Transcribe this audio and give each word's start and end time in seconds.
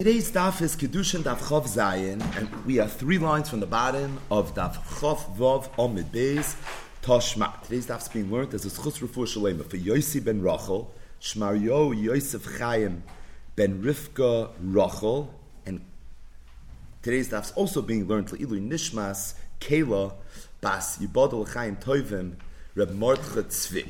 Today's 0.00 0.30
daf 0.30 0.62
is 0.62 0.76
Kedushin 0.76 1.24
Daf 1.24 1.38
Chav 1.38 1.64
Zayin, 1.66 2.22
and 2.36 2.64
we 2.64 2.78
are 2.78 2.86
three 2.86 3.18
lines 3.18 3.50
from 3.50 3.58
the 3.58 3.66
bottom 3.66 4.20
of 4.30 4.54
Daf 4.54 4.76
Chav 4.76 5.18
Vav 5.36 5.68
Omid 5.70 6.12
Beis 6.12 6.54
Toshma. 7.02 7.60
Today's 7.64 7.88
daf 7.88 8.02
is 8.02 8.08
being 8.08 8.30
learned 8.30 8.54
as 8.54 8.64
a 8.64 8.68
Schus 8.68 9.00
Refu 9.00 9.26
Shalema 9.26 9.68
for 9.68 9.76
Yossi 9.76 10.24
ben 10.24 10.40
Rachel, 10.40 10.94
Shmaryo 11.20 12.00
Yosef 12.00 12.60
Chaim 12.60 13.02
ben 13.56 13.82
Rivka 13.82 14.52
Rachel, 14.60 15.34
and 15.66 15.80
today's 17.02 17.30
daf 17.30 17.46
is 17.46 17.50
also 17.56 17.82
being 17.82 18.06
learned 18.06 18.28
Le'ilu 18.28 18.64
Nishmas 18.64 19.34
Kela 19.58 20.12
Bas 20.60 20.98
Yibodel 20.98 21.48
Chaim 21.48 21.74
Toivim 21.74 22.36
Reb 22.76 22.90
Mordcha 22.90 23.42
Tzvi. 23.42 23.88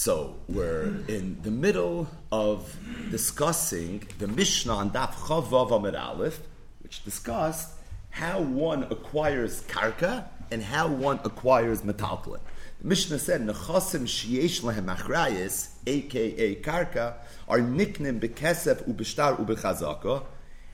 So 0.00 0.36
we're 0.48 0.94
in 1.08 1.42
the 1.42 1.50
middle 1.50 2.08
of 2.32 2.74
discussing 3.10 4.08
the 4.18 4.28
Mishnah 4.28 4.72
on 4.72 4.90
Daf 4.92 5.12
Chavav 5.12 5.70
Amid 5.70 5.94
Aleph, 5.94 6.40
which 6.82 7.04
discussed 7.04 7.68
how 8.08 8.40
one 8.40 8.84
acquires 8.84 9.62
karka 9.64 10.24
and 10.50 10.62
how 10.62 10.88
one 10.88 11.20
acquires 11.22 11.82
metaltalin. 11.82 12.40
The 12.80 12.88
Mishnah 12.88 13.18
said, 13.18 13.42
"Nechasim 13.42 14.06
sheyesh 14.06 14.62
lehem 14.62 14.86
achrayis, 14.86 15.68
aka 15.86 16.54
karka, 16.62 17.16
are 17.46 17.58
niknim 17.58 18.20
bekesef 18.20 18.88
ubishtar 18.88 19.36
ubechazaka, 19.36 20.24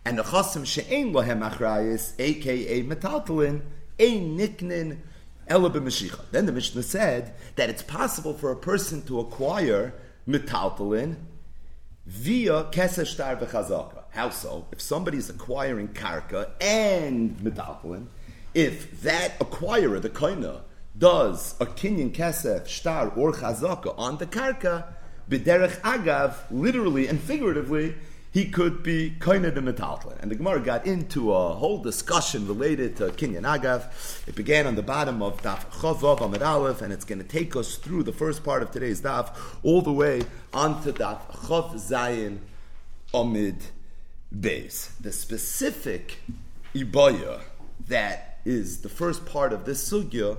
and 0.04 0.18
nechasim 0.18 0.64
she'ein 0.64 1.12
lehem 1.12 1.40
achrayis, 1.50 2.12
aka 2.20 2.84
metaltalin, 2.84 3.62
ein 3.98 4.38
niknin." 4.38 4.98
Then 5.46 6.46
the 6.46 6.52
Mishnah 6.52 6.82
said 6.82 7.34
that 7.54 7.70
it's 7.70 7.82
possible 7.82 8.34
for 8.34 8.50
a 8.50 8.56
person 8.56 9.02
to 9.02 9.20
acquire 9.20 9.94
metaltalin 10.28 11.16
via 12.04 12.64
kesef 12.64 13.06
shtar 13.06 13.36
v'chazaka. 13.36 14.04
How 14.10 14.30
so? 14.30 14.66
If 14.72 14.80
somebody 14.80 15.18
is 15.18 15.30
acquiring 15.30 15.88
karka 15.88 16.50
and 16.60 17.36
metaltalin, 17.38 18.06
if 18.54 19.02
that 19.02 19.38
acquirer, 19.38 20.00
the 20.00 20.10
koina, 20.10 20.62
does 20.98 21.54
a 21.60 21.66
kinyan 21.66 22.12
kesef 22.12 22.66
shtar 22.66 23.10
or 23.10 23.32
chazaka 23.32 23.94
on 23.98 24.18
the 24.18 24.26
karka, 24.26 24.84
b'derech 25.30 25.80
agav, 25.82 26.34
literally 26.50 27.06
and 27.06 27.20
figuratively, 27.20 27.94
he 28.36 28.44
could 28.44 28.82
be 28.82 29.14
koine 29.18 29.54
the 29.54 29.62
metaltlin. 29.62 30.20
And 30.20 30.30
the 30.30 30.34
Gemara 30.34 30.60
got 30.60 30.84
into 30.86 31.32
a 31.32 31.54
whole 31.54 31.78
discussion 31.78 32.46
related 32.46 32.94
to 32.96 33.04
Kinyan 33.04 33.44
Agav. 33.44 34.28
It 34.28 34.34
began 34.34 34.66
on 34.66 34.74
the 34.74 34.82
bottom 34.82 35.22
of 35.22 35.40
Daf 35.40 35.64
Chavav 35.70 36.20
Amid 36.20 36.42
Aleph, 36.42 36.82
and 36.82 36.92
it's 36.92 37.06
going 37.06 37.18
to 37.18 37.26
take 37.26 37.56
us 37.56 37.76
through 37.76 38.02
the 38.02 38.12
first 38.12 38.44
part 38.44 38.62
of 38.62 38.70
today's 38.70 39.00
Daf 39.00 39.34
all 39.62 39.80
the 39.80 39.90
way 39.90 40.20
onto 40.52 40.92
Daf 40.92 41.22
Chav 41.46 41.76
Zayin 41.76 42.40
Amid 43.14 43.56
Beis. 44.38 44.90
The 45.00 45.12
specific 45.12 46.18
Ibaya 46.74 47.40
that 47.88 48.40
is 48.44 48.82
the 48.82 48.90
first 48.90 49.24
part 49.24 49.54
of 49.54 49.64
this 49.64 49.90
sugya 49.90 50.36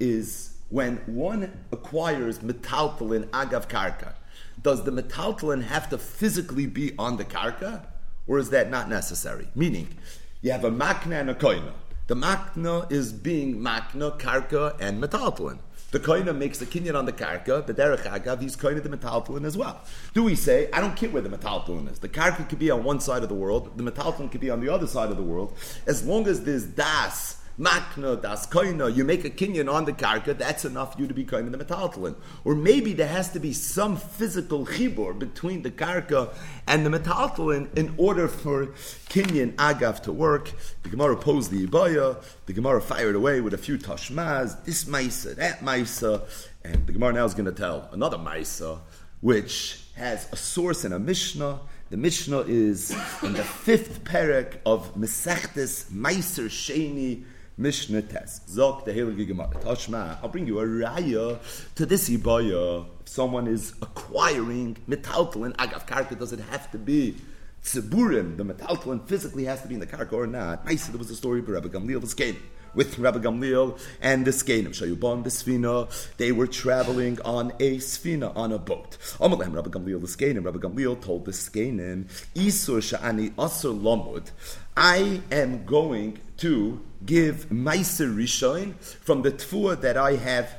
is 0.00 0.56
when 0.70 0.96
one 1.06 1.52
acquires 1.70 2.40
metaltalin 2.40 3.26
agav 3.28 3.68
karka 3.68 4.14
does 4.62 4.84
the 4.84 4.90
metaltalin 4.90 5.62
have 5.62 5.88
to 5.90 5.98
physically 5.98 6.66
be 6.66 6.94
on 6.98 7.16
the 7.16 7.24
karka, 7.24 7.86
or 8.26 8.38
is 8.38 8.50
that 8.50 8.70
not 8.70 8.88
necessary? 8.88 9.48
Meaning, 9.54 9.96
you 10.42 10.52
have 10.52 10.64
a 10.64 10.70
makna 10.70 11.20
and 11.20 11.30
a 11.30 11.34
koina. 11.34 11.72
The 12.06 12.14
makna 12.14 12.90
is 12.90 13.12
being 13.12 13.56
makna, 13.56 14.18
karka, 14.18 14.76
and 14.80 15.02
metaltalin. 15.02 15.58
The 15.90 16.00
koina 16.00 16.36
makes 16.36 16.58
the 16.58 16.66
kinyan 16.66 16.94
on 16.94 17.06
the 17.06 17.12
karka, 17.12 17.66
the 17.66 17.72
derech 17.72 18.02
agav, 18.02 18.42
he's 18.42 18.56
koina 18.56 18.82
the 18.82 18.90
metaltalin 18.90 19.44
as 19.46 19.56
well. 19.56 19.80
Do 20.12 20.22
we 20.22 20.34
say, 20.34 20.68
I 20.72 20.80
don't 20.80 20.94
care 20.94 21.08
where 21.08 21.22
the 21.22 21.30
metaltalin 21.30 21.90
is. 21.90 21.98
The 21.98 22.10
karka 22.10 22.46
could 22.48 22.58
be 22.58 22.70
on 22.70 22.84
one 22.84 23.00
side 23.00 23.22
of 23.22 23.30
the 23.30 23.34
world, 23.34 23.76
the 23.78 23.90
metaltalin 23.90 24.30
could 24.30 24.40
be 24.40 24.50
on 24.50 24.60
the 24.60 24.68
other 24.68 24.86
side 24.86 25.10
of 25.10 25.16
the 25.16 25.22
world, 25.22 25.56
as 25.86 26.04
long 26.04 26.28
as 26.28 26.44
there's 26.44 26.66
das 26.66 27.37
makna, 27.58 28.20
das 28.20 28.46
koina, 28.46 28.94
you 28.94 29.04
make 29.04 29.24
a 29.24 29.30
kinyan 29.30 29.72
on 29.72 29.84
the 29.84 29.92
karka, 29.92 30.36
that's 30.36 30.64
enough 30.64 30.94
for 30.94 31.00
you 31.00 31.08
to 31.08 31.14
be 31.14 31.24
koina 31.24 31.50
the 31.50 31.58
metaltalin. 31.58 32.14
Or 32.44 32.54
maybe 32.54 32.92
there 32.92 33.08
has 33.08 33.30
to 33.32 33.40
be 33.40 33.52
some 33.52 33.96
physical 33.96 34.66
chibur 34.66 35.18
between 35.18 35.62
the 35.62 35.70
karka 35.70 36.32
and 36.66 36.86
the 36.86 36.90
metaltalin 36.90 37.76
in 37.76 37.94
order 37.96 38.28
for 38.28 38.66
kinyan 39.08 39.54
agav 39.56 40.00
to 40.02 40.12
work. 40.12 40.52
The 40.84 40.90
Gemara 40.90 41.16
posed 41.16 41.50
the 41.50 41.66
ibaya, 41.66 42.22
the 42.46 42.52
Gemara 42.52 42.80
fired 42.80 43.16
away 43.16 43.40
with 43.40 43.54
a 43.54 43.58
few 43.58 43.76
tashmaz, 43.76 44.64
this 44.64 44.84
maisa, 44.84 45.34
that 45.36 45.60
maisa, 45.60 46.22
and 46.62 46.86
the 46.86 46.92
Gemara 46.92 47.12
now 47.14 47.24
is 47.24 47.34
going 47.34 47.46
to 47.46 47.52
tell 47.52 47.88
another 47.92 48.18
maisa, 48.18 48.78
which 49.20 49.82
has 49.96 50.28
a 50.32 50.36
source 50.36 50.84
in 50.84 50.92
a 50.92 50.98
Mishnah. 50.98 51.60
The 51.90 51.96
Mishnah 51.96 52.40
is 52.40 52.90
in 53.22 53.32
the 53.32 53.42
fifth 53.42 54.04
parak 54.04 54.58
of 54.66 54.94
Mesechtes 54.94 55.90
Meiser 55.90 56.46
Sheni 56.46 57.24
Mishnah 57.58 58.02
test. 58.02 58.48
Zok 58.48 58.84
the. 58.84 58.92
Tashma, 58.92 60.18
I'll 60.22 60.28
bring 60.28 60.46
you 60.46 60.60
a 60.60 60.64
raya 60.64 61.38
to 61.74 61.84
this 61.84 62.08
ibaya. 62.08 62.86
If 63.00 63.08
someone 63.08 63.48
is 63.48 63.74
acquiring 63.82 64.76
metaltalin, 64.88 65.54
agav 65.56 65.86
karka, 65.86 66.18
does 66.18 66.32
it 66.32 66.40
have 66.40 66.70
to 66.70 66.78
be 66.78 67.16
tziburim? 67.64 68.36
The 68.36 68.44
metaltalin 68.44 69.06
physically 69.06 69.44
has 69.44 69.62
to 69.62 69.68
be 69.68 69.74
in 69.74 69.80
the 69.80 69.86
karka 69.86 70.12
or 70.12 70.26
not? 70.28 70.62
I 70.64 70.76
said 70.76 70.94
there 70.94 70.98
was 70.98 71.10
a 71.10 71.16
story 71.16 71.40
of 71.40 71.48
Rabbi 71.48 71.68
Gamliel 71.68 72.00
was 72.00 72.14
V'skein 72.14 72.36
with 72.74 72.98
Rabbi 72.98 73.18
Gamliel 73.18 73.78
and 74.00 74.24
the. 74.24 74.30
Shayubon 74.30 75.24
the 75.24 75.30
Sfina. 75.30 76.16
They 76.16 76.30
were 76.30 76.46
traveling 76.46 77.20
on 77.22 77.52
a 77.58 77.78
Sfina, 77.78 78.34
on 78.36 78.52
a 78.52 78.58
boat. 78.58 78.98
Amalem 79.18 79.54
Rabbi 79.54 79.70
Gamliel 79.70 80.00
the 80.00 80.06
Skenim. 80.06 80.44
Rabbi 80.44 80.58
Gamliel 80.58 81.00
told 81.02 81.24
the 81.24 81.32
Skenim, 81.32 82.04
Isur 82.34 82.80
Sha'ani 82.80 83.32
Asur 83.32 83.78
Lomud. 83.78 84.30
I 84.76 85.22
am 85.32 85.64
going 85.64 86.20
to 86.38 86.80
give 87.04 87.48
Meiser 87.48 88.14
Rishon 88.14 88.74
from 88.76 89.22
the 89.22 89.30
tfuah 89.30 89.80
that 89.80 89.96
I 89.96 90.16
have 90.16 90.56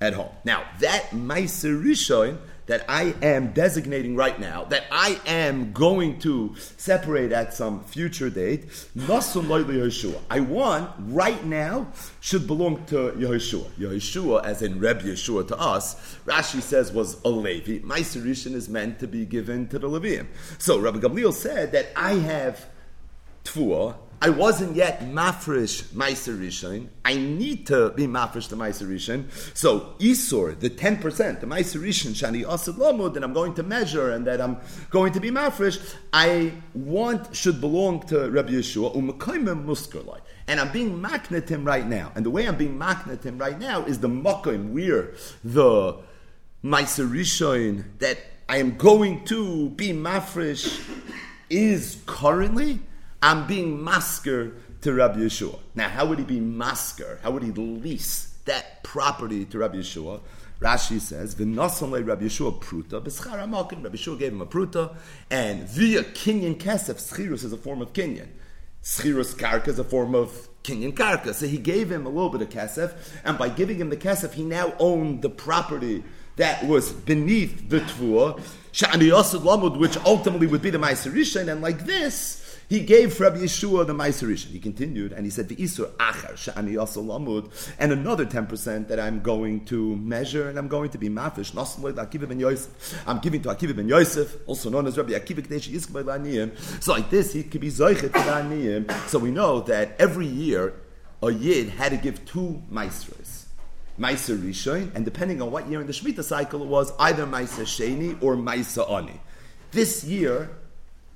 at 0.00 0.14
home. 0.14 0.30
Now, 0.44 0.64
that 0.80 1.10
Meiser 1.10 1.82
Rishon 1.82 2.38
that 2.66 2.84
I 2.88 3.14
am 3.22 3.52
designating 3.52 4.14
right 4.16 4.38
now, 4.38 4.64
that 4.64 4.84
I 4.90 5.20
am 5.26 5.72
going 5.72 6.20
to 6.20 6.54
separate 6.76 7.32
at 7.32 7.54
some 7.54 7.82
future 7.84 8.30
date. 8.30 8.64
I 10.30 10.40
want 10.40 10.90
right 10.98 11.44
now 11.44 11.88
should 12.20 12.46
belong 12.46 12.84
to 12.86 13.12
Yehoshua. 13.12 13.68
Yehoshua, 13.78 14.44
as 14.44 14.62
in 14.62 14.78
Reb 14.80 15.02
Yeshua 15.02 15.48
to 15.48 15.58
us, 15.58 16.16
Rashi 16.24 16.62
says 16.62 16.92
was 16.92 17.20
a 17.24 17.28
Levi. 17.28 17.84
My 17.84 17.98
Rishon 18.00 18.54
is 18.54 18.68
meant 18.68 19.00
to 19.00 19.06
be 19.06 19.26
given 19.26 19.66
to 19.68 19.78
the 19.78 19.88
Levium. 19.88 20.28
So 20.58 20.78
Rabbi 20.78 20.98
Gamliel 20.98 21.32
said 21.32 21.72
that 21.72 21.88
I 21.96 22.14
have 22.14 22.66
Tfuah, 23.44 23.96
I 24.24 24.30
wasn't 24.30 24.76
yet 24.76 25.00
mafresh 25.00 25.82
Meiser. 25.86 26.86
I 27.04 27.14
need 27.14 27.66
to 27.66 27.90
be 27.90 28.06
mafresh 28.06 28.48
the 28.48 28.54
Meiser. 28.54 29.24
So 29.52 29.96
Isor, 29.98 30.56
the 30.60 30.70
ten 30.70 30.98
percent, 30.98 31.40
the 31.40 31.48
Meiser 31.48 31.80
Shani 31.80 32.48
Asad 32.48 32.76
Lamud, 32.76 33.14
that 33.14 33.24
I'm 33.24 33.32
going 33.32 33.52
to 33.54 33.64
measure 33.64 34.12
and 34.12 34.24
that 34.28 34.40
I'm 34.40 34.58
going 34.90 35.12
to 35.14 35.18
be 35.18 35.32
mafresh, 35.32 35.96
I 36.12 36.52
want 36.72 37.34
should 37.34 37.60
belong 37.60 38.06
to 38.06 38.30
Rabbi 38.30 38.52
Yeshua 38.52 38.94
Umakaimim 38.94 39.64
Muskerlai. 39.64 40.20
And 40.46 40.60
I'm 40.60 40.70
being 40.70 41.02
maknet 41.02 41.48
him 41.48 41.64
right 41.64 41.84
now. 41.84 42.12
And 42.14 42.24
the 42.24 42.30
way 42.30 42.46
I'm 42.46 42.56
being 42.56 42.78
maknet 42.78 43.24
him 43.24 43.38
right 43.38 43.58
now 43.58 43.84
is 43.86 43.98
the 43.98 44.08
makim 44.08 44.70
where 44.70 45.14
the 45.42 45.96
Meiser 46.62 47.84
that 47.98 48.18
I 48.48 48.58
am 48.58 48.76
going 48.76 49.24
to 49.24 49.70
be 49.70 49.88
mafresh 49.92 50.80
is 51.50 52.00
currently 52.06 52.78
I'm 53.22 53.46
being 53.46 53.82
masker 53.82 54.52
to 54.80 54.92
Rabbi 54.92 55.20
Yeshua. 55.20 55.60
Now, 55.76 55.88
how 55.88 56.06
would 56.06 56.18
he 56.18 56.24
be 56.24 56.40
masker? 56.40 57.20
How 57.22 57.30
would 57.30 57.44
he 57.44 57.52
lease 57.52 58.34
that 58.46 58.82
property 58.82 59.44
to 59.44 59.58
Rabbi 59.58 59.76
Yeshua? 59.76 60.20
Rashi 60.60 61.00
says, 61.00 61.36
"V'nasan 61.36 62.04
Rabbi 62.04 62.24
Yeshua 62.24 62.60
pruta 62.60 63.00
b'schar 63.00 63.38
Rabbi 63.38 63.96
Yeshua 63.96 64.18
gave 64.18 64.32
him 64.32 64.40
a 64.40 64.46
pruta, 64.46 64.96
and 65.30 65.68
via 65.68 66.02
kinyan 66.02 66.56
kesef 66.56 66.96
schirus 66.96 67.44
is 67.44 67.52
a 67.52 67.56
form 67.56 67.80
of 67.80 67.92
kinyan. 67.92 68.26
Schirus 68.82 69.36
karka 69.36 69.68
is 69.68 69.78
a 69.78 69.84
form 69.84 70.16
of 70.16 70.48
kinyan 70.64 70.92
karka. 70.92 71.32
So 71.32 71.46
he 71.46 71.58
gave 71.58 71.92
him 71.92 72.06
a 72.06 72.08
little 72.08 72.30
bit 72.30 72.42
of 72.42 72.48
kesef, 72.48 72.92
and 73.24 73.38
by 73.38 73.48
giving 73.48 73.78
him 73.78 73.90
the 73.90 73.96
kesef, 73.96 74.32
he 74.32 74.42
now 74.42 74.74
owned 74.80 75.22
the 75.22 75.30
property 75.30 76.02
that 76.36 76.66
was 76.66 76.92
beneath 76.92 77.68
the 77.68 77.80
lamud, 77.80 79.78
which 79.78 79.96
ultimately 79.98 80.48
would 80.48 80.62
be 80.62 80.70
the 80.70 80.78
ma'aser 80.78 81.48
and 81.48 81.60
like 81.60 81.86
this." 81.86 82.41
He 82.72 82.80
gave 82.80 83.20
Rabbi 83.20 83.36
Yeshua 83.36 83.86
the 83.86 83.92
Meiserishan. 83.92 84.46
He 84.46 84.58
continued 84.58 85.12
and 85.12 85.26
he 85.26 85.30
said, 85.30 85.46
the 85.46 85.56
Isur 85.56 85.90
Achar 85.96 86.32
Lamud, 87.04 87.50
and 87.78 87.92
another 87.92 88.24
10% 88.24 88.88
that 88.88 88.98
I'm 88.98 89.20
going 89.20 89.66
to 89.66 89.94
measure 89.96 90.48
and 90.48 90.58
I'm 90.58 90.68
going 90.68 90.88
to 90.88 90.96
be 90.96 91.10
mafish. 91.10 91.52
I'm 93.06 93.18
giving 93.18 93.42
to 93.42 93.48
Akiva 93.50 93.76
ben 93.76 93.88
Yosef, 93.90 94.36
also 94.46 94.70
known 94.70 94.86
as 94.86 94.96
Rabbi 94.96 95.12
Akiva 95.12 95.46
Kadesh 95.46 96.82
So 96.82 96.92
like 96.92 97.10
this, 97.10 97.34
he 97.34 97.42
could 97.42 97.60
be 97.60 97.68
Zoichet 97.68 99.08
So 99.10 99.18
we 99.18 99.30
know 99.30 99.60
that 99.60 99.94
every 99.98 100.26
year 100.26 100.72
a 101.22 101.30
Yid 101.30 101.68
had 101.68 101.90
to 101.90 101.98
give 101.98 102.24
two 102.24 102.62
Meisers. 102.72 103.44
Meiser 104.00 104.38
Rishon, 104.38 104.94
and 104.94 105.04
depending 105.04 105.42
on 105.42 105.50
what 105.50 105.68
year 105.68 105.82
in 105.82 105.86
the 105.86 105.92
Shemitah 105.92 106.24
cycle 106.24 106.62
it 106.62 106.68
was, 106.68 106.90
either 106.98 107.26
Meiser 107.26 107.66
Sheni 107.66 108.16
or 108.22 108.34
Meiser 108.34 108.90
Ani. 108.90 109.20
This 109.72 110.04
year, 110.04 110.48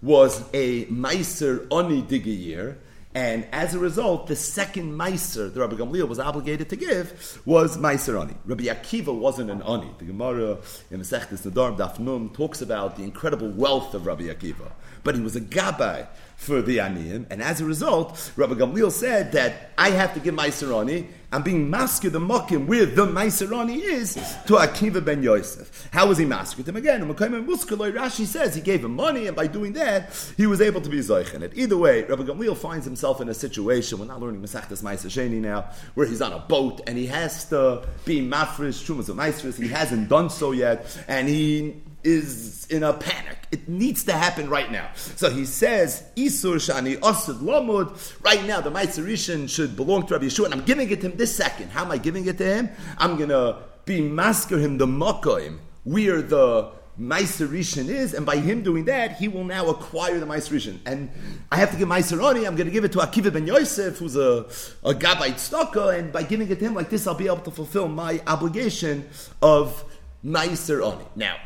was 0.02 0.44
a 0.52 0.84
Meiser 0.86 1.66
Oni 1.70 2.02
Digiyir, 2.02 2.76
and 3.14 3.46
as 3.50 3.74
a 3.74 3.78
result, 3.78 4.26
the 4.26 4.36
second 4.36 4.92
Meiser 4.92 5.52
the 5.52 5.60
Rabbi 5.60 5.76
Gamliel 5.76 6.06
was 6.06 6.18
obligated 6.18 6.68
to 6.68 6.76
give 6.76 7.40
was 7.46 7.78
Meiser 7.78 8.20
Ani. 8.20 8.34
Rabbi 8.44 8.64
Akiva 8.64 9.18
wasn't 9.18 9.50
an 9.50 9.62
Ani. 9.62 9.90
The 9.98 10.04
Gemara 10.04 10.58
in 10.90 11.00
Masechtes 11.00 11.50
Nedarim 11.50 11.78
Daf 11.78 11.98
Num 11.98 12.28
talks 12.28 12.60
about 12.60 12.96
the 12.96 13.04
incredible 13.04 13.48
wealth 13.48 13.94
of 13.94 14.04
Rabbi 14.04 14.24
Akiva, 14.24 14.70
but 15.02 15.14
he 15.14 15.22
was 15.22 15.34
a 15.34 15.40
Gabbai 15.40 16.06
for 16.36 16.60
the 16.60 16.76
Aniyim, 16.76 17.24
and 17.30 17.42
as 17.42 17.62
a 17.62 17.64
result, 17.64 18.32
Rabbi 18.36 18.52
Gamliel 18.54 18.92
said 18.92 19.32
that 19.32 19.70
I 19.78 19.90
have 19.90 20.12
to 20.12 20.20
give 20.20 20.34
Meiser 20.34 20.78
Ani, 20.78 21.08
I'm 21.32 21.42
being 21.42 21.68
masked 21.68 22.10
the 22.12 22.20
mokim 22.20 22.66
where 22.66 22.86
the 22.86 23.04
Maiserani 23.04 23.80
is 23.80 24.14
to 24.46 24.54
Akiva 24.54 25.04
ben 25.04 25.22
Yosef. 25.22 25.88
How 25.92 26.06
was 26.06 26.18
he 26.18 26.24
masked 26.24 26.68
him 26.68 26.76
again? 26.76 27.02
Rashi 27.06 28.24
says 28.24 28.54
he 28.54 28.60
gave 28.60 28.84
him 28.84 28.94
money, 28.94 29.26
and 29.26 29.34
by 29.34 29.46
doing 29.46 29.72
that, 29.72 30.14
he 30.36 30.46
was 30.46 30.60
able 30.60 30.80
to 30.80 30.88
be 30.88 30.98
Zoichin. 30.98 31.50
Either 31.54 31.76
way, 31.76 32.04
Rabbi 32.04 32.22
Gamliel 32.22 32.56
finds 32.56 32.84
himself 32.84 33.20
in 33.20 33.28
a 33.28 33.34
situation, 33.34 33.98
we're 33.98 34.06
not 34.06 34.20
learning 34.20 34.40
Masachtas 34.40 34.82
Maiser 34.82 35.10
Sheni 35.10 35.40
now, 35.40 35.68
where 35.94 36.06
he's 36.06 36.22
on 36.22 36.32
a 36.32 36.38
boat 36.38 36.80
and 36.86 36.96
he 36.96 37.06
has 37.06 37.44
to 37.46 37.86
be 38.04 38.20
mafresh, 38.20 38.84
Trumas 38.86 39.08
of 39.08 39.16
Maisris, 39.16 39.60
he 39.60 39.68
hasn't 39.68 40.08
done 40.08 40.30
so 40.30 40.52
yet, 40.52 40.96
and 41.08 41.28
he 41.28 41.82
is 42.04 42.66
in 42.68 42.84
a 42.84 42.92
panic. 42.92 43.36
It 43.50 43.68
needs 43.68 44.04
to 44.04 44.12
happen 44.12 44.48
right 44.48 44.70
now. 44.70 44.90
So 44.94 45.28
he 45.28 45.44
says, 45.44 46.04
Isur 46.16 46.56
Shani 46.56 47.00
Osud 47.02 47.38
Lomud. 47.38 48.22
Right 48.24 48.44
now, 48.44 48.60
the 48.60 48.70
Maiserishan 48.70 49.48
should 49.48 49.74
belong 49.74 50.06
to 50.06 50.14
Rabbi 50.14 50.26
Yeshua, 50.26 50.44
and 50.46 50.54
I'm 50.54 50.64
giving 50.64 50.88
it 50.90 51.00
to 51.00 51.10
him 51.10 51.15
this 51.16 51.34
second. 51.34 51.70
How 51.70 51.84
am 51.84 51.90
I 51.90 51.98
giving 51.98 52.26
it 52.26 52.38
to 52.38 52.44
him? 52.44 52.70
I'm 52.98 53.16
to 53.28 53.58
be 53.84 54.00
masker 54.00 54.58
him 54.58 54.78
the 54.78 54.86
Makoim, 54.86 55.58
where 55.84 56.22
the 56.22 56.70
Maiserishan 56.98 57.88
is, 57.88 58.14
and 58.14 58.24
by 58.24 58.36
him 58.36 58.62
doing 58.62 58.86
that, 58.86 59.16
he 59.16 59.28
will 59.28 59.44
now 59.44 59.68
acquire 59.68 60.18
the 60.18 60.26
Maiserishan. 60.26 60.78
And 60.86 61.10
I 61.52 61.56
have 61.56 61.70
to 61.72 61.76
give 61.76 61.88
Maiseroni, 61.88 62.46
I'm 62.46 62.56
going 62.56 62.66
to 62.66 62.70
give 62.70 62.84
it 62.84 62.92
to 62.92 62.98
Akiva 62.98 63.32
ben 63.32 63.46
Yosef, 63.46 63.98
who's 63.98 64.16
a, 64.16 64.46
a 64.82 64.94
Gabbai 64.94 65.34
tzedakah, 65.34 65.98
and 65.98 66.12
by 66.12 66.22
giving 66.22 66.50
it 66.50 66.58
to 66.58 66.64
him 66.64 66.74
like 66.74 66.88
this, 66.88 67.06
I'll 67.06 67.14
be 67.14 67.26
able 67.26 67.38
to 67.38 67.50
fulfill 67.50 67.88
my 67.88 68.22
obligation 68.26 69.08
of 69.42 69.84
Maiseroni. 70.24 71.06
Now, 71.14 71.36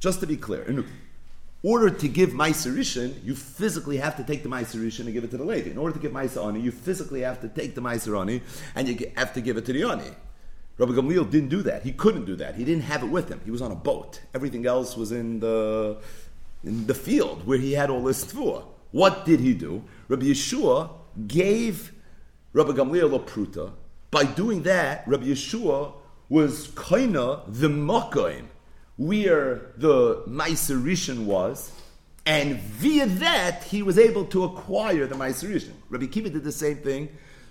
just 0.00 0.20
to 0.20 0.26
be 0.26 0.36
clear, 0.36 0.84
order 1.64 1.88
to 1.88 2.08
give 2.08 2.30
Maiserishan, 2.30 3.24
you 3.24 3.34
physically 3.34 3.96
have 3.96 4.16
to 4.16 4.22
take 4.22 4.42
the 4.42 4.48
Maiserishan 4.48 5.00
and 5.00 5.12
give 5.14 5.24
it 5.24 5.30
to 5.30 5.38
the 5.38 5.44
lady. 5.44 5.70
In 5.70 5.78
order 5.78 5.94
to 5.94 5.98
give 5.98 6.12
Maiser 6.12 6.46
Ani, 6.46 6.60
you 6.60 6.70
physically 6.70 7.22
have 7.22 7.40
to 7.40 7.48
take 7.48 7.74
the 7.74 7.80
Maiser 7.80 8.20
Ani 8.20 8.42
and 8.74 8.86
you 8.86 9.10
have 9.16 9.32
to 9.32 9.40
give 9.40 9.56
it 9.56 9.64
to 9.64 9.72
the 9.72 9.82
Ani. 9.82 10.10
Rabbi 10.76 10.92
Gamliel 10.92 11.30
didn't 11.30 11.48
do 11.48 11.62
that. 11.62 11.82
He 11.82 11.92
couldn't 11.92 12.26
do 12.26 12.36
that. 12.36 12.56
He 12.56 12.64
didn't 12.64 12.82
have 12.82 13.02
it 13.02 13.06
with 13.06 13.28
him. 13.28 13.40
He 13.44 13.50
was 13.50 13.62
on 13.62 13.70
a 13.72 13.76
boat. 13.76 14.20
Everything 14.34 14.66
else 14.66 14.96
was 14.96 15.10
in 15.12 15.40
the 15.40 15.98
in 16.64 16.86
the 16.86 16.94
field 16.94 17.46
where 17.46 17.58
he 17.58 17.72
had 17.72 17.90
all 17.90 18.02
this 18.02 18.24
tfuah. 18.24 18.64
What 18.90 19.24
did 19.24 19.40
he 19.40 19.54
do? 19.54 19.84
Rabbi 20.08 20.26
Yeshua 20.26 20.90
gave 21.26 21.92
Rabbi 22.52 22.72
Gamliel 22.72 23.14
a 23.14 23.18
pruta. 23.18 23.72
By 24.10 24.24
doing 24.24 24.62
that, 24.64 25.06
Rabbi 25.06 25.26
Yeshua 25.26 25.94
was 26.28 26.68
kaina 26.68 27.44
the 27.48 27.68
makoim 27.68 28.46
where 28.96 29.72
the 29.76 30.22
Maiserishan 30.26 31.24
was, 31.24 31.72
and 32.26 32.56
via 32.56 33.06
that 33.06 33.64
he 33.64 33.82
was 33.82 33.98
able 33.98 34.24
to 34.26 34.44
acquire 34.44 35.06
the 35.06 35.14
Maiserishan. 35.14 35.72
Rabbi 35.90 36.06
Kiva 36.06 36.30
did 36.30 36.44
the 36.44 36.52
same 36.52 36.76
thing 36.76 37.08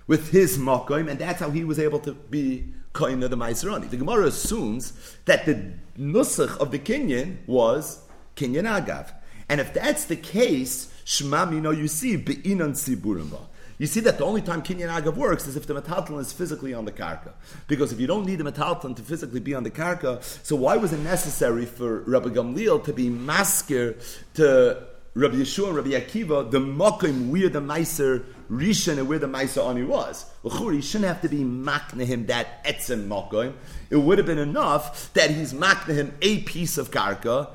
with 0.08 0.32
his 0.32 0.58
Makoim, 0.58 1.10
and 1.10 1.20
that's 1.20 1.40
how 1.40 1.50
he 1.52 1.64
was 1.64 1.80
able 1.80 2.00
to 2.00 2.14
be 2.14 2.74
Koina 2.94 3.30
the 3.30 3.38
Maiserani. 3.38 3.90
The 3.90 3.98
Gemara 3.98 4.28
assumes 4.28 4.94
that 5.26 5.46
the 5.46 5.74
Nusach 5.98 6.58
of 6.58 6.72
the 6.72 6.80
Kenyan 6.80 7.38
was 7.48 8.04
Kenyan 8.36 8.66
Agav. 8.66 9.14
And 9.50 9.60
if 9.60 9.74
that's 9.74 10.06
the 10.06 10.16
case, 10.16 10.94
Shema 11.04 11.46
Mino 11.46 11.72
you 11.72 11.88
see 11.88 12.18
Be'inan 12.18 12.74
Siburimba. 12.74 13.40
You 13.78 13.88
see 13.88 14.00
that 14.02 14.18
the 14.18 14.26
only 14.26 14.42
time 14.42 14.62
Kinyan 14.62 14.90
Agav 14.90 15.16
works 15.16 15.48
is 15.48 15.56
if 15.56 15.66
the 15.68 15.74
metalton 15.74 16.20
is 16.20 16.32
physically 16.32 16.74
on 16.74 16.86
the 16.86 16.92
karka. 16.92 17.32
Because 17.68 17.92
if 17.92 18.00
you 18.00 18.08
don't 18.08 18.26
need 18.26 18.38
the 18.38 18.52
metalton 18.52 18.96
to 18.96 19.02
physically 19.02 19.40
be 19.40 19.54
on 19.54 19.64
the 19.64 19.72
karka, 19.72 20.22
so 20.46 20.56
why 20.56 20.78
was 20.78 20.94
it 20.94 21.00
necessary 21.00 21.66
for 21.66 22.02
Rabbi 22.02 22.30
Gamliel 22.30 22.84
to 22.86 22.94
be 22.94 23.10
masker 23.10 23.96
to 24.36 24.84
Rabbi 25.16 25.36
Yeshua 25.36 25.68
and 25.68 25.76
Rabbi 25.76 25.90
Akiva, 25.90 26.50
the 26.50 26.60
mokim 26.60 27.30
where 27.30 27.48
the 27.48 27.62
Meiser 27.62 28.26
Rishon 28.50 28.98
and 28.98 29.08
where 29.08 29.20
the 29.20 29.28
Meiser 29.28 29.68
Ani 29.68 29.84
was. 29.84 30.26
He 30.44 30.82
shouldn't 30.82 31.08
have 31.08 31.22
to 31.22 31.30
be 31.30 31.44
makna 31.44 32.04
him 32.06 32.26
that 32.28 32.64
etzem 32.66 33.08
mokim. 33.08 33.54
It 33.92 33.98
would 33.98 34.18
have 34.18 34.26
been 34.26 34.40
enough 34.40 35.14
that 35.14 35.30
he's 35.30 35.54
makna 35.54 35.94
him 35.94 36.14
a 36.22 36.40
piece 36.42 36.80
of 36.80 36.90
karka 36.90 37.50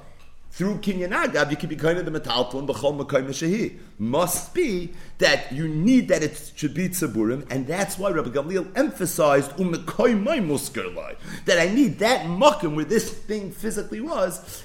through 0.59 0.79
Kinyan 0.79 1.13
Agav, 1.13 1.53
you 1.53 1.57
can 1.57 1.69
be 1.69 1.77
kind 1.77 1.99
of 1.99 2.05
the 2.05 2.11
metalton 2.11 2.67
b'chol 2.67 3.01
mekayim 3.01 3.29
shehi. 3.29 3.79
Must 3.97 4.53
be 4.53 4.93
that 5.19 5.53
you 5.53 5.69
need 5.69 6.09
that 6.09 6.25
it 6.25 6.51
should 6.57 6.75
be 6.75 6.89
tzaburim, 6.89 7.47
and 7.49 7.65
that's 7.65 7.97
why 7.97 8.11
Rabbi 8.11 8.31
Gamliel 8.31 8.77
emphasized 8.77 9.53
umekayim 9.53 10.25
muskerlai 10.25 11.15
that 11.45 11.61
I 11.61 11.73
need 11.73 12.01
that 12.01 12.27
makim 12.27 12.75
where 12.75 12.85
this 12.85 13.09
thing 13.09 13.53
physically 13.53 14.01
was 14.01 14.65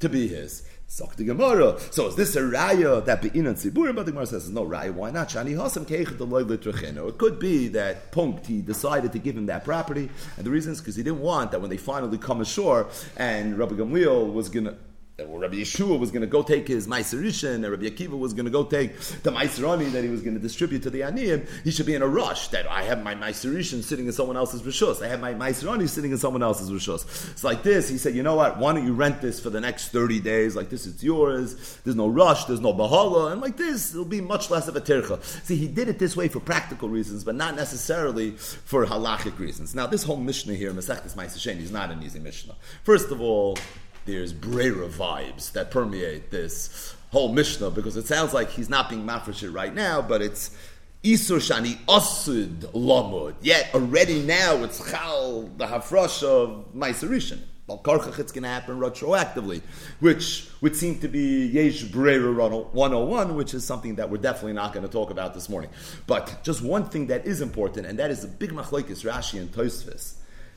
to 0.00 0.08
be 0.08 0.26
his. 0.26 0.62
So 0.88 1.04
is 1.04 2.14
this 2.16 2.36
a 2.36 2.40
raya 2.40 3.04
that 3.04 3.20
be 3.20 3.28
in 3.38 3.44
tziburim? 3.44 3.94
But 3.94 4.06
the 4.06 4.12
Gemara 4.12 4.26
says 4.26 4.48
no 4.48 4.64
raya. 4.64 4.94
Why 4.94 5.10
not? 5.10 5.28
Shani 5.28 5.50
hasam 5.54 7.08
It 7.08 7.18
could 7.18 7.38
be 7.38 7.68
that 7.68 8.10
Punkt 8.10 8.46
he 8.46 8.62
decided 8.62 9.12
to 9.12 9.18
give 9.18 9.36
him 9.36 9.44
that 9.46 9.64
property, 9.64 10.08
and 10.38 10.46
the 10.46 10.50
reason 10.50 10.72
is 10.72 10.80
because 10.80 10.96
he 10.96 11.02
didn't 11.02 11.20
want 11.20 11.50
that 11.50 11.60
when 11.60 11.68
they 11.68 11.76
finally 11.76 12.16
come 12.16 12.40
ashore 12.40 12.88
and 13.18 13.58
Rabbi 13.58 13.74
Gamliel 13.74 14.32
was 14.32 14.48
gonna 14.48 14.78
Rabbi 15.18 15.56
Yeshua 15.56 15.98
was 15.98 16.10
going 16.10 16.20
to 16.20 16.26
go 16.26 16.42
take 16.42 16.68
his 16.68 16.86
Meiserishan, 16.86 17.54
and 17.54 17.70
Rabbi 17.70 17.86
Akiva 17.86 18.18
was 18.18 18.34
going 18.34 18.44
to 18.44 18.50
go 18.50 18.64
take 18.64 18.98
the 19.22 19.30
Meiserani 19.30 19.90
that 19.92 20.04
he 20.04 20.10
was 20.10 20.20
going 20.20 20.34
to 20.34 20.40
distribute 20.40 20.82
to 20.82 20.90
the 20.90 21.00
Aniyim, 21.00 21.48
he 21.64 21.70
should 21.70 21.86
be 21.86 21.94
in 21.94 22.02
a 22.02 22.06
rush 22.06 22.48
that 22.48 22.66
I 22.66 22.82
have 22.82 23.02
my 23.02 23.14
Meiserishan 23.14 23.82
sitting 23.82 24.04
in 24.04 24.12
someone 24.12 24.36
else's 24.36 24.60
Rishus. 24.60 25.02
I 25.02 25.08
have 25.08 25.20
my 25.20 25.32
Meiserani 25.32 25.88
sitting 25.88 26.12
in 26.12 26.18
someone 26.18 26.42
else's 26.42 26.70
Rishus. 26.70 27.30
It's 27.30 27.42
like 27.44 27.62
this. 27.62 27.88
He 27.88 27.96
said, 27.96 28.14
you 28.14 28.22
know 28.22 28.34
what? 28.34 28.58
Why 28.58 28.74
don't 28.74 28.84
you 28.84 28.92
rent 28.92 29.22
this 29.22 29.40
for 29.40 29.48
the 29.48 29.58
next 29.60 29.88
30 29.88 30.20
days? 30.20 30.54
Like 30.54 30.68
this, 30.68 30.86
it's 30.86 31.02
yours. 31.02 31.78
There's 31.84 31.96
no 31.96 32.08
rush. 32.08 32.44
There's 32.44 32.60
no 32.60 32.74
Bahala. 32.74 33.32
And 33.32 33.40
like 33.40 33.56
this, 33.56 33.92
it'll 33.92 34.04
be 34.04 34.20
much 34.20 34.50
less 34.50 34.68
of 34.68 34.76
a 34.76 34.82
tircha. 34.82 35.22
See, 35.46 35.56
he 35.56 35.66
did 35.66 35.88
it 35.88 35.98
this 35.98 36.14
way 36.14 36.28
for 36.28 36.40
practical 36.40 36.90
reasons, 36.90 37.24
but 37.24 37.34
not 37.34 37.56
necessarily 37.56 38.32
for 38.32 38.84
halachic 38.84 39.38
reasons. 39.38 39.74
Now, 39.74 39.86
this 39.86 40.02
whole 40.02 40.18
Mishnah 40.18 40.54
here, 40.54 40.72
Masechtas 40.72 41.14
Meiser 41.14 41.58
is 41.58 41.72
not 41.72 41.90
an 41.90 42.02
easy 42.02 42.18
Mishnah. 42.18 42.54
First 42.82 43.10
of 43.10 43.22
all, 43.22 43.56
there's 44.06 44.32
Brera 44.32 44.88
vibes 44.88 45.52
that 45.52 45.70
permeate 45.70 46.30
this 46.30 46.94
whole 47.10 47.32
Mishnah 47.32 47.70
because 47.70 47.96
it 47.96 48.06
sounds 48.06 48.32
like 48.32 48.50
he's 48.50 48.70
not 48.70 48.88
being 48.88 49.04
mafresh 49.04 49.52
right 49.52 49.74
now, 49.74 50.00
but 50.00 50.22
it's 50.22 50.56
Isur 51.04 51.38
Shani 51.38 51.76
Asud 51.86 52.72
Lamud. 52.72 53.34
Yet 53.40 53.70
already 53.74 54.22
now 54.22 54.62
it's 54.64 54.90
Chal, 54.90 55.50
the 55.56 55.66
Hafrosh 55.66 56.22
of 56.22 56.72
Maiserishan. 56.74 57.40
Well, 57.66 57.78
Karchach, 57.78 58.20
it's 58.20 58.30
going 58.30 58.44
to 58.44 58.48
happen 58.48 58.78
retroactively, 58.78 59.60
which 59.98 60.48
would 60.60 60.76
seem 60.76 61.00
to 61.00 61.08
be 61.08 61.46
Yesh 61.46 61.82
Brera 61.82 62.32
101, 62.32 63.34
which 63.34 63.54
is 63.54 63.64
something 63.64 63.96
that 63.96 64.08
we're 64.08 64.18
definitely 64.18 64.52
not 64.52 64.72
going 64.72 64.86
to 64.86 64.92
talk 64.92 65.10
about 65.10 65.34
this 65.34 65.48
morning. 65.48 65.70
But 66.06 66.44
just 66.44 66.62
one 66.62 66.84
thing 66.88 67.08
that 67.08 67.26
is 67.26 67.40
important, 67.40 67.86
and 67.86 67.98
that 67.98 68.12
is 68.12 68.20
the 68.20 68.28
big 68.28 68.50
machlekes 68.50 69.04
Rashi 69.04 69.40
and 69.40 69.50
Tosfos 69.50 70.14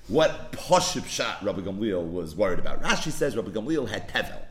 what 0.09 0.51
Poshib 0.51 1.05
Shat 1.07 1.37
Rabbi 1.41 1.61
Gamliel 1.61 2.11
was 2.11 2.35
worried 2.35 2.59
about. 2.59 2.81
Rashi 2.81 3.11
says 3.11 3.35
Rabbi 3.35 3.51
Gamliel 3.51 3.87
had 3.87 4.09
Tevel, 4.09 4.41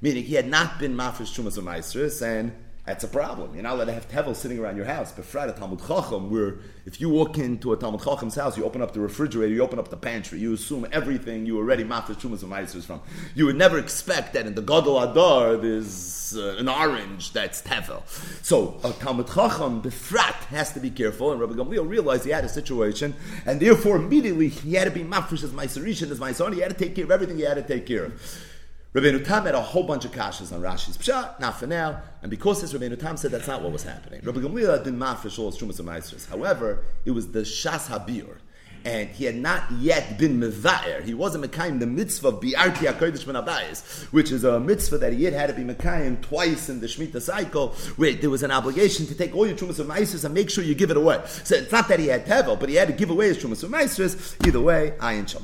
meaning 0.00 0.24
he 0.24 0.34
had 0.34 0.48
not 0.48 0.78
been 0.78 0.96
Mafresh 0.96 1.38
Chumas 1.38 1.58
of 1.58 1.64
Maestris, 1.64 2.22
and 2.22 2.52
that's 2.86 3.04
a 3.04 3.08
problem. 3.08 3.54
You're 3.54 3.62
not 3.62 3.74
allowed 3.74 3.84
to 3.84 3.92
have 3.92 4.08
Tevel 4.08 4.34
sitting 4.34 4.58
around 4.58 4.76
your 4.76 4.86
house. 4.86 5.12
But 5.12 5.24
Friday 5.24 5.52
Talmud 5.56 5.80
Chacham, 5.86 6.30
where 6.30 6.56
if 6.84 7.00
you 7.00 7.10
walk 7.10 7.38
into 7.38 7.72
a 7.72 7.76
Talmud 7.76 8.02
Chacham's 8.02 8.34
house, 8.34 8.56
you 8.56 8.64
open 8.64 8.82
up 8.82 8.92
the 8.92 9.00
refrigerator, 9.00 9.52
you 9.52 9.62
open 9.62 9.78
up 9.78 9.88
the 9.88 9.96
pantry, 9.96 10.40
you 10.40 10.54
assume 10.54 10.86
everything 10.90 11.46
you 11.46 11.58
already 11.58 11.84
Mafresh 11.84 12.16
Chumas 12.16 12.42
of 12.42 12.48
Maestris 12.48 12.84
from. 12.84 13.00
You 13.34 13.46
would 13.46 13.56
never 13.56 13.78
expect 13.78 14.32
that 14.32 14.46
in 14.46 14.54
the 14.54 14.62
Gadol 14.62 15.00
Adar 15.00 15.58
there's 15.58 16.21
uh, 16.36 16.56
an 16.58 16.68
orange 16.68 17.32
that's 17.32 17.62
Tevel. 17.62 18.02
So 18.44 18.80
a 18.84 18.92
Talmud 18.92 19.26
Chacham, 19.26 19.82
Befrat, 19.82 20.44
has 20.46 20.72
to 20.72 20.80
be 20.80 20.90
careful, 20.90 21.32
and 21.32 21.40
Rabbi 21.40 21.54
Gamliel 21.54 21.88
realized 21.88 22.24
he 22.24 22.30
had 22.30 22.44
a 22.44 22.48
situation, 22.48 23.14
and 23.46 23.60
therefore 23.60 23.96
immediately 23.96 24.48
he 24.48 24.74
had 24.74 24.84
to 24.84 24.90
be 24.90 25.04
Mafresh 25.04 25.44
as 25.44 25.50
Maiserishan, 25.50 26.10
as 26.10 26.20
my 26.20 26.32
son, 26.32 26.52
he 26.52 26.60
had 26.60 26.70
to 26.70 26.76
take 26.76 26.94
care 26.94 27.04
of 27.04 27.10
everything 27.10 27.36
he 27.36 27.42
had 27.42 27.54
to 27.54 27.62
take 27.62 27.86
care 27.86 28.04
of. 28.04 28.20
Rabbeinu 28.94 29.24
Tam 29.24 29.46
had 29.46 29.54
a 29.54 29.60
whole 29.60 29.84
bunch 29.84 30.04
of 30.04 30.12
kashas 30.12 30.52
on 30.52 30.60
Rashi's 30.60 30.98
pshat, 30.98 31.40
not 31.40 31.58
for 31.58 31.66
now, 31.66 32.02
and 32.20 32.30
because 32.30 32.60
this 32.60 32.74
Rabbeinu 32.74 33.00
Tam 33.00 33.16
said 33.16 33.30
that's 33.30 33.46
not 33.46 33.62
what 33.62 33.72
was 33.72 33.84
happening. 33.84 34.20
Rabbi 34.22 34.40
Gamliel 34.40 34.84
been 34.84 34.98
mafresh 34.98 35.38
all 35.38 35.50
his 35.50 35.58
trumas 35.58 35.80
and 35.80 36.28
However, 36.28 36.84
it 37.06 37.12
was 37.12 37.32
the 37.32 37.40
shas 37.40 37.86
habir, 37.86 38.36
and 38.84 39.08
he 39.10 39.24
had 39.24 39.36
not 39.36 39.70
yet 39.72 40.18
been 40.18 40.40
Meva'er. 40.40 41.02
He 41.04 41.14
wasn't 41.14 41.44
Mekayim 41.44 41.80
the 41.80 41.86
mitzvah 41.86 42.28
of 42.28 42.40
Bi'arti 42.40 42.92
HaKodesh 42.92 43.22
which 44.10 44.32
is 44.32 44.44
a 44.44 44.60
mitzvah 44.60 44.98
that 44.98 45.12
he 45.12 45.24
had 45.24 45.32
had 45.32 45.46
to 45.48 45.54
be 45.54 45.62
Mekayim 45.62 46.20
twice 46.20 46.68
in 46.68 46.80
the 46.80 46.86
Shemitah 46.86 47.22
cycle, 47.22 47.68
where 47.96 48.12
there 48.12 48.30
was 48.30 48.42
an 48.42 48.50
obligation 48.50 49.06
to 49.06 49.14
take 49.14 49.34
all 49.34 49.46
your 49.46 49.56
Trumas 49.56 49.78
of 49.78 49.86
Maestros 49.86 50.24
and 50.24 50.34
make 50.34 50.50
sure 50.50 50.64
you 50.64 50.74
give 50.74 50.90
it 50.90 50.96
away. 50.96 51.20
So 51.44 51.56
it's 51.56 51.72
not 51.72 51.88
that 51.88 51.98
he 51.98 52.06
had 52.06 52.26
Tevel, 52.26 52.58
but 52.58 52.68
he 52.68 52.74
had 52.74 52.88
to 52.88 52.94
give 52.94 53.10
away 53.10 53.28
his 53.28 53.38
Trumas 53.38 53.62
of 53.62 53.70
Maestros. 53.70 54.36
Either 54.46 54.60
way, 54.60 54.94
i 55.00 55.14
Ayin 55.14 55.28
Sham. 55.28 55.42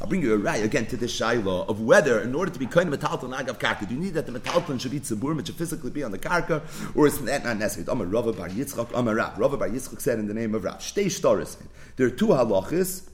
I'll 0.00 0.06
bring 0.06 0.22
you 0.22 0.34
a 0.34 0.38
right 0.38 0.64
again 0.64 0.86
to 0.86 0.96
the 0.96 1.08
Shiloh 1.08 1.64
of 1.66 1.80
whether, 1.80 2.20
in 2.20 2.34
order 2.34 2.50
to 2.50 2.58
be 2.58 2.66
kind 2.66 2.92
of 2.92 3.00
Metalton 3.00 3.36
Agav 3.36 3.58
Karka, 3.58 3.88
do 3.88 3.94
you 3.94 4.00
need 4.00 4.14
that 4.14 4.26
the 4.26 4.38
Metalton 4.38 4.80
should 4.80 4.90
be 4.90 5.00
Tzibur, 5.00 5.34
which 5.34 5.46
should 5.46 5.56
physically 5.56 5.90
be 5.90 6.02
on 6.02 6.10
the 6.10 6.18
Karka, 6.18 6.62
or 6.94 7.06
is 7.06 7.18
that 7.20 7.44
not 7.44 7.58
necessary? 7.58 7.86
Amar 7.90 8.06
Rava 8.06 8.32
Bar 8.32 8.48
Yitzchak, 8.48 8.90
Amar 8.94 9.14
Rav. 9.14 9.38
Rava 9.38 9.56
Bar 9.56 9.68
Yitzchak 9.68 10.00
said 10.00 10.18
in 10.18 10.28
the 10.28 10.34
name 10.34 10.54
of 10.54 10.64
Rav. 10.64 10.78
Shtei 10.78 11.06
Shtaris. 11.06 11.56
There 11.98 12.06
are 12.06 12.10
two 12.10 12.28
halachas 12.28 13.08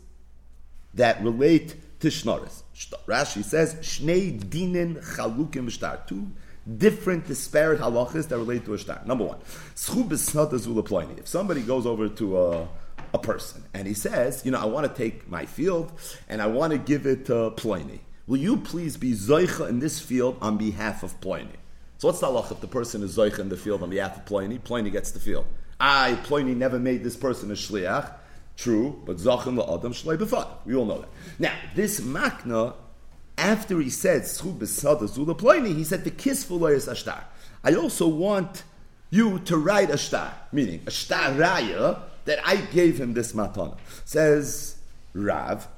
that 0.93 1.25
relate 1.25 1.75
to 2.00 2.09
Shnaris. 2.09 2.62
Rashi 3.07 3.43
says, 3.43 3.76
Shnei 3.76 4.38
Dinin 4.38 5.03
Chalukim 5.17 5.71
Shtar. 5.71 6.07
Two 6.07 6.31
different 6.76 7.26
disparate 7.26 7.81
halachas 7.81 8.29
that 8.29 8.37
relate 8.37 8.67
to 8.67 8.75
a 8.75 8.79
shtar. 8.79 9.00
Number 9.07 9.25
one, 9.25 9.38
if 9.41 11.29
somebody 11.29 11.62
goes 11.62 11.87
over 11.87 12.09
to 12.11 12.38
a, 12.38 12.69
a 13.14 13.19
person 13.19 13.64
and 13.73 13.88
he 13.88 13.95
says, 13.95 14.43
you 14.45 14.50
know, 14.50 14.61
I 14.61 14.67
want 14.67 14.87
to 14.87 14.95
take 14.95 15.31
my 15.31 15.47
field 15.47 15.99
and 16.29 16.43
I 16.43 16.47
want 16.47 16.73
to 16.73 16.79
give 16.79 17.07
it 17.07 17.25
to 17.26 17.53
Pliny. 17.53 18.00
Will 18.26 18.38
you 18.38 18.59
please 18.59 18.99
be 18.99 19.12
zoicha 19.12 19.67
in 19.69 19.79
this 19.79 19.99
field 19.99 20.37
on 20.43 20.59
behalf 20.59 21.03
of 21.03 21.19
Pliny? 21.23 21.57
So 21.97 22.09
what's 22.09 22.21
the 22.21 22.26
halach 22.26 22.50
if 22.50 22.61
the 22.61 22.69
person 22.69 23.03
is 23.03 23.17
zoicha 23.17 23.38
in 23.38 23.49
the 23.49 23.57
field 23.57 23.83
on 23.83 23.88
behalf 23.88 24.19
of 24.19 24.26
Pliny? 24.26 24.59
Pliny 24.59 24.91
gets 24.91 25.11
the 25.11 25.21
field. 25.21 25.47
I, 25.81 26.19
Pliny, 26.25 26.55
never 26.55 26.79
made 26.79 27.03
this 27.03 27.17
person 27.17 27.50
a 27.50 27.55
shliach. 27.55 28.12
True, 28.57 29.03
but 29.05 29.17
zachin 29.17 29.57
la'adam 29.57 29.93
shlei 29.93 30.17
b'fad. 30.17 30.49
We 30.65 30.75
all 30.75 30.85
know 30.85 31.01
that. 31.01 31.09
Now, 31.39 31.55
this 31.75 32.01
makna, 32.01 32.75
after 33.37 33.81
he 33.81 33.91
said 33.91 34.23
schu 34.23 34.57
b'sada 34.57 35.77
he 35.77 35.85
said 35.85 36.05
the 36.05 36.11
kiss 36.11 36.45
for 36.45 36.71
is 36.73 36.87
ashtar. 36.87 37.25
I 37.65 37.75
also 37.75 38.07
want 38.07 38.63
you 39.11 39.39
to 39.41 39.57
write 39.57 39.91
a 39.91 39.97
shtar, 39.97 40.33
meaning 40.53 40.81
a 40.87 40.91
raya 40.91 42.01
that 42.25 42.39
I 42.47 42.57
gave 42.57 43.01
him 43.01 43.15
this 43.15 43.33
matana. 43.33 43.77
Says 44.05 44.77
Rav, 45.15 45.69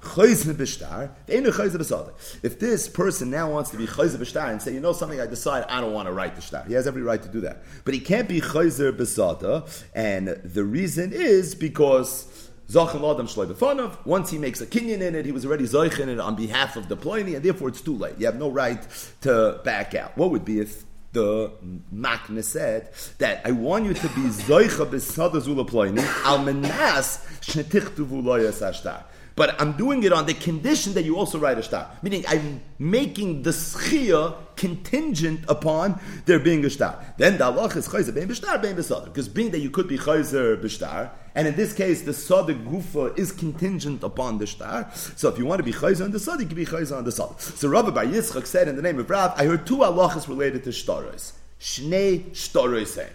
If 2.42 2.58
this 2.58 2.88
person 2.88 3.30
now 3.30 3.50
wants 3.50 3.70
to 3.70 3.76
be 3.76 3.86
chayzer 3.86 4.16
b'shtar 4.16 4.50
and 4.50 4.62
say, 4.62 4.72
you 4.72 4.80
know 4.80 4.94
something, 4.94 5.20
I 5.20 5.26
decide 5.26 5.64
I 5.68 5.82
don't 5.82 5.92
want 5.92 6.08
to 6.08 6.12
write 6.12 6.34
the 6.36 6.40
shtar. 6.40 6.64
He 6.64 6.72
has 6.72 6.86
every 6.86 7.02
right 7.02 7.22
to 7.22 7.28
do 7.28 7.42
that. 7.42 7.62
But 7.84 7.92
he 7.92 8.00
can't 8.00 8.28
be 8.28 8.40
chayzer 8.40 8.92
b'sada, 8.92 9.68
and 9.94 10.28
the 10.28 10.64
reason 10.64 11.12
is 11.12 11.54
because 11.54 12.45
Once 12.74 14.30
he 14.30 14.38
makes 14.38 14.60
a 14.60 14.66
kinyan 14.66 15.00
in 15.00 15.14
it, 15.14 15.24
he 15.24 15.32
was 15.32 15.46
already 15.46 15.64
Zoich 15.64 16.00
in 16.00 16.08
it 16.08 16.18
on 16.18 16.34
behalf 16.34 16.76
of 16.76 16.88
the 16.88 16.96
Pliny, 16.96 17.34
and 17.34 17.44
therefore 17.44 17.68
it's 17.68 17.80
too 17.80 17.96
late. 17.96 18.14
You 18.18 18.26
have 18.26 18.38
no 18.38 18.50
right 18.50 18.84
to 19.22 19.60
back 19.64 19.94
out. 19.94 20.16
What 20.16 20.30
would 20.30 20.44
be 20.44 20.60
if 20.60 20.84
the 21.12 21.52
Makna 21.94 22.42
said 22.44 22.90
that 23.18 23.40
I 23.46 23.52
want 23.52 23.86
you 23.86 23.94
to 23.94 24.08
be 24.08 24.22
Zoicha 24.22 24.84
b'sada 24.86 25.40
zula 25.40 25.64
Pliny, 25.64 26.02
al 26.24 26.38
menas 26.38 27.24
shnetichtuvu 27.40 28.22
loyas 28.22 28.60
ashtar. 28.60 29.04
But 29.36 29.60
I'm 29.60 29.72
doing 29.72 30.02
it 30.02 30.14
on 30.14 30.24
the 30.24 30.32
condition 30.32 30.94
that 30.94 31.04
you 31.04 31.16
also 31.16 31.38
write 31.38 31.58
a 31.58 31.62
star. 31.62 31.90
Meaning 32.02 32.24
I'm 32.26 32.62
making 32.78 33.42
the 33.42 33.50
schia 33.50 34.34
contingent 34.56 35.44
upon 35.46 36.00
there 36.24 36.38
being 36.38 36.64
a 36.64 36.70
star. 36.70 37.04
Then 37.18 37.36
the 37.36 37.44
Allah 37.44 37.66
is 37.66 37.86
chayzer 37.86 38.14
bein 38.14 38.28
b'shtar 38.28 38.60
bein 38.62 38.76
b'sadr. 38.76 39.04
Because 39.04 39.28
being 39.28 39.50
that 39.50 39.58
you 39.58 39.68
could 39.68 39.88
be 39.88 39.98
chayzer 39.98 40.56
b'shtar, 40.56 41.10
and 41.34 41.46
in 41.46 41.54
this 41.54 41.74
case 41.74 42.00
the 42.00 42.14
sadr 42.14 42.54
gufa 42.54 43.16
is 43.18 43.30
contingent 43.30 44.02
upon 44.02 44.38
the 44.38 44.46
star. 44.46 44.90
So 44.94 45.28
if 45.28 45.36
you 45.38 45.44
want 45.44 45.58
to 45.58 45.64
be 45.64 45.72
chayzer 45.72 46.04
on 46.04 46.12
the 46.12 46.18
sadr, 46.18 46.40
you 46.40 46.48
can 46.48 46.56
be 46.56 46.64
chayzer 46.64 46.96
on 46.96 47.04
the 47.04 47.12
sadr. 47.12 47.38
So 47.38 47.68
Rava 47.68 47.92
Bar 47.92 48.06
Yitzchak 48.06 48.46
said 48.46 48.68
in 48.68 48.76
the 48.76 48.82
name 48.82 48.98
of 48.98 49.10
Rav, 49.10 49.38
I 49.38 49.44
heard 49.44 49.66
two 49.66 49.76
halachas 49.76 50.28
related 50.28 50.64
to 50.64 50.70
shtaros. 50.70 51.32
Shnei 51.60 52.30
shtaros 52.30 53.06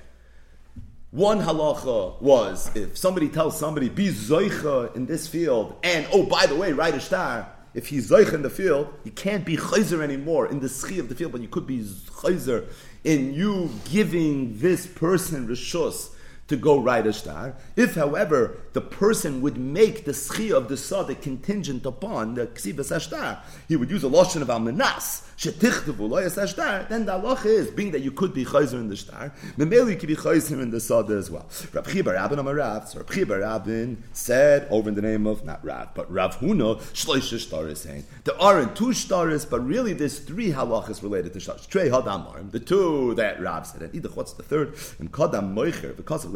one 1.12 1.42
halacha 1.42 2.22
was 2.22 2.74
if 2.74 2.98
somebody 2.98 3.28
tells 3.28 3.60
somebody 3.60 3.90
be 3.90 4.08
zoicha 4.08 4.96
in 4.96 5.06
this 5.06 5.28
field, 5.28 5.76
and 5.84 6.08
oh 6.14 6.24
by 6.24 6.46
the 6.46 6.56
way, 6.56 6.72
write 6.72 6.96
a 6.96 7.02
star. 7.02 7.52
If 7.74 7.88
he's 7.88 8.10
zoicha 8.10 8.34
in 8.34 8.42
the 8.42 8.50
field, 8.50 8.94
you 9.04 9.12
can't 9.12 9.46
be 9.46 9.58
chayzer 9.58 10.02
anymore 10.02 10.48
in 10.48 10.60
the 10.60 10.68
schi 10.68 11.00
of 11.00 11.10
the 11.10 11.16
field, 11.16 11.34
but 11.34 11.42
you 11.42 11.50
could 11.50 11.68
be 11.68 11.80
chayzer 11.80 12.66
in 13.04 13.34
you 13.34 13.70
giving 13.90 14.58
this 14.60 14.88
person 14.88 15.48
rishus 15.48 16.12
to 16.52 16.58
go 16.58 16.80
write 16.80 17.08
a 17.08 17.14
star. 17.14 17.56
If, 17.76 17.96
however, 17.96 18.58
the 18.74 18.82
person 18.82 19.42
would 19.42 19.58
make 19.58 20.06
the 20.06 20.12
schia 20.12 20.56
of 20.56 20.68
the 20.68 20.78
sadik 20.78 21.22
contingent 21.22 21.86
upon 21.86 22.36
the 22.36 22.48
ksibas 22.48 22.92
ashtar, 22.92 23.40
he 23.68 23.76
would 23.76 23.90
use 23.90 24.04
a 24.04 24.10
lotion 24.10 24.42
of 24.42 24.50
almanas, 24.50 25.24
shetichtavu 25.38 26.10
loyas 26.10 26.38
ashtar, 26.38 26.88
then 26.90 27.06
the 27.06 27.14
halach 27.14 27.46
is, 27.46 27.72
being 27.72 27.92
that 27.92 28.02
you 28.02 28.12
could 28.12 28.34
be 28.34 28.44
chayzer 28.44 28.74
in 28.74 28.90
the 28.90 28.98
star, 28.98 29.34
memeli 29.58 29.92
you 29.92 29.98
could 29.98 30.08
be 30.08 30.16
chayzer 30.16 30.62
in 30.62 30.72
the 30.72 30.80
sada 30.80 31.14
as 31.14 31.32
well. 31.32 31.48
Rab 31.74 31.88
Chibar 31.88 32.14
Rabin 32.16 32.40
Amarav, 32.40 32.88
so 32.88 33.00
Rab 33.00 33.08
Chibar 33.08 33.42
Rabin 33.42 34.04
said, 34.12 34.68
over 34.70 34.90
in 34.90 34.96
the 34.96 35.02
name 35.02 35.26
of, 35.26 35.46
not 35.46 35.64
Rav, 35.64 35.96
but 35.96 36.12
Rav 36.12 36.38
Huna, 36.40 36.78
shloisha 36.94 37.38
shtaris 37.38 37.78
saying, 37.78 38.04
there 38.26 38.40
aren't 38.42 38.76
two 38.76 38.90
shtaris, 38.90 39.50
but 39.50 39.66
really 39.66 39.94
there's 39.94 40.20
three 40.20 40.52
halachas 40.52 41.02
related 41.02 41.32
to 41.34 41.40
shtaris. 41.40 41.68
Trey 41.68 41.90
hadamar, 41.90 42.52
the 42.52 42.60
two 42.60 43.14
that 43.16 43.42
Rav 43.42 43.66
said, 43.66 43.84
and 43.84 43.96
either 43.96 44.10
what's 44.10 44.34
the 44.34 44.44
third, 44.44 44.76
and 45.00 45.12
kadam 45.12 45.54
moicher, 45.54 45.96
because 45.96 46.26
of 46.26 46.32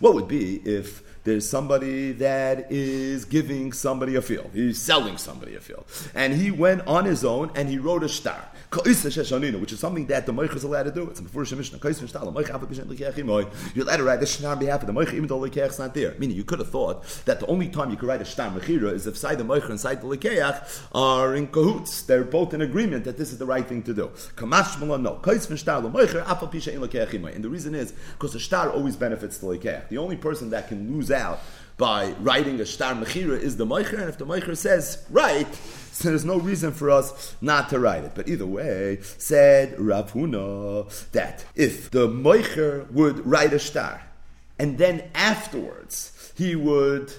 what 0.00 0.14
would 0.14 0.28
be 0.28 0.56
if 0.64 1.02
there's 1.24 1.48
somebody 1.48 2.12
that 2.12 2.70
is 2.70 3.24
giving 3.24 3.72
somebody 3.72 4.16
a 4.16 4.22
field? 4.22 4.50
He's 4.52 4.80
selling 4.80 5.18
somebody 5.18 5.54
a 5.56 5.60
field. 5.60 5.84
And 6.14 6.34
he 6.34 6.50
went 6.50 6.86
on 6.86 7.04
his 7.04 7.24
own 7.24 7.50
and 7.54 7.68
he 7.68 7.78
wrote 7.78 8.02
a 8.02 8.08
star, 8.08 8.48
which 8.70 9.72
is 9.72 9.80
something 9.80 10.06
that 10.06 10.26
the 10.26 10.32
Moich 10.32 10.54
is 10.54 10.62
allowed 10.62 10.84
to 10.84 10.92
do. 10.92 11.10
It's 11.10 11.18
in 11.18 11.26
the 11.26 11.32
first 11.32 11.54
Mishnah. 11.54 11.80
You're 11.82 13.84
allowed 13.84 13.96
to 13.96 14.04
write 14.04 14.22
a 14.22 14.26
star 14.26 14.52
on 14.52 14.60
behalf 14.60 14.82
of 14.82 14.86
the 14.86 14.92
Moich, 14.92 15.12
even 15.12 15.26
though 15.26 15.44
the 15.44 15.60
is 15.60 15.78
not 15.80 15.92
there. 15.92 16.14
Meaning, 16.18 16.36
you 16.36 16.44
could 16.44 16.60
have 16.60 16.70
thought 16.70 17.02
that 17.24 17.40
the 17.40 17.46
only 17.46 17.68
time 17.68 17.90
you 17.90 17.96
could 17.96 18.08
write 18.08 18.22
a 18.22 18.24
star 18.24 18.48
Mechira 18.50 18.92
is 18.92 19.08
if 19.08 19.16
side 19.16 19.38
the 19.38 19.44
Moich 19.44 19.68
and 19.68 19.80
side 19.80 20.00
the 20.00 20.06
Lekeach 20.06 20.84
are 20.92 21.34
in 21.34 21.48
cahoots. 21.48 22.02
They're 22.02 22.22
both 22.22 22.54
in 22.54 22.60
agreement 22.60 23.04
that 23.04 23.18
this 23.18 23.32
is 23.32 23.38
the 23.38 23.46
right 23.46 23.66
thing 23.66 23.82
to 23.82 23.92
do. 23.92 24.06
Kamash 24.36 24.80
no. 24.80 25.16
And 27.34 27.44
the 27.44 27.48
reason 27.48 27.74
is 27.74 27.92
because 28.12 28.32
the 28.32 28.40
star 28.40 28.70
always 28.70 28.94
benefits 28.94 29.38
the 29.38 29.48
Lekeach. 29.48 29.88
The 29.88 29.98
only 29.98 30.16
person 30.16 30.50
that 30.50 30.68
can 30.68 30.92
lose 30.92 31.10
out 31.10 31.40
by 31.80 32.12
writing 32.20 32.60
a 32.60 32.66
star 32.66 32.94
mechira 32.94 33.40
is 33.40 33.56
the 33.56 33.66
meicher, 33.66 33.98
and 33.98 34.10
if 34.10 34.18
the 34.18 34.26
meicher 34.26 34.54
says 34.54 35.04
right, 35.10 35.52
so 35.92 36.10
there's 36.10 36.26
no 36.26 36.38
reason 36.38 36.72
for 36.72 36.90
us 36.90 37.34
not 37.40 37.70
to 37.70 37.80
write 37.80 38.04
it. 38.04 38.12
But 38.14 38.28
either 38.28 38.46
way, 38.46 38.98
said 39.00 39.80
Rav 39.80 40.12
Huna 40.12 41.10
that 41.12 41.44
if 41.56 41.90
the 41.90 42.06
meicher 42.06 42.88
would 42.92 43.26
write 43.26 43.54
a 43.54 43.58
star, 43.58 44.02
and 44.58 44.76
then 44.76 45.10
afterwards 45.14 46.32
he 46.36 46.54
would 46.54 47.12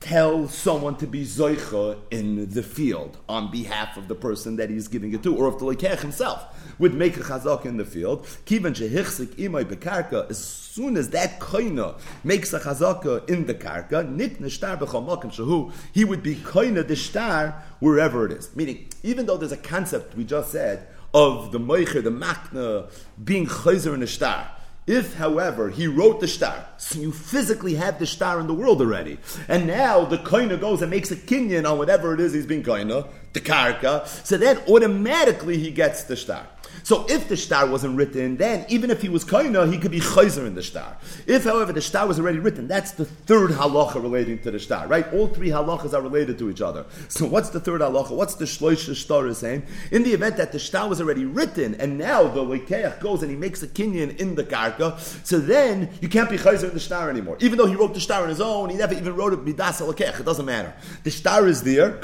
tell 0.00 0.48
someone 0.48 0.96
to 0.96 1.06
be 1.06 1.24
zoicha 1.24 1.98
in 2.10 2.48
the 2.48 2.62
field 2.62 3.18
on 3.28 3.50
behalf 3.50 3.98
of 3.98 4.08
the 4.08 4.14
person 4.14 4.56
that 4.56 4.70
he's 4.70 4.88
giving 4.88 5.12
it 5.12 5.22
to, 5.22 5.36
or 5.36 5.48
if 5.48 5.58
the 5.58 5.64
lekech 5.64 6.00
himself 6.00 6.42
would 6.78 6.94
make 6.94 7.18
a 7.18 7.20
chazak 7.20 7.66
in 7.66 7.76
the 7.76 7.84
field, 7.84 8.24
kivan 8.46 8.74
shehichzik 8.74 9.34
imay 9.36 9.62
bekarka, 9.62 10.28
as 10.30 10.38
soon 10.42 10.96
as 10.96 11.10
that 11.10 11.38
koina 11.38 12.00
makes 12.24 12.52
a 12.54 12.60
chazaka 12.60 13.28
in 13.28 13.44
the 13.44 13.54
karka, 13.54 14.08
nit 14.08 14.40
nishtar 14.40 14.78
b'chomakim 14.78 15.30
shahu, 15.30 15.70
he 15.92 16.02
would 16.02 16.22
be 16.22 16.34
koina 16.34 16.86
the 16.86 16.96
star 16.96 17.62
wherever 17.80 18.24
it 18.24 18.32
is. 18.32 18.56
Meaning, 18.56 18.88
even 19.02 19.26
though 19.26 19.36
there's 19.36 19.52
a 19.52 19.56
concept 19.56 20.16
we 20.16 20.24
just 20.24 20.50
said 20.50 20.88
of 21.12 21.52
the 21.52 21.60
moicher, 21.60 22.02
the 22.02 22.10
makna, 22.10 22.90
being 23.22 23.46
chayzer 23.46 23.92
in 23.92 24.02
a 24.02 24.06
star, 24.06 24.50
if, 24.86 25.14
however, 25.14 25.70
he 25.70 25.86
wrote 25.86 26.20
the 26.20 26.28
star, 26.28 26.66
so 26.76 26.98
you 26.98 27.12
physically 27.12 27.74
have 27.74 27.98
the 27.98 28.06
star 28.06 28.40
in 28.40 28.46
the 28.46 28.54
world 28.54 28.80
already, 28.80 29.18
and 29.46 29.66
now 29.66 30.04
the 30.04 30.18
koina 30.18 30.58
goes 30.60 30.82
and 30.82 30.90
makes 30.90 31.10
a 31.10 31.16
kinyan 31.16 31.70
on 31.70 31.78
whatever 31.78 32.14
it 32.14 32.20
is 32.20 32.32
he's 32.32 32.46
being 32.46 32.62
koina, 32.62 33.06
the 33.32 33.40
karka, 33.40 34.06
so 34.26 34.36
then 34.36 34.58
automatically 34.68 35.58
he 35.58 35.70
gets 35.70 36.04
the 36.04 36.16
star. 36.16 36.46
So 36.82 37.06
if 37.08 37.28
the 37.28 37.36
star 37.36 37.66
wasn't 37.66 37.96
written, 37.96 38.36
then 38.36 38.64
even 38.68 38.90
if 38.90 39.02
he 39.02 39.08
was 39.08 39.24
koina, 39.24 39.70
he 39.70 39.78
could 39.78 39.90
be 39.90 40.00
chayzer 40.00 40.46
in 40.46 40.54
the 40.54 40.62
star. 40.62 40.96
If, 41.26 41.44
however, 41.44 41.72
the 41.72 41.80
star 41.80 42.06
was 42.06 42.18
already 42.18 42.38
written, 42.38 42.66
that's 42.68 42.92
the 42.92 43.04
third 43.04 43.50
halacha 43.50 44.02
relating 44.02 44.38
to 44.40 44.50
the 44.50 44.58
star, 44.58 44.86
right? 44.86 45.12
All 45.12 45.28
three 45.28 45.48
halachas 45.48 45.94
are 45.94 46.00
related 46.00 46.38
to 46.38 46.50
each 46.50 46.60
other. 46.60 46.86
So 47.08 47.26
what's 47.26 47.50
the 47.50 47.60
third 47.60 47.80
halacha? 47.80 48.10
What's 48.10 48.34
the 48.34 48.44
shloisha 48.44 48.94
star 48.94 49.32
saying? 49.34 49.64
In 49.90 50.02
the 50.02 50.12
event 50.12 50.36
that 50.36 50.52
the 50.52 50.58
star 50.58 50.88
was 50.88 51.00
already 51.00 51.24
written, 51.24 51.74
and 51.76 51.98
now 51.98 52.26
the 52.28 52.40
lekeach 52.40 53.00
goes 53.00 53.22
and 53.22 53.30
he 53.30 53.36
makes 53.36 53.62
a 53.62 53.68
kinyan 53.68 54.16
in 54.18 54.34
the 54.34 54.44
karka, 54.44 54.98
so 55.26 55.38
then 55.38 55.90
you 56.00 56.08
can't 56.08 56.30
be 56.30 56.38
chayzer 56.38 56.68
in 56.68 56.74
the 56.74 56.80
star 56.80 57.10
anymore. 57.10 57.36
Even 57.40 57.58
though 57.58 57.66
he 57.66 57.74
wrote 57.74 57.94
the 57.94 58.00
star 58.00 58.22
on 58.22 58.28
his 58.28 58.40
own, 58.40 58.70
he 58.70 58.76
never 58.76 58.94
even 58.94 59.14
wrote 59.14 59.32
it 59.32 59.44
midas 59.44 59.80
lekeach. 59.80 60.20
It 60.20 60.24
doesn't 60.24 60.46
matter. 60.46 60.72
The 61.04 61.10
star 61.10 61.46
is 61.46 61.62
there, 61.62 61.98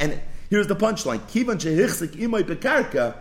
and 0.00 0.20
Here's 0.50 0.66
the 0.66 0.76
punchline. 0.76 1.20
Kivan 1.20 1.58
shehichzik 1.58 2.16
imay 2.16 2.42
bekarka, 2.42 3.14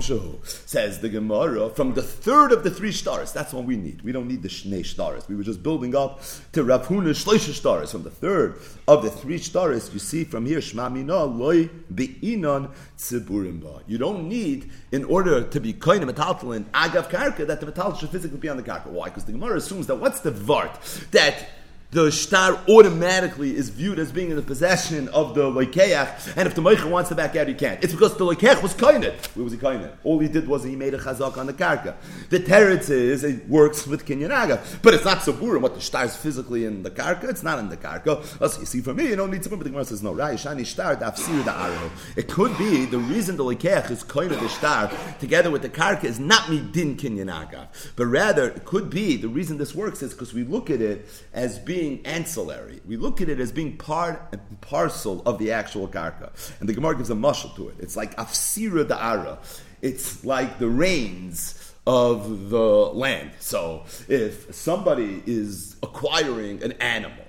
shehu. 0.00 0.44
Says 0.66 1.00
the 1.00 1.08
Gemara, 1.08 1.70
from 1.70 1.94
the 1.94 2.02
third 2.02 2.50
of 2.50 2.64
the 2.64 2.70
three 2.70 2.90
stars, 2.90 3.32
that's 3.32 3.52
what 3.52 3.64
we 3.64 3.76
need. 3.76 4.02
We 4.02 4.10
don't 4.12 4.26
need 4.26 4.42
the 4.42 4.48
shnei 4.48 4.84
stars. 4.84 5.28
We 5.28 5.36
were 5.36 5.44
just 5.44 5.62
building 5.62 5.94
up 5.94 6.20
to 6.52 6.64
Rav 6.64 6.88
Huna 6.88 7.14
stars. 7.14 7.92
From 7.92 8.02
the 8.02 8.10
third 8.10 8.58
of 8.88 9.04
the 9.04 9.10
three 9.10 9.38
stars, 9.38 9.92
you 9.92 9.98
see 9.98 10.24
from 10.24 10.46
here, 10.46 10.58
Shma 10.58 10.92
mina 10.92 11.24
loy 11.24 11.70
be'inon 11.94 12.70
tziburim 12.98 13.60
ba. 13.60 13.82
You 13.86 13.98
don't 13.98 14.28
need, 14.28 14.70
in 14.90 15.04
order 15.04 15.42
to 15.42 15.60
be 15.60 15.72
koine 15.74 16.10
metaltalin 16.10 16.64
agav 16.72 17.08
karka, 17.08 17.46
that 17.46 17.60
the 17.60 17.66
metal 17.66 17.94
should 17.94 18.10
physically 18.10 18.38
be 18.38 18.48
on 18.48 18.56
the 18.56 18.62
karka. 18.62 18.86
Why? 18.86 19.04
Because 19.04 19.24
the 19.24 19.32
Gemara 19.32 19.58
assumes 19.58 19.86
that 19.86 19.96
what's 19.96 20.20
the 20.20 20.32
vart? 20.32 20.80
That 21.12 21.50
the 21.96 22.10
shtar 22.10 22.60
automatically 22.68 23.56
is 23.56 23.70
viewed 23.70 23.98
as 23.98 24.12
being 24.12 24.28
in 24.28 24.36
the 24.36 24.42
possession 24.42 25.08
of 25.08 25.34
the 25.34 25.44
loikeach, 25.44 26.36
and 26.36 26.46
if 26.46 26.54
the 26.54 26.60
meicher 26.60 26.90
wants 26.90 27.08
to 27.08 27.14
back 27.14 27.34
out, 27.36 27.48
he 27.48 27.54
can't. 27.54 27.82
It's 27.82 27.94
because 27.94 28.14
the 28.18 28.24
loikeach 28.26 28.62
was 28.62 28.74
kainet. 28.74 29.34
Where 29.34 29.44
was 29.44 29.54
he 29.54 29.58
kainet? 29.58 29.92
All 30.04 30.18
he 30.18 30.28
did 30.28 30.46
was 30.46 30.62
he 30.62 30.76
made 30.76 30.92
a 30.92 30.98
chazak 30.98 31.38
on 31.38 31.46
the 31.46 31.54
karka. 31.54 31.94
The 32.28 32.40
teretz 32.40 32.90
is 32.90 33.24
it 33.24 33.48
works 33.48 33.86
with 33.86 34.04
kinyanaga, 34.04 34.82
but 34.82 34.92
it's 34.92 35.06
not 35.06 35.20
saburim. 35.20 35.62
What 35.62 35.74
the 35.74 35.80
shtar 35.80 36.04
is 36.04 36.14
physically 36.14 36.66
in 36.66 36.82
the 36.82 36.90
karka, 36.90 37.30
it's 37.30 37.42
not 37.42 37.58
in 37.58 37.70
the 37.70 37.78
karka. 37.78 38.22
You 38.60 38.66
see, 38.66 38.82
for 38.82 38.92
me, 38.92 39.08
you 39.08 39.16
don't 39.16 39.30
need 39.30 39.42
to. 39.44 39.48
But 39.48 39.60
the 39.60 39.70
Gemara 39.70 39.86
says 39.86 40.02
no. 40.02 40.12
Right? 40.12 40.38
Shtar 40.38 40.98
arrow. 41.02 41.90
It 42.14 42.28
could 42.28 42.58
be 42.58 42.84
the 42.84 42.98
reason 42.98 43.38
the 43.38 43.44
loikeach 43.44 43.90
is 43.90 44.04
kainet 44.04 44.38
the 44.38 44.48
shtar 44.48 44.92
together 45.18 45.50
with 45.50 45.62
the 45.62 45.70
karka 45.70 46.04
is 46.04 46.20
not 46.20 46.42
midin 46.42 46.96
kinyanaga, 46.98 47.68
but 47.96 48.04
rather 48.04 48.50
it 48.50 48.66
could 48.66 48.90
be 48.90 49.16
the 49.16 49.28
reason 49.28 49.56
this 49.56 49.74
works 49.74 50.02
is 50.02 50.12
because 50.12 50.34
we 50.34 50.44
look 50.44 50.68
at 50.68 50.82
it 50.82 51.08
as 51.32 51.58
being 51.58 51.85
being 51.86 52.06
ancillary. 52.06 52.80
We 52.86 52.96
look 52.96 53.20
at 53.20 53.28
it 53.28 53.38
as 53.38 53.52
being 53.52 53.76
part 53.76 54.20
and 54.32 54.60
parcel 54.60 55.22
of 55.24 55.38
the 55.38 55.52
actual 55.52 55.86
karka. 55.86 56.30
And 56.60 56.68
the 56.68 56.74
Gemara 56.74 56.96
gives 56.96 57.10
a 57.10 57.14
mushal 57.14 57.54
to 57.56 57.68
it. 57.68 57.76
It's 57.78 57.96
like 57.96 58.16
afsira 58.16 58.84
da'ara. 58.84 59.38
It's 59.82 60.24
like 60.24 60.58
the 60.58 60.68
reins 60.68 61.72
of 61.86 62.50
the 62.50 62.58
land. 62.58 63.30
So 63.38 63.84
if 64.08 64.52
somebody 64.54 65.22
is 65.26 65.76
acquiring 65.82 66.62
an 66.64 66.72
animal, 66.72 67.24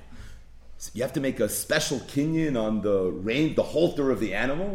you 0.94 1.04
have 1.04 1.14
to 1.14 1.20
make 1.20 1.40
a 1.40 1.50
special 1.50 2.00
kinyan 2.00 2.60
on 2.60 2.82
the 2.82 3.12
rein, 3.12 3.56
the 3.56 3.64
halter 3.64 4.10
of 4.10 4.20
the 4.20 4.34
animal? 4.34 4.68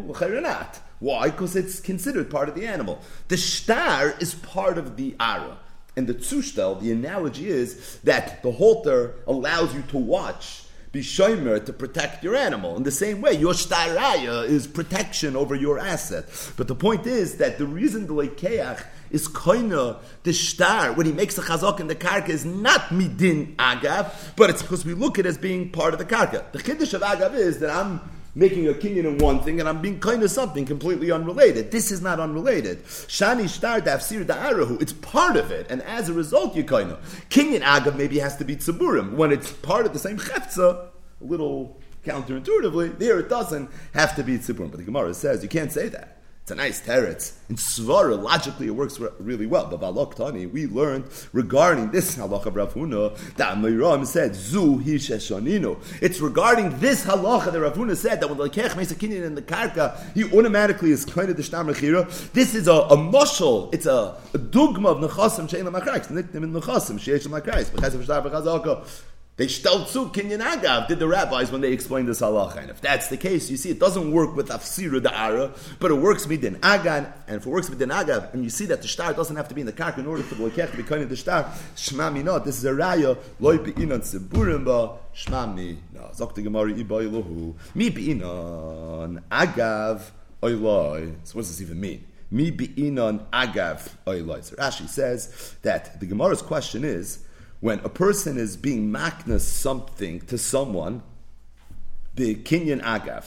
Why? 1.01 1.31
Because 1.31 1.57
it's 1.57 1.81
considered 1.81 2.31
part 2.31 2.49
of 2.49 2.55
the 2.55 2.67
animal. 2.67 3.01
The 3.29 3.37
shtar 3.37 4.15
is 4.21 4.35
part 4.35 4.79
of 4.79 4.97
the 4.97 5.17
ara. 5.19 5.59
And 5.97 6.07
the 6.07 6.15
tzushtel, 6.15 6.81
the 6.81 6.91
analogy 6.91 7.49
is 7.49 7.99
that 8.05 8.43
the 8.43 8.53
halter 8.53 9.15
allows 9.27 9.75
you 9.75 9.83
to 9.89 9.99
watch, 9.99 10.65
be 10.91 11.01
shomer 11.01 11.65
to 11.65 11.73
protect 11.73 12.23
your 12.23 12.37
animal. 12.37 12.77
In 12.77 12.83
the 12.83 12.91
same 12.91 13.21
way, 13.21 13.33
your 13.33 13.53
shtaraya 13.53 14.47
is 14.47 14.67
protection 14.67 15.37
over 15.37 15.55
your 15.55 15.79
asset. 15.79 16.27
But 16.57 16.69
the 16.69 16.75
point 16.75 17.07
is 17.07 17.37
that 17.37 17.59
the 17.59 17.67
reason 17.67 18.07
the 18.07 18.15
lekeach 18.15 18.85
is 19.11 19.29
koina 19.29 19.99
the 20.23 20.33
shtar 20.33 20.93
when 20.95 21.07
he 21.07 21.13
makes 21.13 21.37
the 21.37 21.43
chazak 21.43 21.81
in 21.81 21.87
the 21.87 21.95
karka 21.95 22.31
is 22.31 22.45
not 22.45 22.89
midin 22.89 23.55
agav, 23.57 24.13
but 24.37 24.51
it's 24.51 24.63
because 24.63 24.85
we 24.85 24.95
look 24.95 25.19
at 25.19 25.27
it 25.27 25.29
as 25.29 25.39
being 25.39 25.71
part 25.71 25.93
of 25.93 25.99
the 25.99 26.07
karka. 26.07 26.51
The 26.53 26.59
chiddush 26.59 26.95
of 26.95 27.03
agav 27.03 27.35
is 27.35 27.59
that 27.61 27.71
I'm 27.71 28.01
making 28.35 28.67
a 28.69 28.73
kinyan 28.73 29.05
in 29.05 29.19
one 29.19 29.41
thing 29.41 29.61
and 29.61 29.69
I'm 29.69 29.83
being 29.83 30.01
kind 30.01 30.23
of 30.23 30.31
something 30.31 30.65
completely 30.65 31.11
unrelated. 31.11 31.71
This 31.71 31.91
is 31.91 32.01
not 32.01 32.19
unrelated. 32.19 32.85
Shani 32.85 33.49
shtar 33.49 33.81
dafsir 33.81 34.25
da'arahu. 34.25 34.81
It's 34.81 34.93
part 34.95 35.37
of 35.37 35.51
it, 35.51 35.67
and 35.71 35.83
as 35.83 36.09
a 36.09 36.13
result, 36.13 36.57
you 36.57 36.65
kind 36.65 36.91
of 36.91 37.27
kinyan 37.29 37.61
agav 37.61 37.97
maybe 37.97 38.19
has 38.19 38.37
to 38.37 38.45
be 38.45 38.57
tziburim 38.57 39.13
when 39.13 39.33
it's 39.33 39.53
part 39.53 39.87
of 39.87 39.93
the 39.93 39.99
same 39.99 40.19
chefza. 40.19 40.89
A 41.21 41.25
little 41.25 41.81
counterintuitively, 42.05 42.99
there 42.99 43.19
it 43.21 43.29
doesn't 43.29 43.71
have 43.95 44.17
to 44.17 44.23
be 44.23 44.39
tziburim. 44.39 44.71
But 44.71 44.79
the 44.79 44.85
Gemara 44.85 45.15
says 45.15 45.43
you 45.43 45.49
can't 45.49 45.71
say 45.71 45.89
that. 45.89 46.22
It's 46.43 46.51
a 46.51 46.57
nice 46.57 46.81
teretz. 46.81 47.35
In 47.49 47.55
Svara, 47.55 48.21
logically, 48.21 48.67
it 48.67 48.73
works 48.73 48.99
really 49.21 49.47
well. 49.47 49.67
But 49.67 49.81
Balok 49.81 50.17
Tani, 50.17 50.47
we 50.47 50.67
learned 50.67 51.05
regarding 51.33 51.93
this 51.93 52.17
halacha 52.17 52.47
of 52.47 52.57
Rav 52.57 52.75
Huna 52.75 53.17
that 53.37 53.57
Amiram 53.57 54.05
said, 54.05 54.35
Zu 54.35 54.79
Hisheshonino. 54.79 55.81
It's 56.03 56.19
regarding 56.19 56.81
this 56.81 57.07
halacha 57.07 57.53
that 57.53 57.61
Rav 57.61 57.77
Huna 57.77 57.97
said 57.97 58.21
that 58.21 58.29
when 58.29 58.39
the 58.39 58.49
Lekech 58.49 58.77
makes 58.77 58.91
a 58.91 58.97
kinyan 58.97 59.23
in 59.23 59.37
the 59.37 59.43
karka, 59.43 59.97
he 60.15 60.25
automatically 60.37 60.91
is 60.91 61.05
kind 61.05 61.31
of 61.31 61.37
the 61.37 61.45
Shtam 61.45 61.73
Rechira. 61.73 62.11
This 62.33 62.57
is 62.57 62.67
a, 62.67 62.73
a 62.73 62.97
mushal, 62.97 63.73
it's 63.73 63.87
a, 63.87 64.17
a 64.35 64.39
dugma 64.39 64.87
of 64.87 64.99
Nechasim 64.99 65.49
Shein 65.49 65.63
Lamakrais, 65.63 66.11
nickname 66.11 66.43
in 66.43 66.53
Nechasim, 66.53 66.99
Sheish 66.99 67.25
Lamakrais, 67.25 67.73
because 67.73 67.95
of 67.95 68.03
Shtar 68.05 68.21
Bechazaka. 68.21 68.85
They 69.37 69.47
stelzu 69.47 70.13
kinyan 70.13 70.41
agav, 70.41 70.89
did 70.89 70.99
the 70.99 71.09
rabbis 71.09 71.51
when 71.51 71.63
they 71.63 71.73
explained 71.73 72.07
this 72.07 72.21
halacha. 72.21 72.59
And 72.59 72.71
if 72.71 72.83
that's 72.83 73.09
the 73.09 73.17
case, 73.17 73.51
you 73.51 73.57
see 73.57 73.71
it 73.71 73.81
doesn't 73.81 74.13
work 74.13 74.37
with 74.37 74.51
afsiru 74.51 75.01
da'ara, 75.01 75.57
but 75.81 75.91
it 75.91 75.95
works 75.95 76.27
midin 76.27 76.59
agan, 76.63 77.11
and 77.27 77.37
if 77.39 77.47
it 77.47 77.49
works 77.49 77.71
midin 77.71 77.91
agav, 77.91 78.35
and 78.35 78.45
you 78.45 78.51
see 78.51 78.67
that 78.67 78.83
the 78.83 78.89
star 78.89 79.15
doesn't 79.15 79.37
have 79.37 79.49
to 79.49 79.55
be 79.55 79.63
in 79.63 79.67
the 79.67 79.73
kark 79.73 79.97
in 79.97 80.07
order 80.07 80.23
for 80.23 80.35
the 80.35 80.51
lekech 80.51 80.71
to 80.73 80.77
be 80.77 80.83
kind 80.83 81.03
of 81.03 81.09
the 81.09 81.17
star, 81.17 81.45
shma 81.77 82.13
minot, 82.13 82.45
this 82.45 82.59
is 82.59 82.65
a 82.67 82.73
raya, 82.73 83.17
loy 83.41 83.57
be'inan 83.57 84.01
tziburim 84.01 84.67
ba, 84.67 84.99
shma 85.17 85.47
minot. 85.55 86.15
Zok 86.15 86.35
the 86.35 86.43
Gemara 86.43 86.71
iba 86.75 87.03
ilohu, 87.03 87.55
mi 87.75 87.89
be'inan 87.89 89.23
agav 89.31 90.11
oiloi. 90.43 91.15
So 91.25 91.37
what 91.37 91.43
does 91.43 91.57
this 91.57 91.63
even 91.63 91.81
mean? 91.81 92.05
Mi 92.31 92.51
be'inan 92.51 93.25
agav 93.31 93.89
oiloi. 94.07 94.45
So 94.45 94.57
Rashi 94.57 94.87
says 94.87 95.57
that 95.63 95.99
the 96.01 96.07
Gemara's 96.07 96.43
question 96.43 96.85
is, 96.85 97.21
when 97.63 97.79
a 97.85 97.89
person 97.89 98.37
is 98.39 98.57
being 98.57 98.91
makna 98.91 99.39
something 99.39 100.21
to 100.23 100.37
someone, 100.37 101.01
the 102.17 102.35
kinyan 102.35 102.83
agav, 102.83 103.25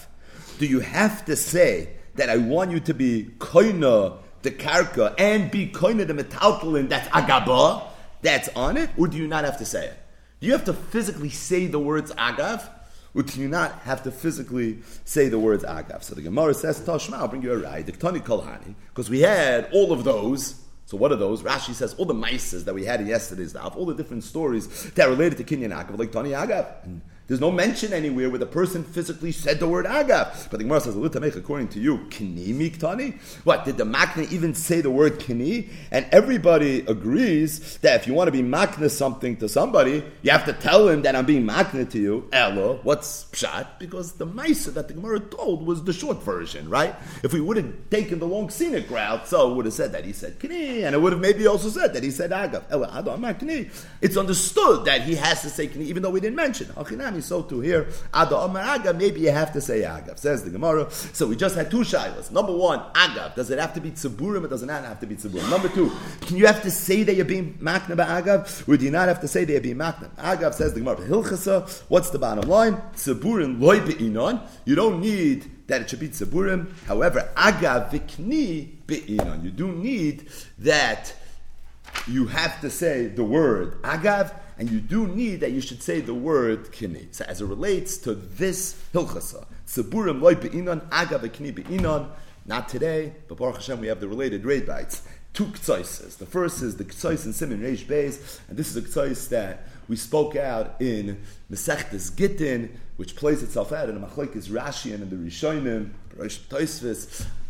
do 0.60 0.66
you 0.66 0.82
have 0.82 1.24
to 1.24 1.38
say 1.38 1.88
that 2.16 2.30
I 2.30 2.36
want 2.36 2.72
you 2.72 2.82
to 2.82 2.94
be 2.94 3.32
koina 3.38 4.18
the 4.42 4.52
karka 4.52 5.16
and 5.18 5.50
be 5.50 5.70
koina 5.70 6.06
the 6.06 6.14
metaltalin 6.14 6.90
that's 6.90 7.08
agaba 7.08 7.84
that's 8.22 8.50
on 8.58 8.76
it, 8.76 8.90
or 8.98 9.08
do 9.08 9.16
you 9.16 9.26
not 9.26 9.46
have 9.46 9.58
to 9.60 9.66
say 9.66 9.86
it? 9.86 9.98
Do 10.42 10.48
you 10.48 10.52
have 10.52 10.66
to 10.66 10.74
physically 10.74 11.30
say 11.30 11.68
the 11.68 11.80
words 11.80 12.12
agav? 12.12 12.70
Or 13.14 13.24
do 13.24 13.40
you 13.40 13.48
not 13.48 13.80
have 13.84 14.04
to 14.04 14.12
physically 14.12 14.80
say 15.06 15.30
the 15.30 15.40
words 15.40 15.64
agav? 15.64 16.04
So 16.04 16.14
the 16.14 16.22
Gemara 16.22 16.54
says, 16.54 16.82
Tashma, 16.82 17.14
I'll 17.14 17.30
bring 17.30 17.42
you 17.42 17.54
a 17.54 17.58
ride, 17.58 17.86
the 17.86 17.94
Ktani 17.94 18.20
Kolhani, 18.20 18.76
because 18.90 19.10
we 19.10 19.22
had 19.22 19.70
all 19.72 19.94
of 19.94 20.04
those 20.04 20.65
so 20.86 20.98
what 20.98 21.12
are 21.12 21.16
those? 21.16 21.42
Rashi 21.42 21.74
says 21.74 21.96
all 21.96 22.06
the 22.06 22.14
mices 22.14 22.66
that 22.66 22.76
we 22.76 22.86
had 22.86 23.02
in 23.02 23.08
yesterday's 23.08 23.54
daf, 23.54 23.76
all 23.76 23.86
the 23.86 23.96
different 23.96 24.24
stories 24.24 24.92
that 24.92 25.08
are 25.08 25.12
related 25.12 25.38
to 25.38 25.44
Kinyan 25.44 25.72
Agav, 25.72 25.98
like 25.98 26.12
Tani 26.12 26.32
Agav. 26.32 26.68
There's 27.28 27.42
no 27.42 27.50
mention 27.50 27.92
anywhere 27.92 28.30
where 28.30 28.38
the 28.38 28.46
person 28.46 28.84
physically 28.84 29.32
said 29.32 29.60
the 29.60 29.68
word 29.68 29.88
agav. 29.88 30.48
But 30.52 30.58
the 30.58 30.64
Gemara 30.64 30.82
says, 30.82 30.96
make 30.96 31.36
according 31.36 31.70
to 31.70 31.80
you, 31.80 32.06
kini 32.12 32.54
miktani? 32.54 33.20
What, 33.44 33.66
did 33.66 33.78
the 33.78 33.84
makna 33.84 34.32
even 34.32 34.54
say 34.54 34.82
the 34.82 34.92
word 34.92 35.20
kini? 35.20 35.72
And 35.90 36.06
everybody 36.12 36.82
agrees 36.82 37.80
that 37.80 38.00
if 38.00 38.06
you 38.06 38.14
want 38.14 38.28
to 38.28 38.32
be 38.32 38.44
makna 38.44 38.92
something 38.92 39.38
to 39.38 39.50
somebody, 39.50 40.04
you 40.22 40.30
have 40.30 40.46
to 40.46 40.54
tell 40.54 40.88
him 40.88 41.02
that 41.02 41.16
I'm 41.16 41.26
being 41.26 41.48
makna 41.48 41.90
to 41.90 42.00
you. 42.00 42.30
Ella, 42.32 42.76
what's 42.84 43.26
pshat? 43.32 43.80
Because 43.80 44.14
the 44.14 44.28
maisa 44.28 44.72
that 44.76 44.88
the 44.88 44.94
Gemara 44.94 45.20
told 45.20 45.66
was 45.66 45.84
the 45.84 45.94
short 45.94 46.22
version, 46.22 46.70
right? 46.70 46.96
If 47.24 47.34
we 47.34 47.42
would 47.42 47.58
have 47.58 47.90
taken 47.90 48.20
the 48.20 48.28
long 48.28 48.52
scenic 48.52 48.88
route, 48.92 49.28
so 49.28 49.52
would 49.56 49.66
have 49.66 49.74
said 49.74 49.94
that 49.94 50.06
he 50.06 50.14
said 50.14 50.38
kini, 50.38 50.84
and 50.84 50.94
it 50.94 51.02
would 51.02 51.14
have 51.14 51.22
maybe 51.22 51.48
also 51.48 51.70
said 51.70 51.96
that 51.96 52.04
he 52.04 52.12
said 52.12 52.30
agav. 52.30 52.66
Ella, 52.70 52.92
adon, 52.94 53.34
kini. 53.40 53.72
It's 54.00 54.16
understood 54.16 54.86
that 54.86 55.02
he 55.02 55.16
has 55.16 55.42
to 55.42 55.50
say 55.50 55.66
kini, 55.66 55.86
even 55.86 56.04
though 56.04 56.12
we 56.12 56.20
didn't 56.20 56.36
mention. 56.36 56.70
Achinami, 57.16 57.24
so 57.24 57.42
to 57.44 57.60
here, 57.60 57.88
Ada 58.14 58.38
Omar 58.38 58.64
Agav, 58.64 58.98
maybe 58.98 59.22
you 59.22 59.32
have 59.32 59.52
to 59.54 59.62
say 59.62 59.82
Agav, 59.82 60.18
says 60.18 60.44
the 60.44 60.50
Gemara. 60.50 60.90
So 60.92 61.28
we 61.28 61.36
just 61.36 61.56
had 61.56 61.72
two 61.72 61.80
shilas. 61.80 62.32
Number 62.32 62.56
one, 62.56 62.80
Agav, 62.94 63.36
does 63.36 63.50
it 63.50 63.60
have 63.60 63.74
to 63.74 63.82
be 63.82 63.92
Tziburim 63.92 64.44
or 64.44 64.48
does 64.48 64.64
it 64.64 64.68
not 64.68 64.84
have 64.84 65.00
to 65.00 65.06
be 65.06 65.16
Tziburim? 65.16 65.50
Number 65.50 65.70
two, 65.70 65.92
can 66.22 66.38
you 66.38 66.46
have 66.48 66.62
to 66.64 66.72
say 66.72 67.04
that 67.04 67.16
you're 67.16 67.26
being 67.26 67.56
Makna 67.56 67.96
Agav, 67.96 68.68
or 68.68 68.78
do 68.78 68.86
you 68.86 68.92
not 68.92 69.08
have 69.08 69.22
to 69.22 69.28
say 69.28 69.46
that 69.46 69.52
you're 69.52 69.62
being 69.62 69.78
Makna? 69.78 70.10
Agav 70.16 70.54
says 70.54 70.74
the 70.74 70.80
Gemara, 70.80 70.98
Hilchasa, 70.98 71.84
what's 71.90 72.10
the 72.10 72.20
bottom 72.20 72.50
line? 72.50 72.76
Tziburim 72.96 73.60
loy 73.60 73.80
be'inon, 73.80 74.42
you 74.66 74.76
don't 74.76 75.02
need 75.02 75.52
that 75.68 75.82
it 75.82 75.90
should 75.90 76.00
be 76.00 76.10
tziburim. 76.10 76.72
However, 76.86 77.32
agav 77.36 77.90
vikni 77.90 78.86
be'inon. 78.86 79.44
You 79.44 79.50
do 79.50 79.72
need 79.72 80.30
that 80.60 81.14
you 82.08 82.28
have 82.28 82.62
to 82.62 82.70
say 82.70 83.08
the 83.08 83.24
word 83.24 83.82
agav 83.82 84.32
and 84.58 84.70
you 84.70 84.80
do 84.80 85.08
need 85.08 85.42
that 85.42 85.52
you 85.52 85.62
should 85.62 85.84
say 85.84 86.02
the 86.02 86.14
word 86.14 86.72
kini. 86.72 87.08
So 87.12 87.26
as 87.26 87.42
it 87.42 87.46
relates 87.46 87.98
to 88.00 88.14
this 88.14 88.76
hilchasa, 88.94 89.46
tziburim 89.68 90.22
loy 90.22 90.36
be'inon, 90.36 90.88
aga 90.92 91.28
kini 91.30 91.52
be'inon, 91.52 92.10
not 92.46 92.70
today, 92.70 93.14
but 93.28 93.38
Baruch 93.38 93.56
Hashem 93.58 93.80
we 93.80 93.88
have 93.88 94.00
the 94.00 94.08
related 94.08 94.46
raid 94.46 94.66
bites. 94.66 95.02
Two 95.34 95.46
ktsaises. 95.46 96.18
The 96.18 96.26
first 96.26 96.62
is 96.62 96.78
the 96.78 96.86
ktsais 96.86 97.26
in 97.26 97.34
Simon 97.34 97.62
Reish 97.62 97.86
Beis, 97.86 98.40
and 98.48 98.58
this 98.58 98.70
is 98.74 98.78
a 98.78 98.82
ktsais 98.82 99.28
that 99.30 99.68
we 99.90 99.98
spoke 99.98 100.36
out 100.36 100.76
in 100.80 101.22
Mesechtes 101.52 102.16
Gittin, 102.16 102.70
which 102.96 103.16
plays 103.16 103.44
itself 103.44 103.74
out 103.74 103.90
in 103.90 104.00
the 104.00 104.08
Machlekes 104.08 104.48
Rashi 104.48 104.94
and 104.94 105.04
in 105.04 105.10
the 105.10 105.30
Rishonim, 105.30 105.92
Rosh 106.16 106.38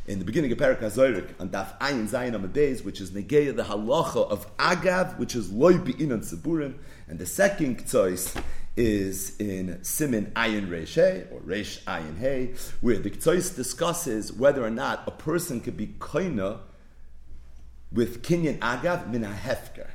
in 0.08 0.20
the 0.20 0.26
beginning 0.26 0.52
of 0.52 0.58
Perak 0.60 0.82
HaZorik 0.82 1.30
on 1.40 1.50
Daf 1.50 1.80
Ayin 1.80 2.08
Zayin 2.08 2.40
Amadeis, 2.40 2.86
which 2.86 3.02
is 3.02 3.12
Negeya 3.12 3.56
the 3.56 3.64
halacha 3.64 4.30
of 4.30 4.56
Agav, 4.58 5.18
which 5.18 5.36
is 5.36 5.52
Loi 5.52 5.78
Be'inan 5.78 6.20
Tziburim, 6.20 6.76
and 7.08 7.18
the 7.18 7.26
second 7.26 7.80
Ktsois 7.80 8.40
is 8.78 9.36
in 9.40 9.84
Simin 9.84 10.32
Ayin 10.36 10.68
Reish 10.68 11.32
or 11.32 11.40
Reish 11.40 11.84
Ayin 11.86 12.20
Hey, 12.20 12.54
where 12.82 13.00
the 13.00 13.10
Ktsois 13.10 13.56
discusses 13.56 14.32
whether 14.32 14.64
or 14.64 14.70
not 14.70 15.04
a 15.08 15.12
person 15.12 15.60
could 15.60 15.76
be 15.76 15.88
koina 15.88 16.60
with 17.92 18.22
Kinyan 18.22 18.60
Agav 18.60 19.10
min 19.10 19.24
hefker. 19.24 19.90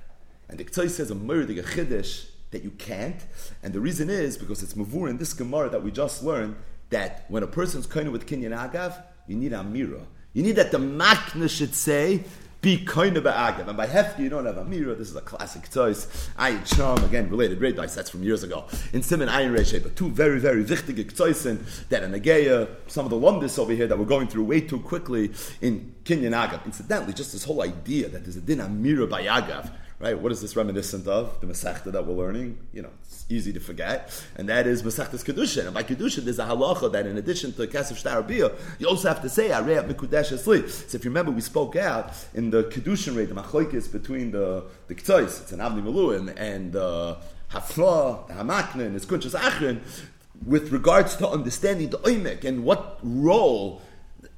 And 0.49 0.59
the 0.59 0.65
Ktsois 0.65 0.91
says 0.91 1.13
a 1.13 1.15
murder, 1.15 1.53
a 1.53 1.63
chiddush, 1.63 2.27
that 2.51 2.65
you 2.65 2.71
can't, 2.73 3.27
and 3.63 3.73
the 3.73 3.79
reason 3.79 4.11
is 4.11 4.37
because 4.37 4.61
it's 4.61 4.75
mavur 4.75 5.09
in 5.09 5.19
this 5.19 5.33
Gemara 5.33 5.69
that 5.71 5.85
we 5.85 5.93
just 5.93 6.25
learned 6.25 6.57
that 6.89 7.25
when 7.29 7.45
a 7.45 7.47
person's 7.47 7.87
koina 7.87 8.11
with 8.11 8.27
Kinyan 8.27 8.51
Agav, 8.51 9.05
you 9.31 9.37
need 9.37 9.53
a 9.53 9.63
mirror. 9.63 10.03
You 10.33 10.43
need 10.43 10.57
that 10.57 10.73
the 10.73 10.79
Makna 10.79 11.49
should 11.49 11.75
say, 11.75 12.25
be 12.61 12.85
kind 12.85 13.17
of 13.17 13.25
agav. 13.25 13.69
And 13.69 13.77
by 13.77 13.87
hefti, 13.87 14.19
you 14.19 14.29
don't 14.29 14.45
have 14.45 14.59
a 14.59 14.65
mirror. 14.65 14.95
This 14.95 15.09
is 15.09 15.17
a 15.17 15.23
classic 15.23 15.71
choice. 15.71 16.29
Ayin 16.39 16.67
Sham, 16.67 17.03
again, 17.05 17.31
related 17.31 17.61
red 17.61 17.77
dice, 17.77 17.95
that's 17.95 18.11
from 18.11 18.23
years 18.23 18.43
ago. 18.43 18.67
In 18.93 19.03
Simon 19.03 19.29
Ayin 19.29 19.57
Reshe, 19.57 19.83
but 19.83 19.97
two 19.97 20.11
very, 20.11 20.39
very 20.39 20.63
wichtige 20.65 21.17
choices 21.17 21.85
that 21.89 22.03
in 22.03 22.13
Ageya, 22.13 22.69
some 22.87 23.07
of 23.07 23.11
the 23.11 23.17
lumdis 23.17 23.59
over 23.59 23.73
here 23.73 23.87
that 23.87 23.99
we're 23.99 24.05
going 24.05 24.29
through 24.29 24.45
way 24.45 24.61
too 24.61 24.81
quickly 24.81 25.33
in 25.63 25.95
Kinyan 26.05 26.33
Agav. 26.33 26.67
Incidentally, 26.67 27.15
just 27.15 27.33
this 27.33 27.45
whole 27.45 27.63
idea 27.63 28.09
that 28.09 28.25
there's 28.25 28.37
a 28.37 28.41
din 28.41 28.59
Amira 28.59 29.09
by 29.09 29.23
Agav 29.23 29.71
right? 30.01 30.19
What 30.19 30.33
is 30.33 30.41
this 30.41 30.57
reminiscent 30.57 31.07
of? 31.07 31.41
The 31.41 31.47
Masechta 31.47 31.93
that 31.93 32.07
we're 32.07 32.15
learning. 32.15 32.59
You 32.73 32.83
know, 32.83 32.91
it's 33.05 33.27
easy 33.29 33.53
to 33.53 33.61
forget, 33.61 34.11
and 34.35 34.49
that 34.49 34.67
is 34.67 34.83
Masechta's 34.83 35.23
Kedushin. 35.23 35.67
And 35.67 35.75
by 35.75 35.83
Kedushin, 35.83 36.25
there's 36.25 36.39
a 36.39 36.47
halacha 36.47 36.91
that 36.93 37.07
in 37.07 37.19
addition 37.19 37.53
to 37.53 37.67
Kesef 37.67 37.97
Shtar 37.97 38.25
you 38.79 38.89
also 38.89 39.09
have 39.09 39.23
to 39.23 39.29
say 39.29 39.51
Arei 39.51 39.87
Mikudesh 39.87 40.33
Esli. 40.33 40.69
So 40.69 40.97
if 40.97 41.05
you 41.05 41.11
remember, 41.11 41.31
we 41.31 41.43
spoke 41.43 41.77
out 41.77 42.13
in 42.35 42.51
the 42.51 42.65
Kedushin 42.65 43.17
rate, 43.17 43.29
the 43.29 43.35
machlokes 43.35 43.93
between 43.93 44.33
the 44.33 44.65
the 44.89 44.95
K'tois, 44.95 45.43
it's 45.43 45.53
an 45.53 45.61
Avni 45.61 45.83
Maluim, 45.83 46.35
and 46.37 46.73
the 46.73 47.19
Hafla, 47.53 48.27
the 48.27 48.35
Hamakna, 48.35 48.87
and 48.87 48.99
the 48.99 49.07
Kunchas 49.07 49.39
Achrin, 49.39 49.81
with 50.45 50.73
regards 50.73 51.17
to 51.17 51.29
understanding 51.29 51.91
the 51.91 51.99
Oimek 51.99 52.45
and 52.45 52.65
what 52.65 52.99
role 53.03 53.83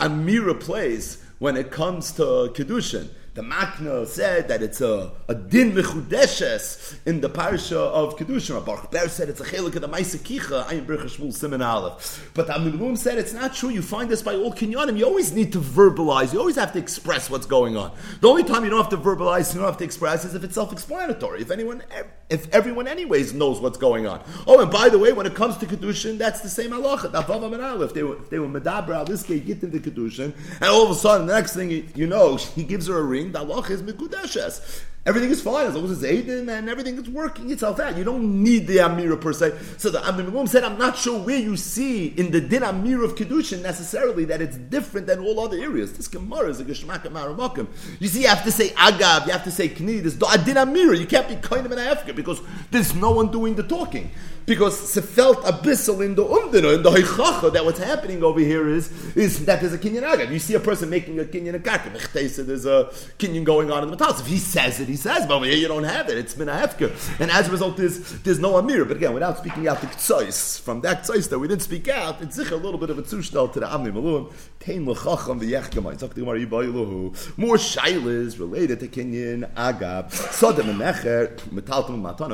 Amira 0.01 0.59
plays 0.59 1.22
when 1.38 1.57
it 1.57 1.70
comes 1.70 2.11
to 2.12 2.22
Kedushin. 2.55 3.09
The 3.35 3.40
Makna 3.40 4.07
said 4.07 4.49
that 4.49 4.62
it's 4.62 4.83
a, 4.83 5.11
a 5.27 5.35
din 5.35 5.73
mechudeshes 5.73 6.99
in 7.07 7.23
the 7.23 7.31
parsha 7.31 7.79
of 7.79 8.18
Kedushin. 8.18 8.62
Baruch 8.62 8.90
Ber 8.90 9.09
said 9.09 9.31
it's 9.31 9.40
a 9.40 9.45
chelik 9.45 9.75
of 9.75 9.81
the 9.81 9.88
Maisa 9.88 10.18
Kicha, 10.18 10.64
Ayin 10.66 10.85
Bercha 10.85 11.05
Shmuel 11.05 11.33
Simon 11.33 11.62
Aleph. 11.62 12.31
But 12.35 12.47
the 12.47 12.53
Amilim 12.53 12.99
said 12.99 13.16
it's 13.16 13.33
not 13.33 13.55
true. 13.55 13.71
You 13.71 13.81
find 13.81 14.11
this 14.11 14.21
by 14.21 14.35
all 14.35 14.53
kinyanim. 14.53 14.99
You 14.99 15.07
always 15.07 15.33
need 15.33 15.51
to 15.55 15.61
verbalize. 15.61 16.35
You 16.35 16.40
always 16.40 16.57
have 16.57 16.75
to 16.75 16.79
express 16.79 17.31
what's 17.31 17.47
going 17.47 17.75
on. 17.75 17.92
The 18.21 18.29
only 18.29 18.45
time 18.45 18.64
you 18.64 18.71
don't 18.71 18.83
have 18.83 18.90
to 18.90 18.99
verbalize, 18.99 19.55
you 19.55 19.61
don't 19.61 19.68
have 19.68 19.79
to 19.79 19.85
express, 19.85 20.27
is 20.27 20.35
if 20.35 20.45
it's 20.45 20.55
self-explanatory. 20.55 21.40
If 21.40 21.51
anyone, 21.51 21.83
if 22.29 22.55
everyone 22.55 22.87
anyways 22.87 23.33
knows 23.33 23.61
what's 23.61 23.79
going 23.79 24.07
on. 24.07 24.23
Oh, 24.47 24.61
and 24.61 24.71
by 24.71 24.90
the 24.90 24.99
way, 24.99 25.14
when 25.14 25.25
it 25.25 25.35
comes 25.35 25.57
to 25.57 25.64
Kedushin, 25.64 26.18
that's 26.18 26.42
the 26.42 26.51
same 26.51 26.73
halacha. 26.73 27.83
If 27.83 27.95
they 27.95 28.03
were, 28.03 28.16
they 28.29 28.38
were 28.38 28.49
medabra, 28.49 29.07
this 29.07 29.23
guy 29.23 29.38
get 29.38 29.62
into 29.62 29.79
Kedushin, 29.79 30.35
and 30.61 30.64
all 30.64 30.85
of 30.85 30.90
a 30.90 30.95
sudden, 30.95 31.27
the 31.27 31.35
next 31.35 31.55
thing 31.55 31.90
you 31.95 32.07
know, 32.07 32.37
he 32.37 32.62
gives 32.62 32.88
her 32.88 32.99
a 32.99 33.03
ring 33.03 33.22
the 33.31 34.43
is. 34.47 34.85
Everything 35.05 35.31
is 35.31 35.43
fine 35.43 35.67
as 35.67 35.75
long 35.75 35.85
as 35.87 36.01
it's 36.01 36.13
Aiden 36.13 36.49
and 36.49 36.69
everything 36.69 36.97
is 36.97 37.11
working 37.11 37.51
itself 37.51 37.81
out. 37.81 37.99
You 37.99 38.05
don't 38.05 38.41
need 38.41 38.69
the 38.69 38.77
Amira 38.77 39.21
per 39.21 39.33
se. 39.33 39.59
So 39.77 39.91
the 39.91 40.01
Amir 40.09 40.47
said, 40.47 40.63
I'm 40.63 40.79
not 40.79 40.97
sure 40.97 41.19
where 41.19 41.39
you 41.39 41.57
see 41.57 42.07
in 42.07 42.31
the 42.31 42.41
Din 42.41 42.63
Amir 42.63 43.03
of 43.03 43.17
Kedushin 43.17 43.63
necessarily 43.63 44.25
that 44.27 44.41
it's 44.41 44.57
different 44.57 45.09
than 45.09 45.19
all 45.19 45.41
other 45.41 45.59
areas. 45.59 45.97
This 45.97 46.07
Gemara 46.07 46.51
is 46.51 46.61
a 46.61 46.65
Geshmak 46.65 47.03
Maramakim. 47.03 47.67
You 47.99 48.07
see, 48.07 48.23
you 48.23 48.29
have 48.29 48.45
to 48.45 48.53
say 48.53 48.69
Agab, 48.71 49.27
you 49.27 49.33
have 49.33 49.43
to 49.43 49.51
say 49.51 49.69
Kni, 49.69 50.03
there's 50.03 50.45
Din 50.45 50.57
Amir. 50.57 50.95
You 50.95 51.07
can't 51.07 51.29
be 51.29 51.35
kind 51.35 51.67
of 51.67 51.73
an 51.73 51.81
Africa 51.81 52.15
because 52.15 52.41
there's 52.71 52.95
no 52.95 53.11
one 53.11 53.33
doing 53.33 53.57
the 53.57 53.65
talking 53.65 54.13
because 54.46 54.78
se 54.78 55.00
felt 55.00 55.38
abyssal 55.44 56.05
in 56.05 56.14
the 56.14 56.24
umdina, 56.24 56.74
in 56.74 56.83
the 56.83 56.90
heichacha, 56.90 57.52
that 57.52 57.64
what's 57.64 57.78
happening 57.78 58.22
over 58.22 58.40
here 58.40 58.68
is, 58.68 58.90
is 59.16 59.44
that 59.46 59.61
there's 59.61 59.72
a 59.72 59.78
kinyan 59.78 60.02
agad. 60.02 60.31
You 60.31 60.38
see 60.38 60.55
a 60.55 60.61
person 60.61 60.90
making 60.90 61.18
a 61.20 61.24
kinyan 61.24 61.61
akarka, 61.61 62.46
there's 62.46 62.66
a 62.66 62.90
kinyan 63.18 63.44
going 63.44 63.70
on 63.70 63.83
in 63.83 63.90
the 63.90 63.96
matas. 63.96 64.20
If 64.20 64.26
he 64.26 64.38
says 64.38 64.81
it, 64.81 64.88
he 64.88 64.96
says, 64.96 65.26
but 65.26 65.37
over 65.37 65.44
here 65.46 65.57
you 65.57 65.68
don't 65.68 65.85
have 65.85 66.09
it. 66.09 66.18
It's 66.18 66.37
mina 66.37 66.52
hefker. 66.52 66.90
And 67.20 67.31
as 67.31 67.48
a 67.48 67.50
result, 67.50 67.76
there's, 67.76 67.98
there's 68.22 68.38
no 68.38 68.57
amir. 68.57 68.85
But 68.85 68.96
again, 68.96 69.14
without 69.14 69.38
speaking 69.38 69.68
out 69.68 69.81
the 69.81 69.87
ktsois, 69.87 70.61
from 70.61 70.81
that 70.83 71.05
ktsois 71.05 71.28
that 71.28 71.38
we 71.38 71.48
didn't 71.48 71.62
speak 71.62 71.88
out, 71.88 72.20
it's 72.20 72.38
a 72.38 72.57
little 72.57 72.78
bit 72.78 72.90
of 72.90 72.98
a 72.98 73.02
tushnal 73.02 73.52
to 73.52 73.61
the 73.61 73.66
amni 73.66 73.92
malum, 73.92 74.33
tein 74.61 74.88
l'chacham 74.88 75.40
yibayiluhu. 75.40 77.38
More 77.38 77.57
shailas 77.57 78.38
related 78.38 78.81
to 78.81 78.88
kinyan 78.88 79.52
agab. 79.55 80.11
Sodem 80.12 80.70
and 80.70 80.81
mecher, 80.81 81.37
metaltum 81.50 82.02
matana. 82.02 82.33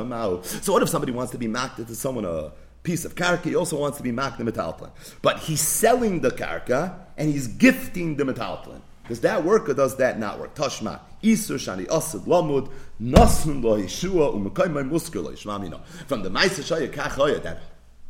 So 0.63 0.73
what 0.73 0.81
if 0.81 0.89
somebody 0.89 1.11
wants 1.11 1.31
to 1.31 1.37
be 1.37 1.47
maked 1.47 1.77
to 1.77 1.95
someone 1.99 2.25
a 2.25 2.51
piece 2.83 3.05
of 3.05 3.15
karka, 3.15 3.43
he 3.43 3.55
also 3.55 3.79
wants 3.79 3.97
to 3.97 4.03
be 4.03 4.11
makna 4.11 4.49
metaltlin. 4.49 4.91
But 5.21 5.39
he's 5.39 5.61
selling 5.61 6.21
the 6.21 6.31
karka 6.31 6.95
and 7.17 7.29
he's 7.29 7.47
gifting 7.47 8.15
the 8.15 8.23
metaltlin. 8.23 8.81
Does 9.07 9.21
that 9.21 9.43
work 9.43 9.67
or 9.69 9.73
does 9.73 9.97
that 9.97 10.19
not 10.19 10.39
work? 10.39 10.55
Tashma, 10.55 10.99
Isur 11.23 11.55
Shani 11.55 11.87
Asid 11.87 12.21
Lamud, 12.21 12.71
Nasun 13.01 13.63
Lo 13.63 13.79
Yeshua, 13.79 14.33
Umakaimai 14.33 14.87
Muskul 14.87 15.31
Shmamino. 15.33 15.83
From 16.07 16.21
the 16.21 16.29
Maisa 16.29 16.61
Shaya 16.61 16.91
Kachoya, 16.91 17.41
that 17.41 17.61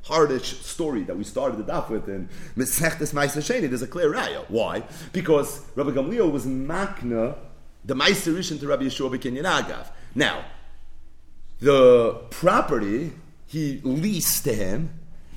hardish 0.04 0.60
story 0.60 1.04
that 1.04 1.18
we 1.18 1.24
started 1.24 1.60
it 1.60 1.70
off 1.70 1.90
with 1.90 2.08
in 2.10 2.28
Mesechtes 2.58 3.14
Maisa 3.14 3.40
Sheni, 3.40 3.70
there's 3.70 3.82
a 3.82 3.88
clear 3.88 4.14
raya. 4.14 4.44
Why? 4.50 4.84
Because 5.14 5.62
Rabbi 5.76 5.92
Gamliel 5.92 6.32
was 6.32 6.46
makna 6.46 7.38
the 7.86 7.96
Maisa 7.96 8.36
Rishon 8.36 8.60
to 8.60 8.68
Rabbi 8.68 8.84
Yeshua 8.84 9.10
Bekinyan 9.10 9.46
Agav. 9.46 9.88
Now, 10.16 10.44
the 11.62 12.14
property 12.30 13.14
he 13.50 13.82
leased 13.84 14.46
to 14.46 14.54
him, 14.54 14.92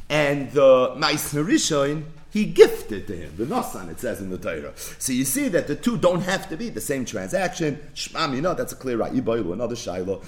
and 0.08 0.52
the 0.52 0.94
Meisner 0.96 1.44
Rishon 1.44 2.04
he 2.32 2.46
gifted 2.46 3.06
to 3.08 3.14
him. 3.14 3.34
The 3.36 3.44
Nasan, 3.44 3.90
it 3.90 4.00
says 4.00 4.22
in 4.22 4.30
the 4.30 4.38
Torah. 4.38 4.72
So 4.74 5.12
you 5.12 5.26
see 5.26 5.48
that 5.48 5.66
the 5.66 5.76
two 5.76 5.98
don't 5.98 6.22
have 6.22 6.48
to 6.48 6.56
be 6.56 6.70
the 6.70 6.80
same 6.80 7.04
transaction. 7.04 7.78
Shmam, 7.94 8.34
you 8.34 8.40
know, 8.40 8.54
that's 8.54 8.72
a 8.72 8.76
clear 8.76 8.96
right. 8.96 9.12
another 9.12 9.76
Shiloh. 9.76 10.22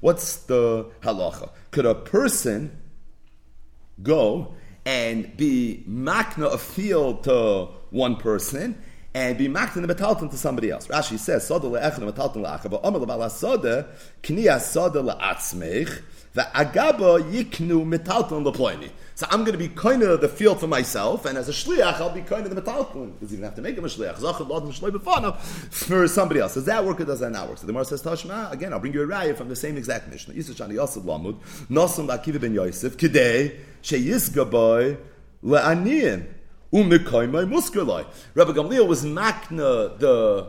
What's 0.00 0.36
the 0.36 0.84
halacha? 1.02 1.50
Could 1.72 1.86
a 1.86 1.96
person 1.96 2.80
go 4.00 4.54
and 4.86 5.36
be 5.36 5.84
makna 5.88 6.54
a 6.54 6.58
field 6.58 7.24
to 7.24 7.70
one 7.90 8.14
person 8.14 8.80
and 9.14 9.38
be 9.38 9.48
maktin 9.48 9.86
the 9.86 9.94
metalton 9.94 10.30
to 10.30 10.36
somebody 10.36 10.70
else. 10.70 10.86
Rashi 10.86 11.18
says, 11.18 11.46
Soda 11.46 11.66
le'echad 11.66 12.00
metalton 12.00 12.44
la'acha, 12.44 12.70
but 12.70 12.84
omer 12.84 12.98
le'bala 12.98 13.30
soda, 13.30 13.88
kniya 14.22 14.60
soda 14.60 15.00
la'atzmech, 15.00 16.02
agaba 16.34 17.18
yiknu 17.20 17.84
metalton 17.84 18.44
le'ploini. 18.44 18.90
So 19.14 19.26
I'm 19.30 19.40
going 19.40 19.52
to 19.52 19.58
be 19.58 19.68
kind 19.68 20.02
of 20.04 20.20
the 20.20 20.28
field 20.28 20.60
for 20.60 20.68
myself, 20.68 21.24
and 21.24 21.36
as 21.36 21.48
a 21.48 21.52
shliach, 21.52 21.94
I'll 21.94 22.10
be 22.10 22.20
kind 22.20 22.46
of 22.46 22.54
the 22.54 22.62
metalton, 22.62 23.14
because 23.14 23.32
you 23.32 23.38
don't 23.38 23.46
have 23.46 23.56
to 23.56 23.62
make 23.62 23.76
him 23.76 23.84
a 23.84 23.88
shliach. 23.88 24.14
For 25.70 26.06
somebody 26.06 26.38
else. 26.40 26.54
Does 26.54 26.66
that 26.66 26.84
work 26.84 27.00
or 27.00 27.04
does 27.04 27.18
that 27.18 27.30
not 27.30 27.48
work? 27.48 27.58
So 27.58 27.66
the 27.66 27.72
Gemara 27.72 27.84
says, 27.86 28.02
Tashma, 28.02 28.52
again, 28.52 28.72
I'll 28.72 28.78
bring 28.78 28.92
you 28.92 29.02
a 29.02 29.06
raya 29.06 29.34
from 29.36 29.48
the 29.48 29.56
same 29.56 29.76
exact 29.76 30.06
mission. 30.08 30.34
Yisachani 30.34 30.74
Yosef 30.74 31.02
Lamud, 31.02 31.40
Nosum 31.68 32.06
Akiva 32.16 32.40
ben 32.40 32.54
Yosef, 32.54 32.96
Kidei, 32.96 33.58
Sheyizgaboy, 33.82 34.96
Le'aniyim. 35.42 36.26
Umekaimai 36.72 37.46
muskalai. 37.48 38.06
Rabbi 38.34 38.52
Gamliel 38.52 38.86
was 38.86 39.04
makna 39.04 39.98
the 39.98 40.48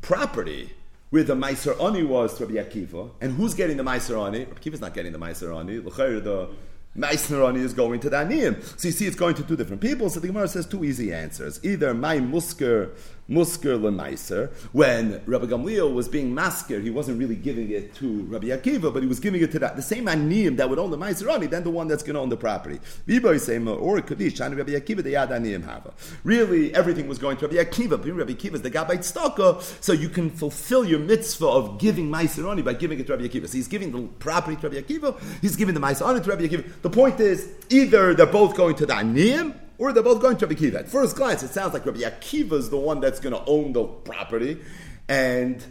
property 0.00 0.72
where 1.10 1.24
the 1.24 1.34
Meiser 1.34 1.80
Ani 1.82 2.02
was 2.02 2.36
to 2.38 2.46
Rabbi 2.46 2.58
Akiva, 2.58 3.10
and 3.20 3.32
who's 3.34 3.54
getting 3.54 3.76
the 3.76 3.84
Meiser 3.84 4.20
Ani? 4.26 4.44
Rabbi 4.44 4.60
Akiva's 4.60 4.80
not 4.80 4.94
getting 4.94 5.12
the 5.12 5.18
Meiser 5.18 5.56
Ani. 5.56 5.78
The 5.78 6.48
Meisner 6.96 7.48
Ani 7.48 7.60
is 7.60 7.74
going 7.74 7.98
to 8.00 8.10
the 8.10 8.16
Aniyim. 8.16 8.62
So 8.78 8.88
you 8.88 8.92
see, 8.92 9.06
it's 9.06 9.16
going 9.16 9.34
to 9.34 9.42
two 9.42 9.56
different 9.56 9.82
people. 9.82 10.08
So 10.10 10.20
the 10.20 10.28
Gemara 10.28 10.46
says 10.46 10.66
two 10.66 10.84
easy 10.84 11.12
answers. 11.12 11.58
Either 11.64 11.92
my 11.92 12.18
musker 12.18 12.90
musker 13.28 13.78
lemaiser. 13.78 14.52
When 14.72 15.22
Rabbi 15.26 15.46
Gamliel 15.46 15.94
was 15.94 16.08
being 16.08 16.34
masker, 16.34 16.80
he 16.80 16.90
wasn't 16.90 17.18
really 17.18 17.36
giving 17.36 17.70
it 17.70 17.94
to 17.96 18.22
Rabbi 18.24 18.48
Akiva, 18.48 18.92
but 18.92 19.02
he 19.02 19.08
was 19.08 19.20
giving 19.20 19.42
it 19.42 19.52
to 19.52 19.58
that 19.60 19.76
the 19.76 19.82
same 19.82 20.06
aniyim 20.06 20.56
that 20.56 20.68
would 20.68 20.78
own 20.78 20.90
the 20.90 20.98
meiser 20.98 21.26
Rani, 21.26 21.46
then 21.46 21.64
the 21.64 21.70
one 21.70 21.88
that's 21.88 22.02
going 22.02 22.14
to 22.14 22.20
own 22.20 22.28
the 22.28 22.36
property. 22.36 22.76
or 22.76 22.80
be 23.14 24.30
Shani 24.30 24.56
Rabbi 24.56 24.72
Akiva 24.72 25.02
the 25.02 25.14
Yad 25.14 25.64
Hava. 25.64 25.94
Really, 26.22 26.74
everything 26.74 27.08
was 27.08 27.18
going 27.18 27.36
to 27.38 27.48
Rabbi 27.48 27.62
Akiva. 27.62 27.90
But 27.90 28.06
Rabbi 28.06 28.32
Akiva 28.32 28.54
is 28.54 28.62
the 28.62 28.70
Gabait 28.70 28.98
Staka, 28.98 29.62
so 29.82 29.92
you 29.92 30.08
can 30.08 30.30
fulfill 30.30 30.84
your 30.84 30.98
mitzvah 30.98 31.46
of 31.46 31.78
giving 31.78 32.10
meiser 32.10 32.44
Rani 32.44 32.62
by 32.62 32.74
giving 32.74 33.00
it 33.00 33.06
to 33.06 33.16
Rabbi 33.16 33.28
Akiva. 33.28 33.48
So 33.48 33.54
he's 33.54 33.68
giving 33.68 33.92
the 33.92 34.02
property 34.18 34.56
to 34.56 34.68
Rabbi 34.68 34.80
Akiva, 34.82 35.20
he's 35.40 35.56
giving 35.56 35.74
the 35.74 35.80
meiser 35.80 36.02
Rani 36.02 36.20
to 36.20 36.30
Rabbi 36.30 36.46
Akiva. 36.46 36.82
The 36.82 36.90
point 36.90 37.20
is, 37.20 37.48
either 37.70 38.14
they're 38.14 38.26
both 38.26 38.56
going 38.56 38.74
to 38.76 38.86
the 38.86 38.94
aniyim 38.94 39.54
or 39.78 39.92
they're 39.92 40.02
both 40.02 40.20
going 40.20 40.36
to 40.38 40.46
Rabbi 40.46 40.60
Akiva. 40.60 40.74
At 40.80 40.88
first 40.88 41.16
glance, 41.16 41.42
it 41.42 41.50
sounds 41.50 41.74
like 41.74 41.84
Rabbi 41.86 42.00
Akiva 42.00 42.52
is 42.52 42.70
the 42.70 42.76
one 42.76 43.00
that's 43.00 43.20
going 43.20 43.34
to 43.34 43.44
own 43.46 43.72
the 43.72 43.84
property, 43.84 44.60
and 45.08 45.64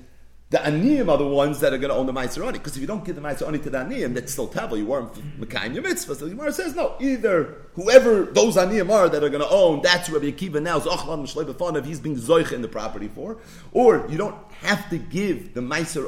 The 0.54 0.60
aniyim 0.60 1.10
are 1.10 1.18
the 1.18 1.26
ones 1.26 1.62
that 1.62 1.74
are 1.74 1.80
going 1.80 1.90
to 1.90 1.96
own 1.96 2.06
the 2.06 2.14
meiser. 2.14 2.54
Because 2.54 2.76
if 2.76 2.82
you 2.82 2.86
don't 2.86 3.04
give 3.04 3.16
the 3.16 3.24
meiser 3.24 3.40
to 3.40 3.70
the 3.72 3.78
aniyim, 3.80 4.14
that's 4.14 4.34
still 4.34 4.48
tavel. 4.48 4.78
You 4.78 4.86
weren't 4.86 5.12
mekayim 5.42 5.74
your 5.74 5.82
mitzvah. 5.82 6.14
So 6.14 6.26
the 6.26 6.36
Gemara 6.36 6.54
says 6.54 6.76
no. 6.76 6.96
Either 7.00 7.56
whoever 7.74 8.26
those 8.26 8.56
aniyim 8.56 8.92
are 8.92 9.10
that 9.10 9.24
are 9.24 9.30
going 9.30 9.42
to 9.42 9.50
own, 9.50 9.82
that's 9.82 10.12
Rabbi 10.12 10.28
Akiva 10.28 10.62
now 10.62 10.78
is 10.78 10.84
ochlan 10.84 11.76
if 11.76 11.86
he's 11.86 12.00
being 12.00 12.18
zoich 12.18 12.52
in 12.52 12.62
the 12.62 12.68
property 12.68 13.08
for, 13.08 13.40
or 13.72 14.06
you 14.10 14.16
don't 14.20 14.36
have 14.62 14.88
to 14.92 15.00
give 15.00 15.56
the 15.56 15.62
meiser 15.62 16.06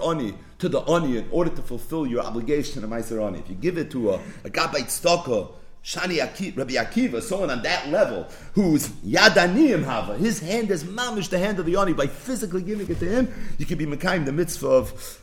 to 0.59 0.69
the 0.69 0.81
ani 0.81 1.17
in 1.17 1.27
order 1.31 1.49
to 1.49 1.63
fulfill 1.63 2.05
your 2.05 2.21
obligation 2.21 2.83
to 2.83 2.87
meiser 2.87 3.27
ani. 3.27 3.39
If 3.39 3.49
you 3.49 3.55
give 3.55 3.79
it 3.79 3.89
to 3.91 4.11
a, 4.11 4.15
a 4.43 4.51
gabait 4.51 4.85
tzedakah 4.85 5.53
Shani 5.85 6.17
Akiva, 6.17 6.57
Rabbi 6.57 6.73
Akiva, 6.73 7.21
someone 7.21 7.51
on 7.51 7.61
that 7.61 7.89
level 7.89 8.27
who's 8.53 8.89
Yadaniyim 9.05 9.83
Hava, 9.83 10.17
his 10.17 10.39
hand 10.39 10.71
is 10.71 10.83
mamish 10.83 11.29
the 11.29 11.37
hand 11.37 11.59
of 11.59 11.67
the 11.67 11.75
Oni 11.75 11.93
by 11.93 12.07
physically 12.07 12.63
giving 12.63 12.89
it 12.89 12.99
to 12.99 13.05
him, 13.05 13.31
you 13.59 13.67
can 13.67 13.77
be 13.77 13.85
Mekayim 13.85 14.25
the 14.25 14.31
mitzvah 14.31 14.67
of 14.67 15.21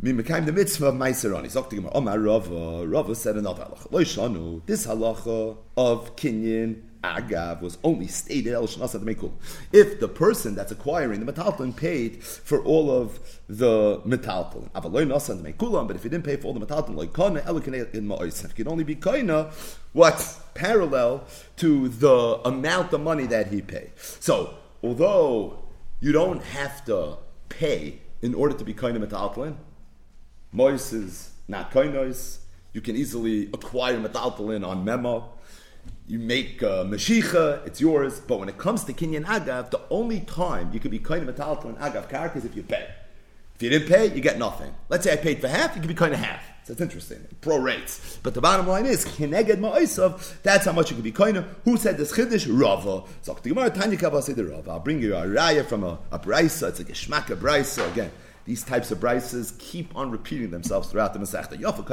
me 0.00 0.12
Mekayim 0.12 0.46
the 0.46 0.52
mitzvah 0.52 0.86
of 0.86 0.94
Meiser 0.94 1.36
Oni. 1.36 1.48
Zok 1.48 1.90
Omar 1.92 2.20
Rava, 2.20 2.86
Rava 2.86 3.16
said 3.16 3.34
another 3.34 3.64
halacha. 3.64 3.90
Lo 3.90 4.62
this 4.66 4.86
halacha 4.86 5.56
of 5.76 6.14
Kinyan 6.14 6.82
agav 7.04 7.60
was 7.60 7.78
only 7.84 8.06
stated 8.06 8.52
el. 8.52 8.64
If 8.64 10.00
the 10.00 10.08
person 10.08 10.54
that's 10.54 10.72
acquiring 10.72 11.24
the 11.24 11.32
metalton 11.32 11.76
paid 11.76 12.22
for 12.22 12.62
all 12.62 12.90
of 12.90 13.20
the 13.48 14.00
metalton, 14.00 14.70
avaloy 14.72 15.06
nasan 15.06 15.42
mekulam, 15.42 15.86
but 15.86 15.96
if 15.96 16.02
he 16.02 16.08
didn't 16.08 16.24
pay 16.24 16.36
for 16.36 16.48
all 16.48 16.54
the 16.54 16.64
metalton, 16.64 16.96
like 16.96 17.12
kana 17.12 17.40
elikanei 17.42 17.94
in 17.94 18.54
can 18.54 18.68
only 18.68 18.84
be 18.84 18.96
kaina 18.96 19.52
what's 19.92 20.40
parallel 20.54 21.24
to 21.56 21.88
the 21.88 22.40
amount 22.44 22.92
of 22.92 23.00
money 23.00 23.26
that 23.26 23.48
he 23.48 23.62
paid. 23.62 23.92
So 23.96 24.54
although 24.82 25.62
you 26.00 26.12
don't 26.12 26.42
have 26.42 26.84
to 26.86 27.18
pay 27.48 28.00
in 28.22 28.34
order 28.34 28.56
to 28.56 28.64
be 28.64 28.74
kaina 28.74 29.04
metalton, 29.04 29.56
mois 30.52 30.92
is 30.92 31.30
not 31.46 31.70
kainos. 31.70 32.38
You 32.72 32.80
can 32.80 32.96
easily 32.96 33.46
acquire 33.46 33.98
metalton 33.98 34.66
on 34.66 34.84
memo 34.84 35.32
you 36.08 36.18
make 36.18 36.62
uh, 36.62 36.84
Mashicha, 36.84 37.66
it's 37.66 37.80
yours. 37.80 38.18
But 38.20 38.40
when 38.40 38.48
it 38.48 38.56
comes 38.56 38.84
to 38.84 38.92
Kinyan 38.92 39.26
Agav, 39.26 39.70
the 39.70 39.80
only 39.90 40.20
time 40.20 40.70
you 40.72 40.80
could 40.80 40.90
be 40.90 40.98
kind 40.98 41.28
of 41.28 41.36
to 41.36 41.68
an 41.68 41.76
Agav 41.76 42.08
character 42.08 42.38
is 42.38 42.44
if 42.44 42.56
you 42.56 42.62
pay. 42.62 42.88
If 43.54 43.62
you 43.62 43.70
didn't 43.70 43.88
pay, 43.88 44.06
you 44.14 44.20
get 44.20 44.38
nothing. 44.38 44.72
Let's 44.88 45.04
say 45.04 45.12
I 45.12 45.16
paid 45.16 45.40
for 45.40 45.48
half, 45.48 45.74
you 45.74 45.82
could 45.82 45.88
be 45.88 45.94
kind 45.94 46.14
of 46.14 46.20
half. 46.20 46.42
So 46.64 46.72
it's 46.72 46.80
interesting. 46.80 47.26
Pro 47.40 47.58
rates. 47.58 48.18
But 48.22 48.34
the 48.34 48.40
bottom 48.40 48.66
line 48.66 48.86
is, 48.86 49.04
Kineged 49.04 49.56
Ma'osav, 49.56 50.42
that's 50.42 50.64
how 50.64 50.72
much 50.72 50.90
you 50.90 50.96
could 50.96 51.04
be 51.04 51.12
kind 51.12 51.36
of. 51.36 51.44
Who 51.64 51.76
said 51.76 51.98
this 51.98 52.12
Chiddush? 52.12 52.46
Rava. 52.48 53.04
So 53.22 53.34
Tanya 53.34 53.96
Kavah 53.98 54.34
the 54.34 54.44
Rava. 54.44 54.70
I'll 54.70 54.80
bring 54.80 55.02
you 55.02 55.16
a 55.16 55.26
raya 55.26 55.66
from 55.66 55.82
a, 55.82 55.98
a 56.12 56.18
brisa. 56.18 56.68
It's 56.68 56.78
like 56.78 56.90
a 56.90 56.92
shmaka 56.92 57.36
brisa. 57.36 57.90
Again, 57.90 58.12
these 58.48 58.64
types 58.64 58.90
of 58.90 58.98
brises 58.98 59.56
keep 59.58 59.94
on 59.94 60.10
repeating 60.10 60.50
themselves 60.50 60.88
throughout 60.88 61.12
the 61.12 61.18
Masechta. 61.18 61.60
Yofa 61.60 61.84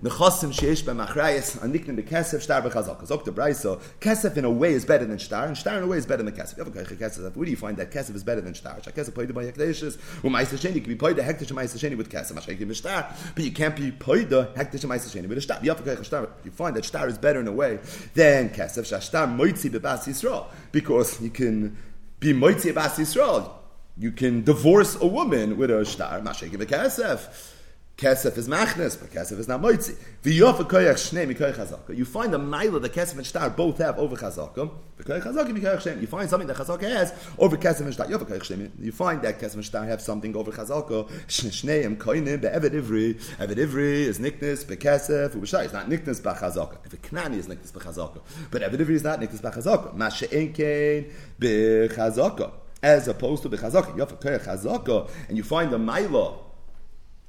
So 0.00 0.08
Nechasim 0.08 0.52
sheish 0.52 0.84
b'machrayis 0.84 1.58
aniknim 1.58 2.00
bekesef 2.00 2.40
shtar 2.40 2.62
b'chazaka. 2.62 3.02
Zok 3.06 3.24
the 3.24 3.32
brayso 3.32 3.80
kesef 4.00 4.36
in 4.36 4.44
a 4.44 4.50
way 4.50 4.72
is 4.72 4.84
better 4.84 5.04
than 5.04 5.18
shtar, 5.18 5.46
and 5.46 5.56
shtar 5.56 5.78
in 5.78 5.82
a 5.82 5.86
way 5.88 5.98
is 5.98 6.06
better 6.06 6.22
than 6.22 6.32
kesef. 6.32 6.56
You 6.56 6.64
have 6.64 6.76
a 6.76 6.94
kesef. 6.94 7.34
Where 7.34 7.44
do 7.44 7.50
you 7.50 7.56
find 7.56 7.76
that 7.78 7.90
kesef 7.90 8.14
is 8.14 8.22
better 8.22 8.40
than 8.40 8.54
shtar? 8.54 8.76
Kesef 8.76 9.10
poida 9.10 9.34
by 9.34 9.46
hekdeshes. 9.46 9.96
U'ma'is 10.22 10.56
sheni 10.56 10.74
can 10.74 10.84
be 10.84 10.94
poida 10.94 11.18
hekdesh 11.18 11.50
ma'is 11.52 11.76
sheni 11.76 11.96
with 11.96 12.08
kesef. 12.08 12.32
Mashaykim 12.32 12.72
shtar, 12.74 13.12
but 13.34 13.44
you 13.44 13.50
can't 13.50 13.74
be 13.74 13.90
poida 13.90 14.54
hekdesh 14.54 14.84
ma'is 14.84 15.12
sheni 15.12 15.28
with 15.28 15.42
shtar. 15.42 15.58
You 15.62 15.70
have 15.70 15.84
a 15.84 16.04
shtar. 16.04 16.28
You 16.44 16.52
find 16.52 16.76
that 16.76 16.84
shtar 16.84 17.08
is 17.08 17.18
better 17.18 17.40
in 17.40 17.48
a 17.48 17.52
way 17.52 17.80
than 18.14 18.50
kesef. 18.50 18.86
Shtar 18.86 19.26
moitzi 19.26 19.68
bebas 19.68 20.06
yisrael 20.06 20.46
because 20.70 21.20
you 21.20 21.30
can 21.30 21.76
be 22.20 22.32
moitzi 22.32 22.72
bebas 22.72 22.94
yisrael. 22.98 23.50
You 23.96 24.12
can 24.12 24.44
divorce 24.44 24.94
a 25.00 25.06
woman 25.06 25.56
with 25.56 25.72
a 25.72 25.84
shtar. 25.84 26.20
Mashaykim 26.20 26.64
kesef. 26.66 27.56
Kesef 27.98 28.38
is 28.38 28.46
machnes, 28.46 28.96
but 29.00 29.10
Kesef 29.10 29.40
is 29.40 29.48
not 29.48 29.60
moitzi. 29.60 29.96
V'yofa 30.22 30.62
koyach 30.62 31.10
shnei 31.10 31.26
mikoyach 31.26 31.56
chazaka. 31.56 31.96
You 31.96 32.04
find 32.04 32.32
the 32.32 32.38
mila 32.38 32.78
that 32.78 32.92
Kesef 32.92 33.16
and 33.16 33.26
Shtar 33.26 33.50
both 33.50 33.78
have 33.78 33.98
over 33.98 34.14
chazaka. 34.14 34.70
V'koyach 35.00 35.24
chazaka 35.24 35.48
mikoyach 35.48 35.82
shnei. 35.82 36.00
You 36.00 36.06
find 36.06 36.30
something 36.30 36.46
that 36.46 36.56
chazaka 36.56 36.82
has 36.82 37.12
over 37.40 37.56
Kesef 37.56 37.80
and 37.80 37.92
Shtar. 37.92 38.06
Yofa 38.06 38.24
shnei. 38.38 38.70
You 38.80 38.92
find 38.92 39.20
that 39.22 39.40
Kesef 39.40 39.54
and 39.54 39.64
Shtar 39.64 39.84
have 39.84 40.00
something 40.00 40.36
over 40.36 40.52
chazaka. 40.52 41.10
Shneim 41.26 41.96
koinim 41.96 42.40
be'eved 42.40 42.70
ivri. 42.70 43.14
Eved 43.14 43.56
ivri 43.56 44.02
is 44.02 44.20
niknes 44.20 44.64
be'kesef. 44.64 45.34
U'b'shtar 45.34 45.64
is 45.64 45.72
not 45.72 45.88
niknes 45.90 46.20
b'chazaka. 46.20 46.76
If 46.86 46.92
a 46.92 46.98
knani 46.98 47.38
is 47.38 47.48
niknes 47.48 47.72
b'chazaka. 47.72 48.20
But 48.52 48.62
eved 48.62 48.78
ivri 48.78 48.90
is 48.90 49.02
not 49.02 49.18
niknes 49.18 49.40
b'chazaka. 49.40 49.96
Ma 49.96 50.08
she'en 50.08 50.52
kein 50.52 51.10
b'chazaka. 51.40 52.52
As 52.80 53.08
opposed 53.08 53.42
to 53.42 53.50
b'chazaka. 53.50 53.96
Yofa 53.96 54.22
koyach 54.22 54.44
chazaka. 54.44 55.10
And 55.26 55.36
you 55.36 55.42
find 55.42 55.72
the 55.72 55.80
mila 55.80 56.46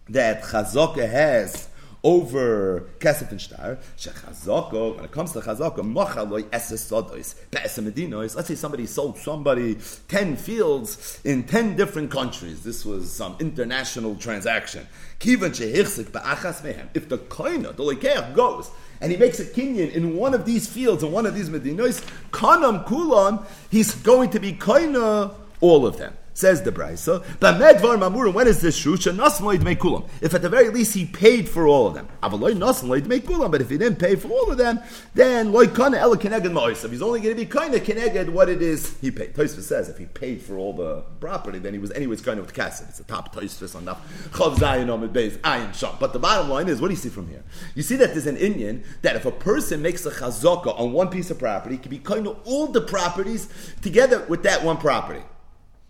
that 0.10 0.44
Chazaka 0.44 1.10
has 1.10 1.70
over 2.04 2.90
Kesef 3.00 3.32
and 3.32 3.42
Shtar, 3.42 3.78
Shechazaka, 3.98 4.96
when 4.96 5.06
it 5.06 5.12
comes 5.12 5.34
to 5.34 5.42
Chazaka, 5.42 5.80
Mochaloi 5.80 6.44
Esesodois, 6.44 7.36
Be'esemedinois, 7.52 8.36
let's 8.36 8.48
say 8.48 8.56
somebody 8.56 8.86
sold 8.86 9.18
somebody 9.18 9.78
10 10.08 10.38
fields 10.38 11.20
in 11.26 11.44
10 11.44 11.76
different 11.76 12.10
countries. 12.10 12.64
This 12.64 12.86
was 12.86 13.12
some 13.12 13.36
international 13.40 14.16
transaction. 14.16 14.88
Kivan 15.20 15.50
Shehichsik 15.50 16.12
Ba'achas 16.12 16.62
Mehem. 16.62 16.88
If 16.94 17.10
the 17.10 17.18
Koina, 17.18 17.76
the 17.76 17.84
Lekeach, 17.84 18.34
goes 18.34 18.72
and 19.02 19.12
he 19.12 19.18
makes 19.18 19.40
a 19.40 19.46
kinyan 19.46 19.92
in 19.94 20.16
one 20.16 20.34
of 20.34 20.46
these 20.46 20.68
fields, 20.68 21.04
in 21.04 21.12
one 21.12 21.26
of 21.26 21.34
these 21.34 21.50
Medinois, 21.50 22.02
Kanam 22.32 22.86
Kulam, 22.86 23.46
he's 23.70 23.96
going 23.96 24.30
to 24.30 24.40
be 24.40 24.54
Koina 24.54 25.34
all 25.62 25.86
of 25.86 25.98
them. 25.98 26.14
Says 26.34 26.62
the 26.62 26.72
Brisa, 26.72 27.24
but 27.40 27.56
Medvar 27.56 27.98
Mamurim, 27.98 28.34
when 28.34 28.48
is 28.48 28.62
this 28.62 28.78
true? 28.78 28.98
kulam. 28.98 30.08
If 30.22 30.34
at 30.34 30.42
the 30.42 30.50
very 30.50 30.70
least 30.70 30.94
he 30.94 31.06
paid 31.06 31.50
for 31.50 31.68
all 31.68 31.88
of 31.88 31.94
them. 31.94 32.08
Avaloy 32.24 32.54
Nasmoid 32.54 33.06
make 33.06 33.26
kulam, 33.26 33.52
but 33.52 33.62
if 33.62 33.70
he 33.70 33.78
didn't 33.78 34.00
pay 34.00 34.16
for 34.16 34.30
all 34.30 34.52
of 34.52 34.58
them, 34.58 34.80
then 35.14 35.52
Loy 35.52 35.68
Kana 35.68 35.98
Ela 35.98 36.18
Keneged 36.18 36.44
Moisav. 36.44 36.92
He's 36.92 37.02
only 37.02 37.20
going 37.22 37.36
to 37.36 37.42
be 37.42 37.46
kind 37.46 37.74
of 37.74 37.84
Keneged 37.84 38.30
what 38.30 38.50
it 38.50 38.62
is 38.62 38.98
he 39.00 39.12
paid. 39.12 39.34
Tosfos 39.34 39.64
says 39.64 39.90
if 39.90 39.98
he 39.98 40.06
paid 40.06 40.42
for 40.42 40.58
all 40.58 40.74
the 40.74 41.02
property, 41.20 41.60
then 41.60 41.74
he 41.74 41.80
was 41.80 41.92
anyways 41.92 42.22
kind 42.22 42.40
of 42.40 42.46
with 42.46 42.56
Kassim. 42.56 42.88
It's 42.90 43.00
a 43.00 43.04
top 43.04 43.36
Tosfos 43.36 43.76
on. 43.76 43.86
Chav 43.86 44.56
Zayin 44.56 45.10
Beis 45.10 45.38
Ayin 45.40 45.74
Sham. 45.74 45.96
But 46.00 46.14
the 46.14 46.20
bottom 46.20 46.50
line 46.50 46.68
is, 46.68 46.82
what 46.82 46.88
do 46.88 46.94
you 46.94 47.00
see 47.00 47.10
from 47.10 47.28
here? 47.28 47.44
You 47.76 47.84
see 47.84 47.96
that 47.98 48.12
there's 48.12 48.28
an 48.28 48.38
Indian 48.38 48.84
that 49.02 49.16
if 49.16 49.26
a 49.26 49.32
person 49.32 49.82
makes 49.82 50.06
a 50.06 50.12
chazaka 50.12 50.80
on 50.80 50.94
one 50.94 51.10
piece 51.10 51.30
of 51.32 51.40
property, 51.40 51.76
it 51.76 51.82
can 51.82 51.90
be 51.90 52.00
kind 52.00 52.28
of 52.28 52.38
all 52.46 52.68
the 52.68 52.82
properties 52.82 53.50
together 53.82 54.26
with 54.28 54.44
that 54.44 54.64
one 54.64 54.78
property. 54.78 55.22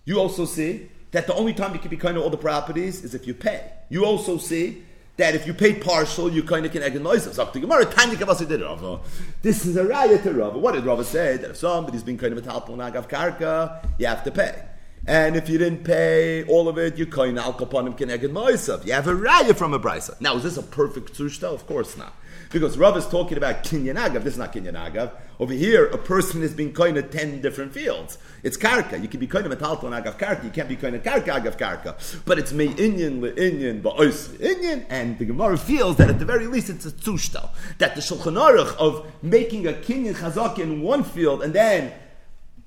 You 0.05 0.19
also 0.19 0.45
see 0.45 0.89
that 1.11 1.27
the 1.27 1.33
only 1.33 1.53
time 1.53 1.73
you 1.73 1.79
can 1.79 1.89
be 1.89 1.97
kind 1.97 2.17
of 2.17 2.23
all 2.23 2.29
the 2.29 2.37
properties 2.37 3.03
is 3.03 3.13
if 3.15 3.25
you 3.27 3.33
pay. 3.33 3.71
You 3.89 4.05
also 4.05 4.37
see 4.37 4.83
that 5.17 5.35
if 5.35 5.45
you 5.45 5.53
pay 5.53 5.73
partial, 5.73 6.31
you 6.31 6.43
kind 6.43 6.65
of 6.65 6.71
can 6.71 6.81
agonize 6.81 7.27
Rava. 7.27 8.99
This 9.41 9.65
is 9.65 9.75
a 9.75 9.83
raya 9.83 10.23
to 10.23 10.33
Rava. 10.33 10.57
What 10.57 10.73
did 10.73 10.85
Rava 10.85 11.03
say? 11.03 11.37
That 11.37 11.51
if 11.51 11.57
somebody's 11.57 12.03
been 12.03 12.17
kind 12.17 12.31
of 12.33 12.39
a 12.39 12.41
talpon 12.41 12.77
agav 12.77 13.09
karka, 13.09 13.85
you 13.97 14.07
have 14.07 14.23
to 14.23 14.31
pay. 14.31 14.63
And 15.05 15.35
if 15.35 15.49
you 15.49 15.57
didn't 15.57 15.83
pay 15.83 16.43
all 16.45 16.67
of 16.67 16.77
it, 16.77 16.97
you 16.97 17.05
kind 17.05 17.37
of 17.37 17.45
al 17.45 17.53
kaponim 17.53 17.97
can 17.97 18.09
agonize 18.09 18.85
You 18.85 18.93
have 18.93 19.07
a 19.07 19.13
raya 19.13 19.55
from 19.55 19.73
a 19.73 19.79
brisa. 19.79 20.19
Now, 20.21 20.35
is 20.35 20.43
this 20.43 20.57
a 20.57 20.63
perfect 20.63 21.13
sushta? 21.13 21.43
Of 21.43 21.67
course 21.67 21.97
not. 21.97 22.13
Because 22.51 22.77
Rav 22.79 22.97
is 22.97 23.07
talking 23.07 23.37
about 23.37 23.63
kinyan 23.63 23.95
agav. 23.95 24.23
This 24.23 24.33
is 24.33 24.39
not 24.39 24.51
kinyan 24.51 24.73
agav. 24.73 25.11
Over 25.39 25.53
here, 25.53 25.85
a 25.85 25.97
person 25.97 26.41
is 26.41 26.51
being 26.53 26.73
kind 26.73 26.97
of 26.97 27.11
ten 27.11 27.41
different 27.41 27.73
fields. 27.73 28.17
It's 28.41 28.57
karka. 28.57 28.99
You 29.01 29.07
can 29.07 29.19
be 29.19 29.27
kind 29.27 29.45
of 29.45 29.57
metalto 29.57 29.83
and 29.83 29.93
agav 29.93 30.17
karka. 30.17 30.43
You 30.43 30.49
can't 30.49 30.67
be 30.67 30.75
of 30.75 31.03
karka 31.03 31.41
agav 31.41 31.57
karka. 31.57 32.23
But 32.25 32.39
it's 32.39 32.51
me 32.51 32.69
inyan 32.69 33.21
le 33.21 33.31
inyan. 33.33 34.85
And 34.89 35.19
the 35.19 35.25
Gemara 35.25 35.57
feels 35.57 35.97
that 35.97 36.09
at 36.09 36.17
the 36.17 36.25
very 36.25 36.47
least 36.47 36.69
it's 36.69 36.85
a 36.87 36.91
tzushtal. 36.91 37.49
That 37.77 37.93
the 37.95 38.01
Shulchan 38.01 38.35
Aruch 38.35 38.75
of 38.77 39.05
making 39.21 39.67
a 39.67 39.73
kinyan 39.73 40.15
chazak 40.15 40.57
in 40.57 40.81
one 40.81 41.03
field 41.03 41.43
and 41.43 41.53
then 41.53 41.93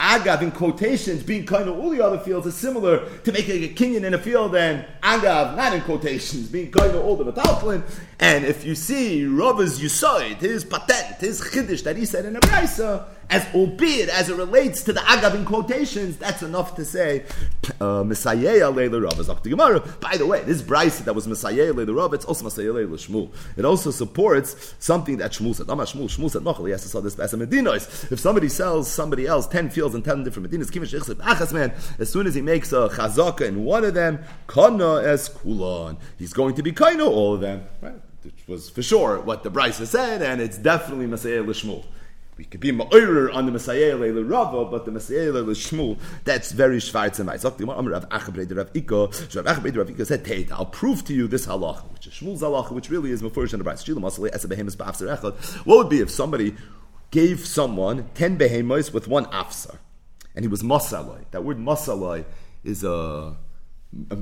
agav 0.03 0.43
in 0.43 0.51
quotations 0.51 1.23
being 1.23 1.47
kind 1.47 1.69
of 1.69 1.79
all 1.79 1.91
the 1.91 2.05
other 2.05 2.19
fields 2.19 2.45
is 2.45 2.57
similar 2.57 3.09
to 3.21 3.31
making 3.31 3.63
a 3.63 3.69
kinyan 3.69 4.03
in 4.03 4.15
a 4.15 4.19
field 4.19 4.55
and 4.57 4.85
agav 5.01 5.57
not 5.57 5.73
in 5.73 5.81
quotations 5.83 6.49
being 6.49 6.73
kind 6.73 6.91
of 6.91 7.05
all 7.05 7.17
the 7.17 7.31
metaltlin. 7.31 7.83
And 8.19 8.45
if 8.45 8.65
you 8.65 8.75
see 8.75 9.25
Rava's 9.25 9.79
Yusoid, 9.79 10.41
his 10.41 10.65
patent, 10.65 11.21
his 11.21 11.41
chiddush 11.41 11.85
that 11.85 11.97
he 11.97 12.05
said 12.05 12.25
in 12.25 12.35
a 12.35 12.41
brisa, 12.41 13.05
as 13.33 13.47
albeit 13.55 14.11
as 14.11 14.29
it 14.29 14.37
relates 14.37 14.83
to 14.85 14.93
the 14.93 15.01
agav 15.01 15.35
in 15.35 15.45
quotations, 15.45 16.19
that's 16.19 16.43
enough 16.43 16.77
to 16.77 16.85
say 16.85 17.25
uh. 17.81 18.05
By 18.05 18.17
the 20.17 20.27
way, 20.27 20.43
this 20.43 20.61
brisa 20.63 21.05
that 21.05 21.15
was 21.15 21.27
Messiah 21.27 21.73
leila 21.73 21.95
Rav, 21.95 22.13
it's 22.13 22.27
also 22.27 22.45
Messiah 22.45 22.67
Shmuel. 22.67 23.31
It 23.57 23.65
also 23.65 23.91
supports 23.91 24.75
something 24.79 25.17
that 25.17 25.33
Shmuel 25.33 25.55
said. 25.55 25.71
Amar 25.71 25.87
Shmuel, 25.87 26.15
Shmuel 26.15 26.31
said, 26.31 26.43
"Nochel, 26.43 26.67
he 26.67 26.73
has 26.73 26.83
to 26.83 26.89
sell 26.89 27.01
this 27.01 27.19
as 27.19 27.33
a 27.33 27.39
medinos. 27.39 28.13
If 28.13 28.21
somebody 28.21 28.51
sells 28.51 28.91
somebody 28.91 29.27
else 29.27 29.47
ten 29.47 29.71
fields 29.71 29.95
and 29.95 30.05
ten 30.05 30.23
different 30.25 30.53
man, 30.53 31.73
as 31.99 32.11
soon 32.11 32.27
as 32.27 32.35
he 32.35 32.43
makes 32.43 32.73
a 32.73 32.89
chazaka 32.91 33.43
in 33.43 33.65
one 33.65 33.85
of 33.85 33.95
them, 33.95 34.19
kana 34.47 34.97
es 35.03 35.31
kulon, 35.31 35.97
he's 36.19 36.35
going 36.35 36.55
to 36.55 36.63
be 36.63 36.73
kaino 36.73 37.07
all 37.07 37.35
of 37.35 37.41
them, 37.41 37.65
right? 37.81 37.95
Which 38.23 38.47
was 38.47 38.69
for 38.69 38.83
sure 38.83 39.21
what 39.21 39.43
the 39.43 39.51
brisa 39.51 39.87
said, 39.87 40.21
and 40.21 40.41
it's 40.41 40.59
definitely 40.59 41.07
Messiah 41.07 41.43
Lishmuel. 41.43 41.85
We 42.37 42.45
could 42.45 42.61
be 42.61 42.73
ma'orer 42.73 43.33
on 43.35 43.47
the 43.47 43.53
Messiah 43.53 43.97
le 43.97 44.23
Rava, 44.23 44.65
but 44.65 44.85
the 44.85 44.91
Messiah 44.91 45.31
le 45.33 45.45
Shmuel, 45.55 45.99
that's 46.25 46.53
very 46.53 46.81
Schwarz 46.81 47.21
and 47.21 47.29
Weiß. 47.29 47.45
Rav 47.45 47.61
Rav 47.61 48.73
Iko, 48.73 49.37
Rav 49.37 49.47
Rav 49.47 49.87
Iko 49.87 50.07
said, 50.07 50.25
Teita, 50.25 50.53
I'll 50.53 50.67
prove 50.67 51.05
to 51.05 51.15
you 51.15 51.29
this 51.29 51.47
halacha, 51.47 51.93
which 51.93 52.07
is 52.07 52.15
Shmuel's 52.15 52.43
halacha, 52.43 52.73
which 52.73 52.91
really 52.91 53.11
is 53.11 53.23
Mefurish 53.23 53.53
and 53.53 53.61
the 53.61 53.65
Bryce. 53.65 53.87
What 55.65 55.77
would 55.77 55.89
be 55.89 56.01
if 56.01 56.11
somebody 56.11 56.55
gave 57.11 57.41
someone 57.47 58.09
ten 58.15 58.39
behemos 58.39 58.93
with 58.93 59.07
one 59.07 59.27
afsar, 59.27 59.77
and 60.35 60.45
he 60.45 60.49
was 60.49 60.63
masalai. 60.63 61.25
That 61.31 61.45
word 61.45 61.59
masalai 61.59 62.25
is 62.65 62.83
a, 62.83 63.37
a 64.11 64.19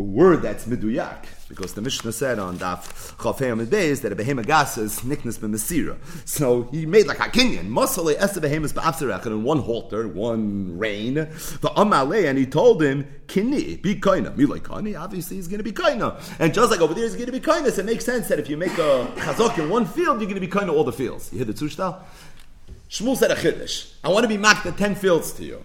a 0.00 0.02
word 0.02 0.42
that's 0.42 0.64
miduyak, 0.64 1.24
because 1.48 1.74
the 1.74 1.80
Mishnah 1.80 2.12
said 2.12 2.38
on 2.38 2.58
Daf 2.58 3.16
Chafayim 3.16 3.66
Beis 3.66 4.02
that 4.02 4.12
a 4.12 4.16
behema 4.16 4.44
gas 4.44 4.76
is 4.78 5.02
nickness 5.02 5.38
b'mesira. 5.38 5.96
So 6.28 6.64
he 6.64 6.86
made 6.86 7.06
like 7.06 7.18
a 7.18 7.24
kinyan, 7.24 7.68
masale 7.68 8.14
esa 8.18 8.40
behemas 8.40 8.72
ba'afserech, 8.72 9.24
and 9.24 9.34
in 9.34 9.42
one 9.44 9.60
halter, 9.60 10.06
one 10.06 10.78
rein, 10.78 11.14
the 11.14 11.70
amale, 11.76 12.28
and 12.28 12.38
he 12.38 12.46
told 12.46 12.82
him, 12.82 13.06
kini, 13.26 13.76
be 13.76 13.94
kaina. 13.94 14.36
Me 14.36 14.46
like 14.46 14.64
kani, 14.64 14.98
obviously 14.98 15.36
he's 15.36 15.48
going 15.48 15.58
to 15.58 15.64
be 15.64 15.72
kaina. 15.72 16.20
And 16.38 16.52
just 16.52 16.70
like 16.70 16.80
over 16.80 16.94
there 16.94 17.04
he's 17.04 17.14
going 17.14 17.26
to 17.26 17.32
be 17.32 17.40
kaina, 17.40 17.72
so 17.72 17.80
it 17.80 17.86
makes 17.86 18.04
sense 18.04 18.28
that 18.28 18.38
if 18.38 18.48
you 18.48 18.56
make 18.56 18.74
a 18.74 19.10
chazok 19.16 19.58
in 19.58 19.70
one 19.70 19.86
field, 19.86 20.20
you're 20.20 20.30
going 20.30 20.34
to 20.34 20.40
be 20.40 20.48
kaina 20.48 20.72
all 20.72 20.84
the 20.84 20.92
fields. 20.92 21.32
You 21.32 21.38
hear 21.38 21.46
the 21.46 21.54
tushtal? 21.54 21.98
Shmuel 22.90 23.16
said 23.16 23.30
a 23.30 23.34
chiddush. 23.34 23.92
I 24.02 24.08
want 24.08 24.24
to 24.24 24.28
be 24.28 24.38
marked 24.38 24.64
the 24.64 24.72
ten 24.72 24.94
fields 24.94 25.32
to 25.32 25.44
you 25.44 25.62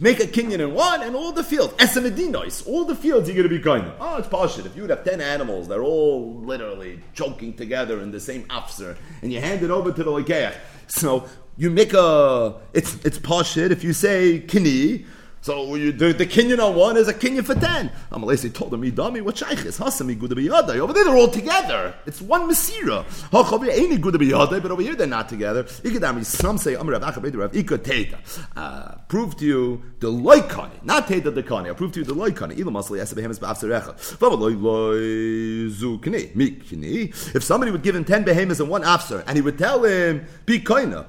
make 0.00 0.20
a 0.20 0.26
kinyan 0.26 0.60
in 0.60 0.74
one 0.74 1.02
and 1.02 1.16
all 1.16 1.32
the 1.32 1.44
fields, 1.44 1.72
esemedinois, 1.74 2.66
all 2.66 2.84
the 2.84 2.94
fields 2.94 3.28
you're 3.28 3.36
going 3.36 3.48
to 3.48 3.54
be 3.54 3.62
going. 3.62 3.90
Oh, 4.00 4.16
it's 4.16 4.28
partial. 4.28 4.66
If 4.66 4.76
you 4.76 4.82
would 4.82 4.90
have 4.90 5.04
ten 5.04 5.20
animals, 5.20 5.68
they're 5.68 5.82
all 5.82 6.34
literally 6.40 7.00
choking 7.14 7.54
together 7.54 8.00
in 8.00 8.10
the 8.10 8.20
same 8.20 8.44
afser, 8.44 8.96
and 9.22 9.32
you 9.32 9.40
hand 9.40 9.62
it 9.62 9.70
over 9.70 9.92
to 9.92 10.04
the 10.04 10.10
legeach. 10.10 10.54
So 10.86 11.28
you 11.56 11.70
make 11.70 11.92
a, 11.94 12.54
it's 12.72 13.04
it's 13.04 13.18
partial. 13.18 13.70
If 13.70 13.82
you 13.82 13.92
say 13.92 14.40
kini, 14.40 15.06
so 15.46 15.76
you, 15.76 15.92
the, 15.92 16.12
the 16.12 16.26
kinyan 16.26 16.58
on 16.58 16.74
one 16.74 16.96
is 16.96 17.06
a 17.06 17.14
kinyan 17.14 17.44
for 17.46 17.54
ten. 17.54 17.92
Amalesi 18.10 18.52
told 18.52 18.74
him, 18.74 18.82
"Idami, 18.82 19.22
what 19.22 19.38
shaykh 19.38 19.64
is 19.64 19.78
hasami 19.78 20.18
good 20.18 20.32
biyadai?" 20.32 20.80
Over 20.80 20.92
there, 20.92 21.04
they're 21.04 21.14
all 21.14 21.28
together. 21.28 21.94
It's 22.04 22.20
one 22.20 22.50
mesira. 22.50 23.04
Hachavi 23.30 23.70
ain't 23.70 24.00
good 24.00 24.14
biyadai, 24.14 24.60
but 24.60 24.72
over 24.72 24.82
here 24.82 24.96
they're 24.96 25.06
not 25.06 25.28
together. 25.28 25.62
Ikadami. 25.62 26.24
Some 26.24 26.58
say 26.58 26.74
Amar 26.74 26.98
Rav 26.98 27.16
Rav 27.22 27.52
Ikateta. 27.52 28.16
Uh, 28.56 28.96
prove 29.06 29.36
to 29.36 29.44
you 29.44 29.82
the 30.00 30.10
loikani, 30.10 30.82
not 30.82 31.06
teta 31.06 31.30
the 31.30 31.44
kani. 31.44 31.70
I 31.70 31.74
prove 31.74 31.92
to 31.92 32.00
you 32.00 32.04
the 32.04 32.12
loikani. 32.12 32.56
Ilam 32.56 32.74
asli 32.74 32.98
esabehem 32.98 33.30
is 33.30 33.38
ba'afserecha. 33.38 33.94
Vavaloi 34.18 34.60
loy 34.60 35.70
zukni 35.70 36.34
mikni. 36.34 37.36
If 37.36 37.44
somebody 37.44 37.70
would 37.70 37.84
give 37.84 37.94
him 37.94 38.04
ten 38.04 38.24
behemoths 38.24 38.58
and 38.58 38.68
one 38.68 38.82
afser, 38.82 39.22
and 39.28 39.36
he 39.36 39.42
would 39.42 39.58
tell 39.58 39.84
him, 39.84 40.26
"Be 40.44 40.58
kaina." 40.58 41.06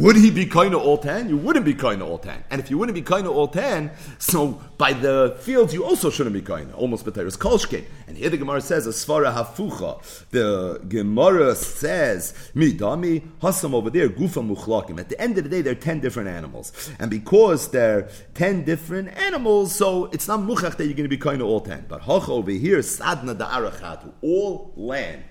Would 0.00 0.16
he 0.16 0.30
be 0.30 0.46
kind 0.46 0.72
of 0.72 0.80
all 0.80 0.96
ten? 0.96 1.28
You 1.28 1.36
wouldn't 1.36 1.66
be 1.66 1.74
kind 1.74 2.00
of 2.00 2.08
all 2.08 2.16
ten. 2.16 2.42
And 2.48 2.60
if 2.62 2.70
you 2.70 2.78
wouldn't 2.78 2.94
be 2.94 3.02
kind 3.02 3.26
of 3.26 3.36
all 3.36 3.48
ten, 3.48 3.90
so 4.18 4.58
by 4.78 4.94
the 4.94 5.36
fields 5.40 5.74
you 5.74 5.84
also 5.84 6.08
shouldn't 6.08 6.32
be 6.32 6.40
kind. 6.40 6.72
Almost 6.72 7.04
B'teres 7.04 7.36
Kolshkin. 7.36 7.84
And 8.06 8.16
here 8.16 8.30
the 8.30 8.38
Gemara 8.38 8.62
says, 8.62 8.86
a 8.86 8.90
Svara 8.90 9.34
Hafucha. 9.34 10.00
The 10.30 10.80
Gemara 10.88 11.54
says, 11.54 12.32
Midami, 12.54 13.22
Hasam 13.42 13.74
over 13.74 13.90
there, 13.90 14.08
Gufa 14.08 14.42
Muchlakim. 14.42 14.98
At 14.98 15.10
the 15.10 15.20
end 15.20 15.36
of 15.36 15.44
the 15.44 15.50
day, 15.50 15.60
there 15.60 15.72
are 15.72 15.76
ten 15.76 16.00
different 16.00 16.30
animals. 16.30 16.90
And 16.98 17.10
because 17.10 17.70
there 17.70 17.98
are 17.98 18.08
ten 18.32 18.64
different 18.64 19.14
animals, 19.18 19.74
so 19.74 20.06
it's 20.06 20.26
not 20.26 20.40
Muchach 20.40 20.78
that 20.78 20.86
you're 20.86 20.94
going 20.94 21.04
to 21.04 21.08
be 21.08 21.18
kind 21.18 21.42
of 21.42 21.48
all 21.48 21.60
ten. 21.60 21.84
But 21.86 22.00
Hacha 22.00 22.32
over 22.32 22.50
here, 22.50 22.78
Sadna 22.78 23.36
da 23.36 23.50
Da'arachatu, 23.50 24.10
all 24.22 24.72
land 24.74 25.24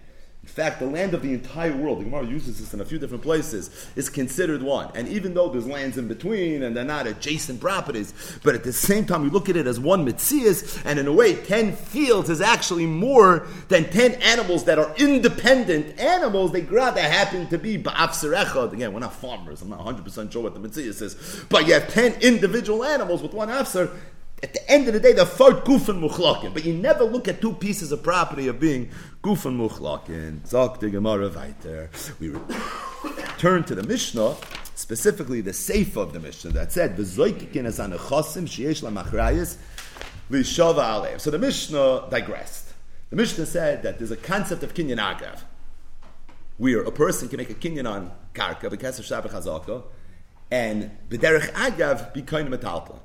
fact, 0.51 0.79
the 0.79 0.85
land 0.85 1.13
of 1.13 1.21
the 1.21 1.33
entire 1.33 1.75
world, 1.75 1.99
the 1.99 2.03
Gemara 2.03 2.25
uses 2.25 2.59
this 2.59 2.73
in 2.73 2.81
a 2.81 2.85
few 2.85 2.99
different 2.99 3.23
places, 3.23 3.69
is 3.95 4.09
considered 4.09 4.61
one. 4.61 4.91
And 4.95 5.07
even 5.07 5.33
though 5.33 5.49
there's 5.49 5.67
lands 5.67 5.97
in 5.97 6.07
between 6.07 6.63
and 6.63 6.75
they're 6.75 6.83
not 6.83 7.07
adjacent 7.07 7.59
properties, 7.59 8.13
but 8.43 8.55
at 8.55 8.63
the 8.63 8.73
same 8.73 9.05
time, 9.05 9.23
we 9.23 9.29
look 9.29 9.49
at 9.49 9.55
it 9.55 9.67
as 9.67 9.79
one 9.79 10.05
mitzias, 10.05 10.81
and 10.85 10.99
in 10.99 11.07
a 11.07 11.13
way, 11.13 11.35
10 11.35 11.73
fields 11.73 12.29
is 12.29 12.41
actually 12.41 12.85
more 12.85 13.47
than 13.69 13.85
10 13.85 14.21
animals 14.21 14.65
that 14.65 14.77
are 14.77 14.93
independent 14.97 15.99
animals. 15.99 16.51
They 16.51 16.61
rather 16.61 17.01
happen 17.01 17.47
to 17.47 17.57
be 17.57 17.77
ba'afserechad. 17.77 18.73
Again, 18.73 18.93
we're 18.93 18.99
not 18.99 19.13
farmers. 19.13 19.61
I'm 19.61 19.69
not 19.69 19.79
100% 19.79 20.31
sure 20.31 20.43
what 20.43 20.53
the 20.53 20.59
mitzias 20.59 21.01
is. 21.01 21.45
But 21.49 21.67
you 21.67 21.73
have 21.73 21.87
10 21.91 22.21
individual 22.21 22.83
animals 22.83 23.21
with 23.21 23.33
one 23.33 23.49
afser, 23.49 23.89
at 24.43 24.53
the 24.53 24.71
end 24.71 24.87
of 24.87 24.93
the 24.93 24.99
day, 24.99 25.13
they're 25.13 25.25
fart 25.25 25.65
gufan 25.65 25.99
muchlakin. 25.99 26.53
But 26.53 26.65
you 26.65 26.73
never 26.73 27.03
look 27.03 27.27
at 27.27 27.41
two 27.41 27.53
pieces 27.53 27.91
of 27.91 28.01
property 28.01 28.47
of 28.47 28.59
being 28.59 28.89
gufan 29.23 29.57
muchlakin. 29.57 30.39
Zok 30.47 30.79
the 30.79 30.89
Gemara 30.89 31.29
weiter. 31.29 31.89
We 32.19 32.29
return 33.03 33.63
to 33.65 33.75
the 33.75 33.83
Mishnah, 33.83 34.35
specifically 34.73 35.41
the 35.41 35.51
Seif 35.51 35.95
of 35.95 36.13
the 36.13 36.19
Mishnah 36.19 36.51
that 36.51 36.71
said, 36.71 36.97
"V'zoikikin 36.97 37.65
as 37.65 37.77
anechosim 37.77 38.47
sheyesh 38.47 38.81
lamachrayis 38.81 39.57
lishava 40.31 40.83
alev." 40.83 41.21
So 41.21 41.29
the 41.29 41.39
Mishnah 41.39 42.07
digressed. 42.09 42.73
The 43.11 43.17
Mishnah 43.17 43.45
said 43.45 43.83
that 43.83 43.99
there's 43.99 44.11
a 44.11 44.17
concept 44.17 44.63
of 44.63 44.73
kinyan 44.73 44.97
agav, 44.97 45.41
where 46.57 46.81
a 46.81 46.91
person 46.91 47.27
can 47.27 47.37
make 47.37 47.51
a 47.51 47.55
kinyan 47.55 47.87
on 47.87 48.11
karka, 48.33 48.63
of 48.63 48.79
shabbat 48.79 49.29
chazaka, 49.29 49.83
and 50.49 50.89
b'derech 51.09 51.51
agav 51.51 52.15
of 52.15 52.47
metaltal 52.47 52.99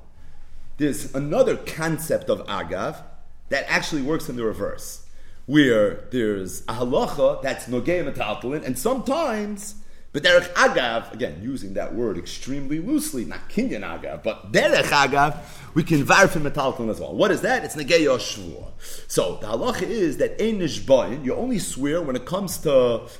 there's 0.77 1.13
another 1.13 1.57
concept 1.57 2.29
of 2.29 2.45
agav 2.47 3.03
that 3.49 3.65
actually 3.67 4.01
works 4.01 4.29
in 4.29 4.35
the 4.35 4.43
reverse, 4.43 5.05
where 5.45 6.05
there's 6.11 6.61
a 6.61 6.73
halacha 6.73 7.41
that's 7.41 7.65
nogei 7.65 8.03
metaltalin, 8.11 8.63
and 8.63 8.77
sometimes 8.77 9.75
but 10.13 10.23
derech 10.23 10.51
agav, 10.53 11.13
again 11.13 11.39
using 11.43 11.73
that 11.75 11.93
word 11.93 12.17
extremely 12.17 12.79
loosely, 12.79 13.25
not 13.25 13.49
kinyan 13.49 13.81
agav, 13.81 14.23
but 14.23 14.51
derech 14.51 14.85
agav, 14.85 15.37
we 15.73 15.83
can 15.83 16.03
varfin 16.03 16.49
metaltalin 16.49 16.89
as 16.89 16.99
well. 16.99 17.13
What 17.13 17.29
is 17.29 17.41
that? 17.41 17.63
It's 17.63 17.75
negei 17.75 18.05
shvua. 18.07 18.71
So 19.07 19.37
the 19.41 19.47
halacha 19.47 19.83
is 19.83 20.17
that 20.17 20.41
ein 20.41 20.59
nishbayin, 20.59 21.23
you 21.23 21.35
only 21.35 21.59
swear 21.59 22.01
when 22.01 22.15
it 22.15 22.25
comes 22.25 22.57
to 22.59 22.69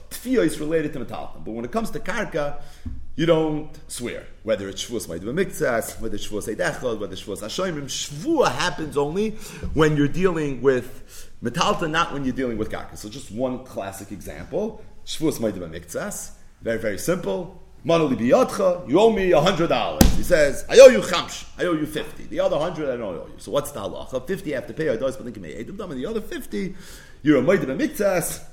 tfiyos 0.09 0.59
related 0.59 0.93
to 0.93 0.99
metaltalin, 0.99 1.45
but 1.45 1.51
when 1.51 1.65
it 1.65 1.71
comes 1.71 1.91
to 1.91 1.99
karka, 1.99 2.61
you 3.17 3.25
don't 3.25 3.69
swear. 3.91 4.25
Whether 4.43 4.69
it's 4.69 4.85
Shavuos 4.85 5.07
Maidim 5.07 5.33
Miktsas, 5.33 5.99
whether 5.99 6.15
it's 6.15 6.27
Shavuos 6.27 6.55
Eidechel, 6.55 6.99
whether 6.99 7.11
it's 7.11 7.23
Shavuos 7.23 7.41
Hashoimim, 7.41 8.49
happens 8.49 8.95
only 8.95 9.31
when 9.73 9.97
you're 9.97 10.07
dealing 10.07 10.61
with 10.61 11.31
Metalta, 11.43 11.89
not 11.89 12.13
when 12.13 12.23
you're 12.23 12.35
dealing 12.35 12.57
with 12.57 12.71
Karka. 12.71 12.95
So 12.95 13.09
just 13.09 13.31
one 13.31 13.65
classic 13.65 14.11
example, 14.11 14.85
Shavuos 15.05 15.39
Maidim 15.39 15.67
Miktsas, 15.67 16.31
very, 16.61 16.77
very 16.77 16.99
simple. 16.99 17.61
Manali 17.83 18.19
you 18.89 18.99
owe 18.99 19.11
me 19.11 19.31
hundred 19.31 19.69
dollars. 19.69 20.03
He 20.15 20.23
says, 20.23 20.65
I 20.69 20.77
owe 20.79 20.87
you 20.87 20.99
chamsh, 20.99 21.45
I 21.57 21.65
owe 21.65 21.73
you 21.73 21.85
fifty. 21.85 22.25
The 22.25 22.39
other 22.39 22.59
hundred 22.59 22.89
I 22.89 22.97
don't 22.97 23.15
owe 23.15 23.27
you. 23.27 23.35
So 23.37 23.51
what's 23.51 23.71
the 23.71 23.79
halacha? 23.79 24.27
Fifty 24.27 24.53
I 24.53 24.59
have 24.59 24.67
to 24.67 24.73
pay, 24.73 24.89
I 24.89 24.97
me 24.97 25.53
and 25.55 25.79
the 25.79 26.05
other 26.05 26.21
fifty, 26.21 26.75
you're 27.23 27.37
a 27.37 27.41
maidim 27.41 27.79
miktsas, 27.79 28.43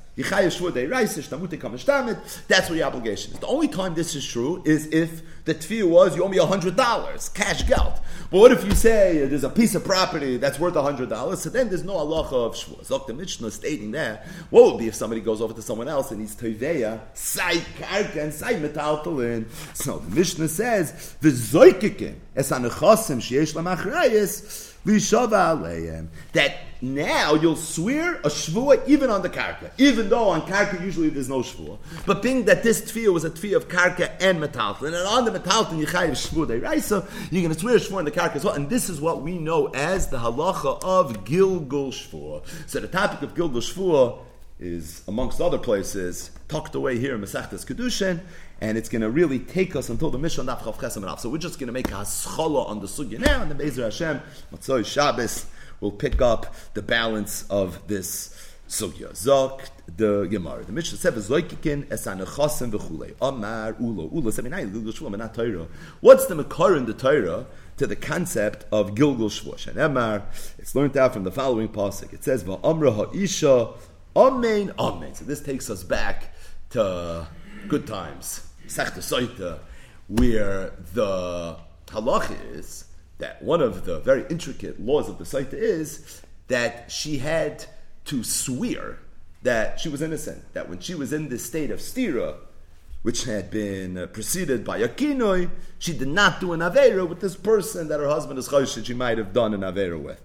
that's 2.46 2.68
what 2.68 2.78
your 2.78 2.86
obligation 2.86 3.32
is. 3.32 3.40
The 3.40 3.46
only 3.46 3.68
time 3.68 3.94
this 3.94 4.14
is 4.14 4.24
true 4.24 4.62
is 4.64 4.86
if 4.86 5.22
the 5.44 5.54
tefillah 5.54 5.88
was 5.88 6.16
you 6.16 6.24
owe 6.24 6.28
me 6.28 6.38
hundred 6.38 6.76
dollars, 6.76 7.28
cash 7.28 7.62
geld. 7.64 7.92
But 8.30 8.38
what 8.38 8.52
if 8.52 8.64
you 8.64 8.72
say 8.72 9.26
there's 9.26 9.44
a 9.44 9.50
piece 9.50 9.74
of 9.74 9.84
property 9.84 10.38
that's 10.38 10.58
worth 10.58 10.74
hundred 10.74 11.10
dollars? 11.10 11.42
So 11.42 11.50
then 11.50 11.68
there's 11.68 11.84
no 11.84 11.94
halacha 11.94 12.32
of 12.32 12.54
shvuah. 12.54 12.86
Zok 12.86 13.06
the 13.06 13.14
Mishnah 13.14 13.50
stating 13.50 13.90
there. 13.90 14.24
What 14.50 14.64
would 14.64 14.78
be 14.78 14.88
if 14.88 14.94
somebody 14.94 15.20
goes 15.20 15.40
over 15.40 15.52
to 15.52 15.62
someone 15.62 15.88
else 15.88 16.10
and 16.10 16.20
he's 16.20 16.34
teveya, 16.34 17.00
sai 17.12 17.56
karka 17.78 18.16
and 18.16 18.32
sai 18.32 18.54
metaltalin? 18.54 19.46
So 19.76 19.98
the 19.98 20.16
Mishnah 20.16 20.48
says 20.48 21.14
the 21.20 21.28
zoikikin 21.28 22.16
es 22.34 22.50
anechasim 22.50 23.20
sheyesh 23.20 23.54
lamachrayis 23.54 24.72
that 24.84 26.56
now 26.82 27.34
you'll 27.34 27.56
swear 27.56 28.16
a 28.16 28.28
shvua 28.28 28.86
even 28.86 29.08
on 29.08 29.22
the 29.22 29.30
karka, 29.30 29.70
even 29.78 30.10
though 30.10 30.28
on 30.28 30.42
karka 30.42 30.78
usually 30.82 31.08
there's 31.08 31.28
no 31.28 31.38
shvua. 31.40 31.78
But 32.04 32.22
being 32.22 32.44
that 32.44 32.62
this 32.62 32.82
tefillah 32.82 33.14
was 33.14 33.24
a 33.24 33.30
tefillah 33.30 33.56
of 33.56 33.68
karka 33.68 34.12
and 34.20 34.42
metalton, 34.42 34.88
and 34.88 34.96
on 34.96 35.24
the 35.24 35.30
metalton 35.34 36.50
eh, 36.50 36.60
right? 36.60 36.82
So 36.82 37.06
you're 37.30 37.42
going 37.42 37.54
to 37.54 37.58
swear 37.58 37.76
a 37.76 37.78
shvua 37.78 37.98
on 37.98 38.04
the 38.04 38.10
karka 38.10 38.36
as 38.36 38.44
well. 38.44 38.54
And 38.54 38.70
this 38.70 38.88
is 38.88 39.00
what 39.00 39.22
we 39.22 39.38
know 39.38 39.66
as 39.68 40.08
the 40.08 40.18
halacha 40.18 40.82
of 40.82 41.24
Gilgul 41.24 41.92
shvua. 41.92 42.42
So 42.68 42.80
the 42.80 42.88
topic 42.88 43.22
of 43.22 43.34
Gilgul 43.34 43.62
shvua 43.62 44.18
is, 44.60 45.02
amongst 45.08 45.40
other 45.40 45.58
places, 45.58 46.30
tucked 46.48 46.74
away 46.74 46.98
here 46.98 47.14
in 47.14 47.20
Masechtas 47.20 47.66
Kiddushin, 47.66 48.20
and 48.60 48.78
it's 48.78 48.88
going 48.88 49.02
to 49.02 49.10
really 49.10 49.40
take 49.40 49.74
us 49.76 49.88
until 49.88 50.10
the 50.10 50.18
Mishnah 50.18 50.44
Daf 50.44 50.60
Chav 50.60 50.76
Chesam 50.76 51.18
So 51.18 51.28
we're 51.28 51.38
just 51.38 51.58
going 51.58 51.66
to 51.66 51.72
make 51.72 51.88
a 51.88 51.94
haschala 51.94 52.68
on 52.68 52.80
the 52.80 52.86
sugya 52.86 53.18
now, 53.18 53.42
and 53.42 53.50
the 53.50 53.54
Bezer 53.54 53.84
Hashem, 53.84 54.20
Matzoi 54.52 54.86
Shabbos, 54.86 55.46
will 55.80 55.92
pick 55.92 56.22
up 56.22 56.54
the 56.74 56.82
balance 56.82 57.44
of 57.50 57.86
this 57.88 58.53
sugya. 58.68 59.10
Zok 59.12 59.68
the 59.96 60.26
Gemara. 60.26 60.64
The 60.64 60.72
Mishnah 60.72 60.98
says, 60.98 61.28
"Zoikikin 61.28 61.86
esanechasim 61.86 62.72
v'chulei." 62.72 63.14
Amar 63.20 63.74
ulo 63.74 64.12
ulo 64.12 64.32
seminai 64.32 64.72
gilgul 64.72 64.92
shvuah 64.92 65.18
not 65.18 65.34
Torah. 65.34 65.66
What's 66.00 66.26
the 66.26 66.34
makar 66.34 66.76
in 66.76 66.86
the 66.86 66.94
Torah 66.94 67.46
to 67.76 67.86
the 67.86 67.96
concept 67.96 68.64
of 68.72 68.94
gilgul 68.94 69.30
shvuah? 69.30 69.68
And 69.68 69.76
Emar, 69.76 70.22
it's 70.58 70.74
learned 70.74 70.96
out 70.96 71.12
from 71.12 71.24
the 71.24 71.32
following 71.32 71.68
pasuk. 71.68 72.12
It 72.12 72.24
says, 72.24 72.44
"Va'amra 72.44 72.94
ha'isha 72.94 73.74
Amen, 74.16 74.72
amen. 74.78 75.12
So 75.14 75.24
this 75.24 75.40
takes 75.40 75.68
us 75.68 75.82
back 75.82 76.32
to 76.70 77.26
good 77.66 77.84
times. 77.84 78.46
Sechta 78.68 78.98
Soita, 78.98 79.58
where 80.06 80.70
the 80.92 81.56
halacha 81.88 82.36
is 82.54 82.84
that 83.18 83.42
one 83.42 83.60
of 83.60 83.84
the 83.84 83.98
very 84.00 84.24
intricate 84.30 84.80
laws 84.80 85.08
of 85.08 85.18
the 85.18 85.24
Saita 85.24 85.54
is 85.54 86.22
that 86.46 86.92
she 86.92 87.18
had 87.18 87.66
to 88.06 88.22
swear 88.22 88.98
that 89.42 89.78
she 89.80 89.88
was 89.88 90.02
innocent, 90.02 90.52
that 90.54 90.68
when 90.68 90.80
she 90.80 90.94
was 90.94 91.12
in 91.12 91.28
this 91.28 91.44
state 91.44 91.70
of 91.70 91.78
stira, 91.78 92.36
which 93.02 93.24
had 93.24 93.50
been 93.50 93.98
uh, 93.98 94.06
preceded 94.06 94.64
by 94.64 94.78
a 94.78 94.88
kinoi, 94.88 95.50
she 95.78 95.96
did 95.96 96.08
not 96.08 96.40
do 96.40 96.52
an 96.52 96.60
avera 96.60 97.06
with 97.06 97.20
this 97.20 97.36
person 97.36 97.88
that 97.88 98.00
her 98.00 98.08
husband 98.08 98.38
is 98.38 98.48
choshed, 98.48 98.84
she 98.84 98.94
might 98.94 99.18
have 99.18 99.32
done 99.32 99.52
an 99.52 99.60
avera 99.60 100.00
with. 100.00 100.22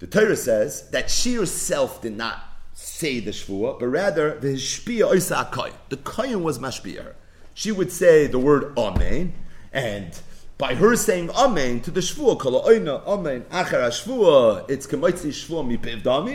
The 0.00 0.08
Torah 0.08 0.36
says 0.36 0.90
that 0.90 1.10
she 1.10 1.34
herself 1.34 2.02
did 2.02 2.16
not 2.16 2.42
say 2.74 3.20
the 3.20 3.30
shvua, 3.30 3.78
but 3.78 3.86
rather 3.86 4.38
the 4.38 4.54
oisa 4.54 5.72
The 5.88 5.96
kohen 5.98 6.42
was 6.42 6.58
mashpia. 6.58 7.14
She 7.54 7.72
would 7.72 7.90
say 7.90 8.26
the 8.28 8.38
word 8.38 8.76
amen, 8.76 9.34
and 9.72 10.20
by 10.58 10.74
her 10.74 10.96
saying 10.96 11.30
amen 11.30 11.80
to 11.80 11.90
the 11.92 12.00
shvua, 12.00 12.36
kala 12.36 12.62
oina 12.64 13.06
amen 13.06 13.42
achar 13.42 13.88
shvua, 13.90 14.68
it's 14.68 14.88
kemaitzi 14.88 15.30
shvua 15.30 15.64
mi. 15.64 15.76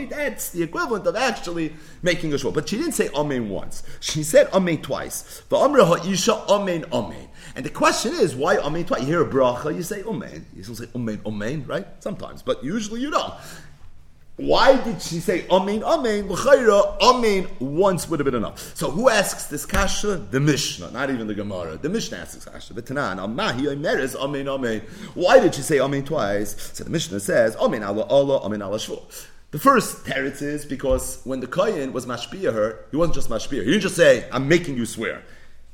That's 0.06 0.48
the 0.48 0.62
equivalent 0.62 1.06
of 1.06 1.14
actually 1.14 1.74
making 2.02 2.32
a 2.32 2.36
shvua. 2.36 2.54
But 2.54 2.66
she 2.66 2.78
didn't 2.78 2.92
say 2.92 3.10
amen 3.14 3.50
once. 3.50 3.82
She 4.00 4.22
said 4.22 4.48
amen 4.54 4.80
twice. 4.80 5.42
The 5.50 5.58
amra 5.58 5.84
ha'isha 5.84 6.48
amen 6.48 6.86
amen. 6.90 7.28
And 7.54 7.66
the 7.66 7.70
question 7.70 8.14
is, 8.14 8.34
why 8.34 8.56
amen 8.56 8.86
twice? 8.86 9.02
You 9.02 9.08
hear 9.08 9.22
a 9.22 9.28
bracha, 9.28 9.76
you 9.76 9.82
say 9.82 10.02
amen. 10.02 10.46
You 10.56 10.62
still 10.62 10.76
say 10.76 10.88
amen 10.96 11.20
amen, 11.26 11.66
right? 11.66 11.86
Sometimes, 12.00 12.40
but 12.40 12.64
usually 12.64 13.02
you 13.02 13.10
don't. 13.10 13.34
Why 14.36 14.82
did 14.82 15.00
she 15.00 15.20
say 15.20 15.46
Amen, 15.48 15.84
Amen? 15.84 16.28
L'chayra, 16.28 16.98
Amen 17.00 17.46
once 17.60 18.08
would 18.08 18.18
have 18.18 18.24
been 18.24 18.34
enough. 18.34 18.76
So 18.76 18.90
who 18.90 19.08
asks 19.08 19.46
this 19.46 19.64
kasha? 19.64 20.16
The 20.16 20.40
Mishnah, 20.40 20.90
not 20.90 21.10
even 21.10 21.28
the 21.28 21.34
Gemara. 21.34 21.76
The 21.76 21.88
Mishnah 21.88 22.18
asks 22.18 22.34
this 22.34 22.44
kasha. 22.44 22.74
The 22.74 22.82
Tanan, 22.82 23.18
Amahi, 23.18 23.66
Omeres, 23.66 24.16
Amen, 24.16 24.48
Amen. 24.48 24.82
Why 25.14 25.38
did 25.38 25.54
she 25.54 25.62
say 25.62 25.78
Amen 25.78 26.04
twice? 26.04 26.72
So 26.74 26.82
the 26.82 26.90
Mishnah 26.90 27.20
says, 27.20 27.54
Amen 27.56 27.84
Allah 27.84 28.06
Allah, 28.06 28.40
Amen 28.42 28.60
Allah 28.60 28.78
Shvur. 28.78 29.02
The 29.52 29.60
first 29.60 30.04
teretz 30.04 30.42
is 30.42 30.64
because 30.66 31.20
when 31.22 31.38
the 31.38 31.46
Kayan 31.46 31.92
was 31.92 32.06
mashpia 32.06 32.52
her, 32.52 32.86
he 32.90 32.96
wasn't 32.96 33.14
just 33.14 33.30
mashpia. 33.30 33.60
He 33.60 33.70
didn't 33.70 33.82
just 33.82 33.94
say, 33.94 34.28
I'm 34.32 34.48
making 34.48 34.76
you 34.76 34.84
swear. 34.84 35.22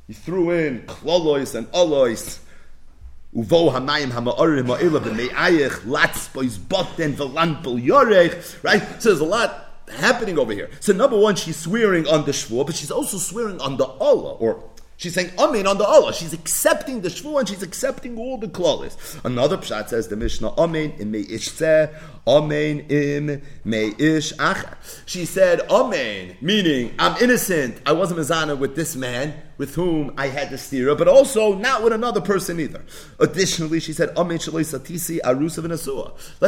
He 0.07 0.13
threw 0.13 0.51
in 0.51 0.83
klolois 0.83 1.55
and 1.55 1.67
alois 1.73 2.41
Uvo 3.35 3.73
hamayim 3.73 4.11
hama'orim 4.11 4.67
boten 6.69 7.17
yorech. 7.81 8.63
Right? 8.63 8.83
So 9.03 9.09
there's 9.11 9.21
a 9.21 9.25
lot 9.25 9.85
happening 9.97 10.39
over 10.39 10.53
here. 10.53 10.71
So 10.81 10.93
number 10.93 11.19
one, 11.19 11.37
she's 11.37 11.57
swearing 11.57 12.07
on 12.09 12.25
the 12.25 12.33
shvur, 12.33 12.67
but 12.67 12.75
she's 12.75 12.91
also 12.91 13.19
swearing 13.19 13.61
on 13.61 13.77
the 13.77 13.87
Allah, 13.87 14.35
or 14.35 14.65
She's 15.01 15.15
saying 15.15 15.31
Amen 15.39 15.67
on 15.67 15.79
the 15.79 15.87
Allah. 15.87 16.13
She's 16.13 16.35
accepting 16.35 17.01
the 17.01 17.09
Shvu 17.09 17.39
and 17.39 17.49
she's 17.49 17.63
accepting 17.63 18.19
all 18.19 18.37
the 18.37 18.49
clauses. 18.49 19.19
Another 19.25 19.57
pshat 19.57 19.89
says 19.89 20.09
the 20.09 20.17
Mishnah 20.17 20.53
Amen 20.59 20.93
im 20.99 21.15
ish 21.15 21.59
Amen 22.27 22.81
im 22.91 23.31
ish 23.99 24.35
acher. 24.35 24.75
She 25.07 25.25
said 25.25 25.61
Amen, 25.71 26.37
meaning 26.43 26.95
I'm 26.99 27.17
innocent. 27.17 27.81
I 27.87 27.93
wasn't 27.93 28.21
mizana 28.21 28.59
with 28.59 28.77
this 28.77 28.95
man 28.95 29.33
with 29.61 29.75
whom 29.75 30.15
I 30.17 30.29
had 30.29 30.49
the 30.49 30.57
stira, 30.57 30.97
but 30.97 31.07
also 31.07 31.55
not 31.55 31.85
with 31.85 31.93
another 31.93 32.23
person 32.23 32.59
either. 32.59 32.83
Additionally, 33.19 33.79
she 33.79 33.93
said. 33.93 34.17
Let's 34.17 34.47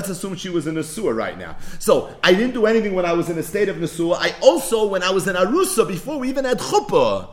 assume 0.08 0.34
she 0.34 0.48
was 0.48 0.66
in 0.66 0.76
Nasua 0.76 1.14
right 1.14 1.38
now. 1.38 1.58
So 1.78 2.16
I 2.24 2.32
didn't 2.32 2.54
do 2.54 2.64
anything 2.64 2.94
when 2.94 3.04
I 3.04 3.12
was 3.12 3.28
in 3.28 3.36
a 3.36 3.42
state 3.42 3.68
of 3.68 3.76
Nasua. 3.76 4.16
I 4.18 4.34
also, 4.40 4.86
when 4.86 5.02
I 5.02 5.10
was 5.10 5.28
in 5.28 5.36
Arusa, 5.36 5.86
before 5.86 6.18
we 6.18 6.30
even 6.30 6.46
had 6.46 6.58
chuppah, 6.58 7.28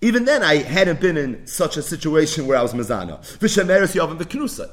even 0.00 0.24
then, 0.24 0.42
I 0.42 0.56
hadn't 0.56 0.98
been 0.98 1.18
in 1.18 1.46
such 1.46 1.76
a 1.76 1.82
situation 1.82 2.46
where 2.46 2.56
I 2.56 2.62
was 2.62 2.72
mezana. 2.72 3.20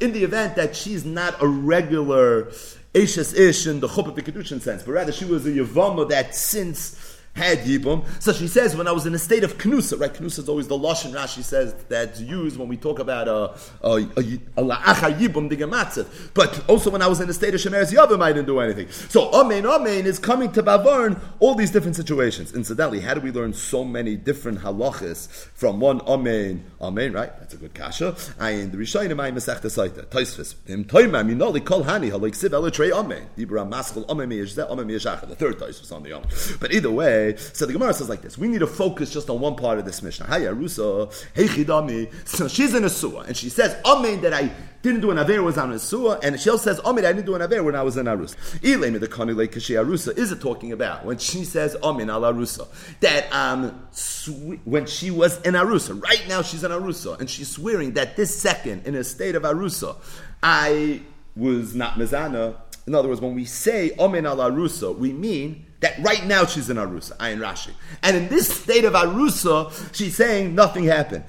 In 0.01 0.13
the 0.13 0.23
event 0.23 0.55
that 0.55 0.73
she's 0.73 1.03
not 1.03 1.35
a 1.41 1.47
regular 1.47 2.49
Ashes 2.95 3.33
Ish 3.33 3.67
in 3.67 3.81
the 3.81 3.89
Chuppah 3.89 4.15
Kiddushin 4.15 4.61
sense, 4.61 4.83
but 4.83 4.93
rather 4.93 5.11
she 5.11 5.25
was 5.25 5.45
a 5.45 5.51
Yavama 5.51 6.07
that 6.09 6.33
since 6.33 7.06
had 7.37 7.59
Yibum. 7.59 8.03
So 8.21 8.33
she 8.33 8.47
says, 8.47 8.75
when 8.75 8.87
I 8.87 8.91
was 8.91 9.05
in 9.05 9.13
a 9.13 9.19
state 9.19 9.43
of 9.43 9.57
Knusa, 9.57 9.99
right? 9.99 10.13
Knusa 10.13 10.39
is 10.39 10.49
always 10.49 10.67
the 10.67 10.77
Lashon 10.77 11.13
Rashi 11.13 11.43
says 11.43 11.73
that's 11.87 12.19
used 12.19 12.57
when 12.57 12.67
we 12.67 12.77
talk 12.77 12.99
about 12.99 13.27
uh, 13.27 13.53
uh, 13.83 13.89
a, 13.89 14.19
a, 14.19 14.39
a, 14.57 14.63
La'acha 14.63 15.17
Yibum 15.17 15.49
Digamatzev. 15.49 16.31
But 16.33 16.67
also 16.67 16.89
when 16.89 17.01
I 17.01 17.07
was 17.07 17.21
in 17.21 17.29
a 17.29 17.33
state 17.33 17.53
of 17.53 17.61
Shemeres 17.61 17.93
Yavim, 17.93 18.21
I 18.21 18.33
didn't 18.33 18.47
do 18.47 18.59
anything. 18.59 18.89
So 18.89 19.31
Amen, 19.31 19.65
Amen 19.65 20.05
is 20.05 20.19
coming 20.19 20.51
to 20.53 20.63
Bavarn, 20.63 21.19
all 21.39 21.55
these 21.55 21.71
different 21.71 21.95
situations. 21.95 22.53
Incidentally, 22.53 22.99
how 22.99 23.13
do 23.13 23.21
we 23.21 23.31
learn 23.31 23.53
so 23.53 23.83
many 23.85 24.15
different 24.15 24.59
halachas 24.59 25.27
from 25.53 25.79
one 25.79 26.01
Amen, 26.01 26.65
Amen, 26.81 27.13
right? 27.13 27.37
That's 27.39 27.53
a 27.53 27.57
good 27.57 27.73
kasha. 27.73 28.13
Ayin, 28.39 28.71
the 28.71 28.77
Rishayim 28.77 29.11
Ayin 29.15 29.33
Masech 29.33 29.61
Tesaita. 29.61 30.05
Taisvis. 30.05 30.55
Him 30.67 30.85
Toimar, 30.85 31.25
Minoli 31.25 31.63
Kol 31.63 31.83
Hani, 31.83 32.11
Halik 32.11 32.33
Siv 32.33 32.49
Elatrei 32.49 32.91
Amen. 32.91 33.27
Dibra 33.37 33.69
Maschel 33.69 34.07
Amen 34.09 34.29
Miyashzeh, 34.29 34.69
Amen 34.69 34.87
Miyashachah. 34.87 35.27
The 35.27 35.35
third 35.35 35.59
Taisvis 35.59 35.91
on 35.91 36.03
the 36.03 36.13
Amen. 36.13 36.29
But 36.59 36.73
either 36.73 36.91
way, 36.91 37.26
so 37.35 37.65
the 37.65 37.73
Gemara 37.73 37.93
says 37.93 38.09
like 38.09 38.21
this: 38.21 38.37
We 38.37 38.47
need 38.47 38.59
to 38.59 38.67
focus 38.67 39.11
just 39.11 39.29
on 39.29 39.39
one 39.39 39.55
part 39.55 39.79
of 39.79 39.85
this 39.85 40.01
Mishnah. 40.01 40.25
Hi, 40.27 40.41
Arusa, 40.41 41.13
hey 41.33 41.45
Chidami. 41.45 42.11
So 42.27 42.47
she's 42.47 42.73
in 42.73 42.83
a 42.83 42.89
suah, 42.89 43.21
and 43.21 43.35
she 43.35 43.49
says, 43.49 43.75
"Amen." 43.85 44.21
That 44.21 44.33
I 44.33 44.51
didn't 44.81 45.01
do 45.01 45.11
an 45.11 45.17
aver 45.17 45.43
was 45.43 45.57
on 45.57 45.71
a 45.71 45.79
suah, 45.79 46.19
and 46.23 46.39
she 46.39 46.49
also 46.49 46.63
says, 46.63 46.79
"Amen." 46.85 47.05
I 47.05 47.13
didn't 47.13 47.25
do 47.25 47.35
an 47.35 47.41
aver 47.41 47.63
when 47.63 47.75
I 47.75 47.83
was 47.83 47.97
in 47.97 48.05
Arus. 48.05 48.35
Ilemi 48.61 48.99
the 48.99 49.07
kani 49.07 49.35
like 49.35 49.51
kashi 49.51 49.73
Arusa 49.73 50.17
is 50.17 50.31
it 50.31 50.41
talking 50.41 50.71
about 50.71 51.05
when 51.05 51.17
she 51.17 51.43
says, 51.43 51.75
"Amen 51.83 52.09
al 52.09 52.21
Arusa"? 52.21 52.67
That 53.01 53.31
um 53.31 53.87
sw- 53.91 54.59
when 54.65 54.85
she 54.85 55.11
was 55.11 55.41
in 55.41 55.53
Arusa, 55.53 56.01
right 56.01 56.25
now 56.27 56.41
she's 56.41 56.63
in 56.63 56.71
Arusa, 56.71 57.19
and 57.19 57.29
she's 57.29 57.49
swearing 57.49 57.93
that 57.93 58.15
this 58.15 58.35
second 58.37 58.87
in 58.87 58.95
a 58.95 59.03
state 59.03 59.35
of 59.35 59.43
Arusa, 59.43 59.95
I 60.41 61.01
was 61.35 61.75
not 61.75 61.93
mezana. 61.95 62.55
In 62.87 62.95
other 62.95 63.09
words, 63.09 63.21
when 63.21 63.35
we 63.35 63.45
say 63.45 63.91
Amen 63.99 64.25
al 64.25 64.37
Arusa, 64.37 64.97
we 64.97 65.13
mean 65.13 65.66
that 65.79 65.99
right 65.99 66.25
now 66.25 66.45
she's 66.45 66.69
in 66.69 66.77
Arusa, 66.77 67.15
Ayin 67.17 67.39
Rashi. 67.39 67.71
And 68.01 68.17
in 68.17 68.27
this 68.29 68.47
state 68.47 68.85
of 68.85 68.93
Arusa, 68.93 69.95
she's 69.95 70.15
saying 70.15 70.55
nothing 70.55 70.85
happened. 70.85 71.23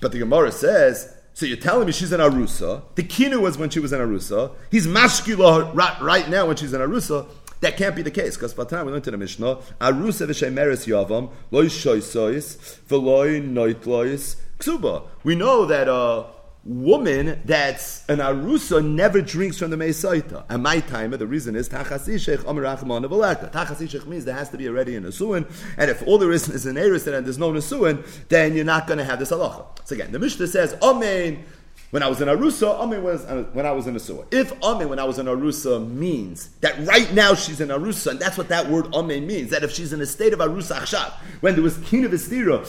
But 0.00 0.12
the 0.12 0.18
Gemara 0.18 0.52
says, 0.52 1.14
so 1.32 1.46
you're 1.46 1.56
telling 1.56 1.86
me 1.86 1.92
she's 1.92 2.12
in 2.12 2.20
Arusa. 2.20 2.82
The 2.94 3.02
kinu 3.02 3.40
was 3.40 3.58
when 3.58 3.70
she 3.70 3.80
was 3.80 3.92
in 3.92 4.00
Arusa. 4.00 4.52
He's 4.70 4.86
mashkila 4.86 5.74
right, 5.74 6.00
right 6.00 6.28
now 6.28 6.46
when 6.46 6.56
she's 6.56 6.72
in 6.72 6.80
Arusa. 6.80 7.26
That 7.60 7.76
can't 7.78 7.96
be 7.96 8.02
the 8.02 8.10
case 8.10 8.36
because 8.36 8.52
by 8.52 8.64
the 8.64 8.70
time 8.76 8.86
we 8.86 8.92
learned 8.92 9.06
in 9.06 9.12
the 9.12 9.18
Mishnah, 9.18 9.56
Arusa 9.80 10.26
v'shemeres 10.26 10.86
yavam 10.86 11.30
loy 11.50 11.66
shoysois 11.66 12.78
v'loy 12.88 13.42
noitlois 13.52 14.36
ksuba. 14.58 15.04
We 15.24 15.34
know 15.34 15.64
that 15.66 15.88
uh, 15.88 16.24
woman 16.66 17.40
that's 17.44 18.04
an 18.08 18.18
arusa 18.18 18.84
never 18.84 19.20
drinks 19.20 19.58
from 19.58 19.70
the 19.70 19.76
meisaita. 19.76 20.44
And 20.48 20.62
my 20.62 20.80
time, 20.80 21.12
the 21.12 21.26
reason 21.26 21.54
is 21.54 21.68
tachasishech 21.68 22.38
amarachman 22.38 23.06
avalaka. 23.06 23.52
Tachasishech 23.52 24.06
means 24.06 24.24
there 24.24 24.34
has 24.34 24.50
to 24.50 24.58
be 24.58 24.68
already 24.68 24.96
a 24.96 25.00
nasuin, 25.00 25.50
and 25.78 25.90
if 25.90 26.06
all 26.06 26.18
there 26.18 26.32
is 26.32 26.48
is 26.48 26.66
an 26.66 26.76
eris 26.76 27.06
and 27.06 27.24
there's 27.24 27.38
no 27.38 27.52
nasuin, 27.52 28.04
then 28.28 28.54
you're 28.54 28.64
not 28.64 28.86
going 28.86 28.98
to 28.98 29.04
have 29.04 29.18
this 29.18 29.30
halacha. 29.30 29.64
So 29.84 29.94
again, 29.94 30.12
the 30.12 30.18
Mishnah 30.18 30.48
says, 30.48 30.76
Amen. 30.82 31.44
When 31.90 32.02
I 32.02 32.08
was 32.08 32.20
in 32.20 32.26
Arusa, 32.26 32.80
Amen 32.80 33.04
was 33.04 33.24
uh, 33.24 33.44
when 33.52 33.64
I 33.64 33.70
was 33.70 33.86
in 33.86 33.94
Asua. 33.94 34.26
If 34.32 34.52
Amen 34.60 34.88
when 34.88 34.98
I 34.98 35.04
was 35.04 35.20
in 35.20 35.26
Arusa 35.26 35.88
means 35.88 36.48
that 36.60 36.84
right 36.84 37.10
now 37.14 37.34
she's 37.34 37.60
in 37.60 37.68
Arusa, 37.68 38.10
and 38.10 38.20
that's 38.20 38.36
what 38.36 38.48
that 38.48 38.68
word 38.68 38.92
Amen 38.92 39.24
means, 39.24 39.50
that 39.50 39.62
if 39.62 39.70
she's 39.70 39.92
in 39.92 40.00
a 40.00 40.06
state 40.06 40.32
of 40.32 40.40
Arusa 40.40 40.80
Achshav, 40.80 41.12
when 41.40 41.54
there 41.54 41.62
was 41.62 41.78
Kina 41.78 42.08
Vestira, 42.08 42.66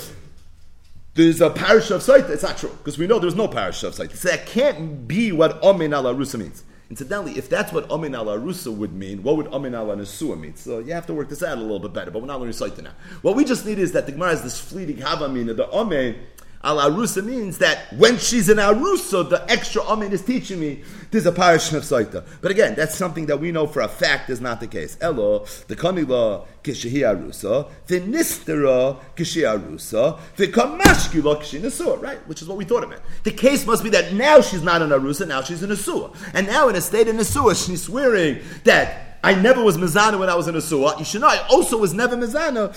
there's 1.18 1.42
a 1.42 1.50
parish 1.50 1.90
of 1.92 2.02
Saita. 2.02 2.30
It's 2.30 2.44
not 2.44 2.58
true 2.58 2.70
because 2.70 2.98
we 2.98 3.08
know 3.08 3.18
there's 3.20 3.36
no 3.36 3.48
parish 3.48 3.84
of 3.84 3.94
Saita. 3.94 4.16
So 4.16 4.30
that 4.30 4.46
can't 4.46 5.08
be 5.08 5.32
what 5.32 5.62
Amin 5.64 5.94
al 5.94 6.04
Arusa 6.04 6.40
means. 6.40 6.64
Incidentally, 6.90 7.38
if 7.38 7.50
that's 7.50 7.74
what 7.74 7.90
Amin 7.92 8.16
al 8.16 8.28
Arusa 8.28 8.74
would 8.74 8.94
mean, 8.94 9.24
what 9.24 9.36
would 9.36 9.48
Amin 9.48 9.74
al 9.74 9.88
Nesua 9.88 10.40
mean? 10.40 10.56
So 10.56 10.80
you 10.80 10.94
have 10.94 11.08
to 11.08 11.14
work 11.14 11.28
this 11.28 11.44
out 11.44 11.58
a 11.58 11.62
little 11.62 11.80
bit 11.80 11.92
better, 11.92 12.12
but 12.12 12.22
we're 12.22 12.28
not 12.28 12.40
learning 12.40 12.54
Saita 12.54 12.84
now. 12.84 12.94
What 13.24 13.36
we 13.36 13.44
just 13.44 13.66
need 13.66 13.80
is 13.80 13.92
that 13.94 14.06
the 14.06 14.12
Gemara 14.12 14.30
has 14.30 14.44
this 14.44 14.60
fleeting 14.60 14.98
Havamina, 14.98 15.56
the 15.58 15.70
Amin 15.72 16.16
Al 16.64 16.78
Arusa 16.78 17.24
means 17.24 17.60
that 17.60 17.94
when 17.94 18.18
she's 18.18 18.50
in 18.50 18.58
Arusa, 18.58 19.30
the 19.30 19.50
extra 19.50 19.82
Amin 19.84 20.12
is 20.12 20.24
teaching 20.24 20.60
me 20.60 20.84
there's 21.12 21.26
a 21.26 21.32
parish 21.32 21.72
of 21.74 21.84
Saita. 21.84 22.26
But 22.42 22.52
again, 22.52 22.76
that's 22.76 22.96
something 22.96 23.28
that 23.28 23.40
we 23.40 23.52
know 23.52 23.68
for 23.68 23.82
a 23.82 23.88
fact 23.88 24.30
is 24.30 24.42
not 24.42 24.60
the 24.60 24.68
case. 24.68 24.98
Elo, 25.00 25.46
the 25.68 25.76
Kanila 25.76 26.46
Kishahi 26.64 27.04
Arusa, 27.04 27.70
the 27.86 28.02
Nistera 28.02 29.00
Kishi 29.16 29.44
Arusa, 29.44 30.20
the 30.36 30.48
Kamashkila 30.48 31.38
Kishi 31.38 31.62
Nasua, 31.62 32.02
right? 32.02 32.28
Which 32.28 32.42
is 32.42 32.48
what 32.48 32.58
we 32.58 32.66
thought 32.66 32.84
of 32.84 32.92
it. 32.92 33.02
The 33.24 33.32
case 33.32 33.66
must 33.66 33.84
be 33.84 33.90
that 33.92 34.14
now 34.14 34.42
she's 34.42 34.64
not 34.64 34.82
in 34.82 34.90
Arusa, 34.90 35.28
now 35.28 35.42
she's 35.44 35.64
in 35.64 35.70
Asua. 35.70 36.16
And 36.34 36.48
now 36.48 36.70
in 36.70 36.76
a 36.76 36.82
state 36.82 37.08
in 37.08 37.18
Asua, 37.18 37.66
she's 37.66 37.84
swearing 37.84 38.40
that 38.64 39.20
I 39.24 39.36
never 39.36 39.64
was 39.64 39.78
mizana 39.78 40.20
when 40.20 40.30
I 40.30 40.36
was 40.36 40.48
in 40.48 40.56
a 40.56 40.62
suah. 40.62 40.98
You 41.00 41.06
should 41.06 41.22
know 41.22 41.28
I 41.28 41.46
also 41.50 41.78
was 41.78 41.94
never 41.94 42.16
mizana 42.16 42.74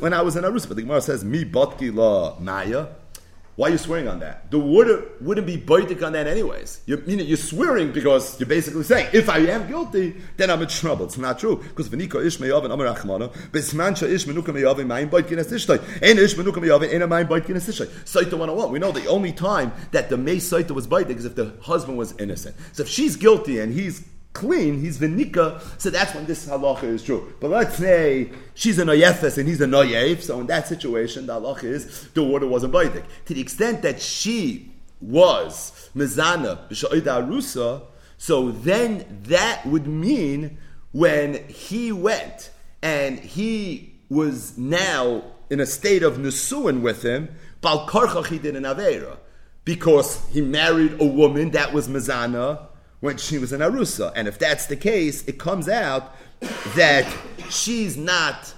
when 0.00 0.12
I 0.12 0.22
was 0.22 0.36
in 0.36 0.44
Arusa. 0.44 0.68
But 0.68 0.76
the 0.76 0.82
Gemara 0.82 1.00
says, 1.02 1.22
"Mi 1.22 1.44
botki 1.44 1.94
la 1.94 2.38
maya." 2.40 2.86
Why 3.54 3.68
are 3.68 3.72
you 3.72 3.78
swearing 3.78 4.08
on 4.08 4.20
that? 4.20 4.50
The 4.50 4.58
water 4.58 5.04
wouldn't 5.20 5.46
be 5.46 5.58
baitik 5.58 6.02
on 6.02 6.12
that 6.12 6.26
anyways. 6.26 6.80
You 6.86 6.96
mean 7.06 7.18
you're 7.18 7.36
swearing 7.36 7.92
because 7.92 8.40
you're 8.40 8.48
basically 8.48 8.82
saying, 8.82 9.10
if 9.12 9.28
I 9.28 9.40
am 9.40 9.68
guilty, 9.68 10.16
then 10.38 10.50
I'm 10.50 10.62
in 10.62 10.68
trouble. 10.68 11.04
It's 11.04 11.18
not 11.18 11.38
true. 11.38 11.56
Because 11.56 11.90
v'nika 11.90 12.24
ish 12.24 12.38
meyavin 12.38 12.72
amar 12.72 12.86
achmana, 12.86 13.30
bismancha 13.50 14.08
ish 14.08 14.24
menuka 14.24 14.54
meyavin 14.54 14.86
mayin 14.86 15.10
bait 15.10 15.26
kines 15.26 15.52
ishtay, 15.52 15.78
ein 16.02 16.18
ish 16.18 16.34
menuka 16.34 16.62
meyavin 16.62 16.94
ein 16.94 17.06
mayin 17.06 17.28
bait 17.28 17.44
kines 17.44 17.68
ishtay. 17.68 17.88
Saita 18.04 18.32
101. 18.32 18.72
We 18.72 18.78
know 18.78 18.90
the 18.90 19.06
only 19.06 19.32
time 19.32 19.72
that 19.90 20.08
the 20.08 20.16
may 20.16 20.36
saita 20.36 20.70
was 20.70 20.86
baitik 20.86 21.18
is 21.18 21.26
if 21.26 21.34
the 21.34 21.52
husband 21.60 21.98
was 21.98 22.16
innocent. 22.18 22.56
So 22.72 22.84
if 22.84 22.88
she's 22.88 23.16
guilty 23.16 23.58
and 23.58 23.74
he's 23.74 24.02
clean, 24.32 24.80
he's 24.80 24.98
vinika, 24.98 25.60
so 25.80 25.90
that's 25.90 26.14
when 26.14 26.26
this 26.26 26.46
halacha 26.46 26.84
is 26.84 27.02
true. 27.02 27.32
But 27.40 27.50
let's 27.50 27.76
say 27.76 28.30
she's 28.54 28.78
a 28.78 28.84
noyefes 28.84 29.38
and 29.38 29.48
he's 29.48 29.60
a 29.60 29.66
noyef, 29.66 30.22
so 30.22 30.40
in 30.40 30.46
that 30.46 30.68
situation, 30.68 31.26
the 31.26 31.40
halacha 31.40 31.64
is 31.64 32.08
the 32.10 32.22
water 32.22 32.46
wasn't 32.46 32.72
baidik. 32.72 33.04
To 33.26 33.34
the 33.34 33.40
extent 33.40 33.82
that 33.82 34.00
she 34.00 34.72
was 35.00 35.90
mizana 35.94 36.68
b'sha'ida 36.68 37.26
arusa, 37.26 37.82
so 38.16 38.50
then 38.52 39.20
that 39.24 39.66
would 39.66 39.86
mean 39.86 40.58
when 40.92 41.46
he 41.48 41.90
went 41.92 42.50
and 42.82 43.18
he 43.18 43.94
was 44.08 44.56
now 44.56 45.24
in 45.50 45.60
a 45.60 45.66
state 45.66 46.02
of 46.02 46.18
nesuin 46.18 46.80
with 46.82 47.02
him, 47.04 47.28
bal 47.60 47.86
he 48.24 48.38
did 48.38 48.56
an 48.56 48.64
avera. 48.64 49.18
Because 49.64 50.24
he 50.30 50.40
married 50.40 51.00
a 51.00 51.04
woman 51.04 51.50
that 51.52 51.72
was 51.72 51.88
mizana, 51.88 52.66
when 53.02 53.16
she 53.16 53.36
was 53.36 53.52
in 53.52 53.60
Arusa. 53.60 54.12
And 54.14 54.28
if 54.28 54.38
that's 54.38 54.66
the 54.66 54.76
case, 54.76 55.26
it 55.26 55.36
comes 55.36 55.68
out 55.68 56.14
that 56.76 57.04
she's 57.50 57.96
not, 57.96 58.54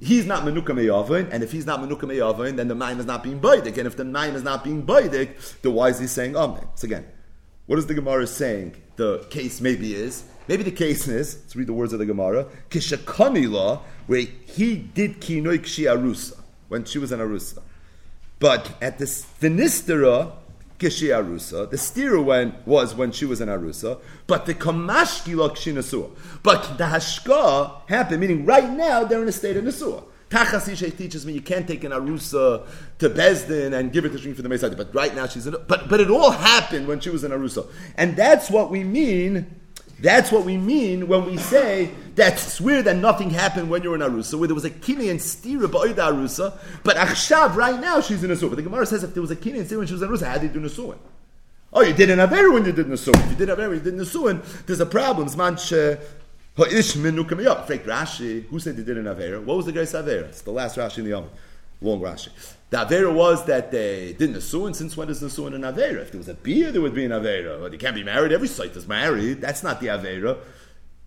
he's 0.00 0.24
not 0.24 0.42
Menuka 0.44 0.68
Meyavin, 0.68 1.28
and 1.30 1.42
if 1.42 1.52
he's 1.52 1.66
not 1.66 1.78
Menuka 1.78 2.04
Meyavin, 2.04 2.56
then 2.56 2.68
the 2.68 2.74
Maim 2.74 2.98
is 2.98 3.04
not 3.04 3.22
being 3.22 3.38
Baidik. 3.38 3.76
And 3.76 3.86
if 3.86 3.94
the 3.94 4.06
Maim 4.06 4.34
is 4.34 4.42
not 4.42 4.64
being 4.64 4.86
Baidik, 4.86 5.60
then 5.60 5.74
why 5.74 5.90
is 5.90 5.98
he 5.98 6.06
saying 6.06 6.34
Amen? 6.34 6.66
So 6.76 6.86
again, 6.86 7.06
what 7.66 7.78
is 7.78 7.86
the 7.86 7.92
Gemara 7.92 8.26
saying? 8.26 8.74
The 8.96 9.18
case 9.28 9.60
maybe 9.60 9.94
is, 9.94 10.24
maybe 10.48 10.62
the 10.62 10.72
case 10.72 11.06
is, 11.06 11.36
let's 11.42 11.54
read 11.54 11.66
the 11.66 11.74
words 11.74 11.92
of 11.92 11.98
the 11.98 12.06
Gemara, 12.06 12.46
Kishakanila, 12.70 13.82
where 14.06 14.26
he 14.46 14.76
did 14.76 15.20
Kinoi 15.20 15.58
Kshi 15.58 15.94
Arusa, 15.94 16.40
when 16.68 16.84
she 16.84 16.98
was 16.98 17.12
in 17.12 17.20
Arusa. 17.20 17.58
But 18.38 18.72
at 18.80 18.98
the 18.98 19.04
Finistera, 19.04 20.32
Kishi 20.82 21.08
Arusa. 21.10 21.70
The 21.70 21.76
stira 21.76 22.22
when, 22.22 22.56
was 22.66 22.94
when 22.94 23.12
she 23.12 23.24
was 23.24 23.40
in 23.40 23.48
Arusa, 23.48 24.00
but 24.26 24.46
the 24.46 24.54
Kamashki 24.54 25.34
Lakshinasua. 25.34 26.10
But 26.42 26.76
the 26.76 26.84
Hashka 26.84 27.88
happened, 27.88 28.20
meaning 28.20 28.44
right 28.44 28.68
now 28.68 29.04
they're 29.04 29.22
in 29.22 29.28
a 29.28 29.32
state 29.32 29.56
of 29.56 29.62
Nasua. 29.62 30.04
Tachas 30.28 30.68
Ishay 30.68 30.96
teaches 30.96 31.24
me 31.24 31.34
you 31.34 31.42
can't 31.42 31.68
take 31.68 31.84
an 31.84 31.92
Arusa 31.92 32.66
to 32.98 33.10
Bezdin 33.10 33.78
and 33.78 33.92
give 33.92 34.06
it 34.06 34.10
to 34.10 34.18
drink 34.18 34.34
for 34.34 34.42
the 34.42 34.48
Mesiah. 34.48 34.76
But 34.76 34.92
right 34.94 35.14
now 35.14 35.26
she's 35.26 35.46
in 35.46 35.54
but 35.68 35.88
but 35.88 36.00
it 36.00 36.10
all 36.10 36.30
happened 36.30 36.88
when 36.88 37.00
she 37.00 37.10
was 37.10 37.22
in 37.22 37.30
Arusa. 37.30 37.68
And 37.96 38.16
that's 38.16 38.50
what 38.50 38.70
we 38.70 38.82
mean. 38.82 39.61
That's 40.02 40.32
what 40.32 40.44
we 40.44 40.56
mean 40.56 41.06
when 41.06 41.26
we 41.26 41.36
say 41.36 41.92
that 42.16 42.36
swear 42.36 42.82
that 42.82 42.96
nothing 42.96 43.30
happened 43.30 43.70
when 43.70 43.84
you're 43.84 43.94
in 43.94 44.00
Arusa, 44.00 44.36
where 44.36 44.48
there 44.48 44.54
was 44.54 44.64
a 44.64 44.70
kini 44.70 45.08
and 45.10 45.20
stira 45.20 45.66
ba'oida 45.68 46.10
Arusa, 46.10 46.58
but 46.82 46.96
Achshav, 46.96 47.54
right 47.54 47.80
now, 47.80 48.00
she's 48.00 48.24
in 48.24 48.30
Nasuin. 48.30 48.50
But 48.50 48.56
the 48.56 48.62
Gemara 48.62 48.84
says 48.84 49.04
if 49.04 49.14
there 49.14 49.20
was 49.20 49.30
a 49.30 49.36
kini 49.36 49.60
and 49.60 49.68
stira 49.68 49.78
when 49.78 49.86
she 49.86 49.92
was 49.92 50.02
in 50.02 50.08
Arusa, 50.08 50.26
how 50.26 50.38
did 50.38 50.52
you 50.52 50.60
do 50.60 50.68
Nasuin? 50.68 50.98
Oh, 51.72 51.82
you 51.82 51.92
did 51.92 52.10
an 52.10 52.18
Aver 52.18 52.50
when 52.50 52.64
you 52.64 52.72
did 52.72 52.86
Nasuin. 52.86 53.14
If 53.14 53.30
you 53.30 53.36
did 53.36 53.48
Aver 53.48 53.68
when 53.68 53.78
you 53.78 53.84
did 53.84 53.94
Nasuin, 53.94 54.66
there's 54.66 54.80
a 54.80 54.86
problem. 54.86 55.28
Zmanch, 55.28 55.70
Ha'ish 56.56 56.96
minu 56.96 57.22
kamiyah. 57.22 57.64
Fake 57.68 57.84
Rashi, 57.84 58.44
who 58.48 58.58
said 58.58 58.76
they 58.76 58.82
did 58.82 58.98
an 58.98 59.06
Aver? 59.06 59.40
What 59.40 59.56
was 59.56 59.66
the 59.66 59.72
guy's 59.72 59.94
Aver? 59.94 60.24
It's 60.24 60.42
the 60.42 60.50
last 60.50 60.76
Rashi 60.76 60.98
in 60.98 61.04
the 61.04 61.10
Yom. 61.10 61.30
Long 61.80 62.00
Rashi. 62.00 62.30
The 62.72 62.78
Avera 62.78 63.12
was 63.12 63.44
that 63.44 63.70
they 63.70 64.14
did 64.14 64.30
Nasuin. 64.30 64.74
Since 64.74 64.96
when 64.96 65.10
is 65.10 65.22
Nasuin 65.22 65.54
an 65.54 65.60
Avera? 65.60 66.00
If 66.00 66.10
there 66.10 66.18
was 66.18 66.28
a 66.28 66.32
beer, 66.32 66.72
there 66.72 66.80
would 66.80 66.94
be 66.94 67.04
an 67.04 67.10
Avera. 67.10 67.60
But 67.60 67.70
you 67.74 67.78
can't 67.78 67.94
be 67.94 68.02
married. 68.02 68.32
Every 68.32 68.48
site 68.48 68.74
is 68.74 68.88
married. 68.88 69.42
That's 69.42 69.62
not 69.62 69.78
the 69.78 69.88
Avera. 69.88 70.38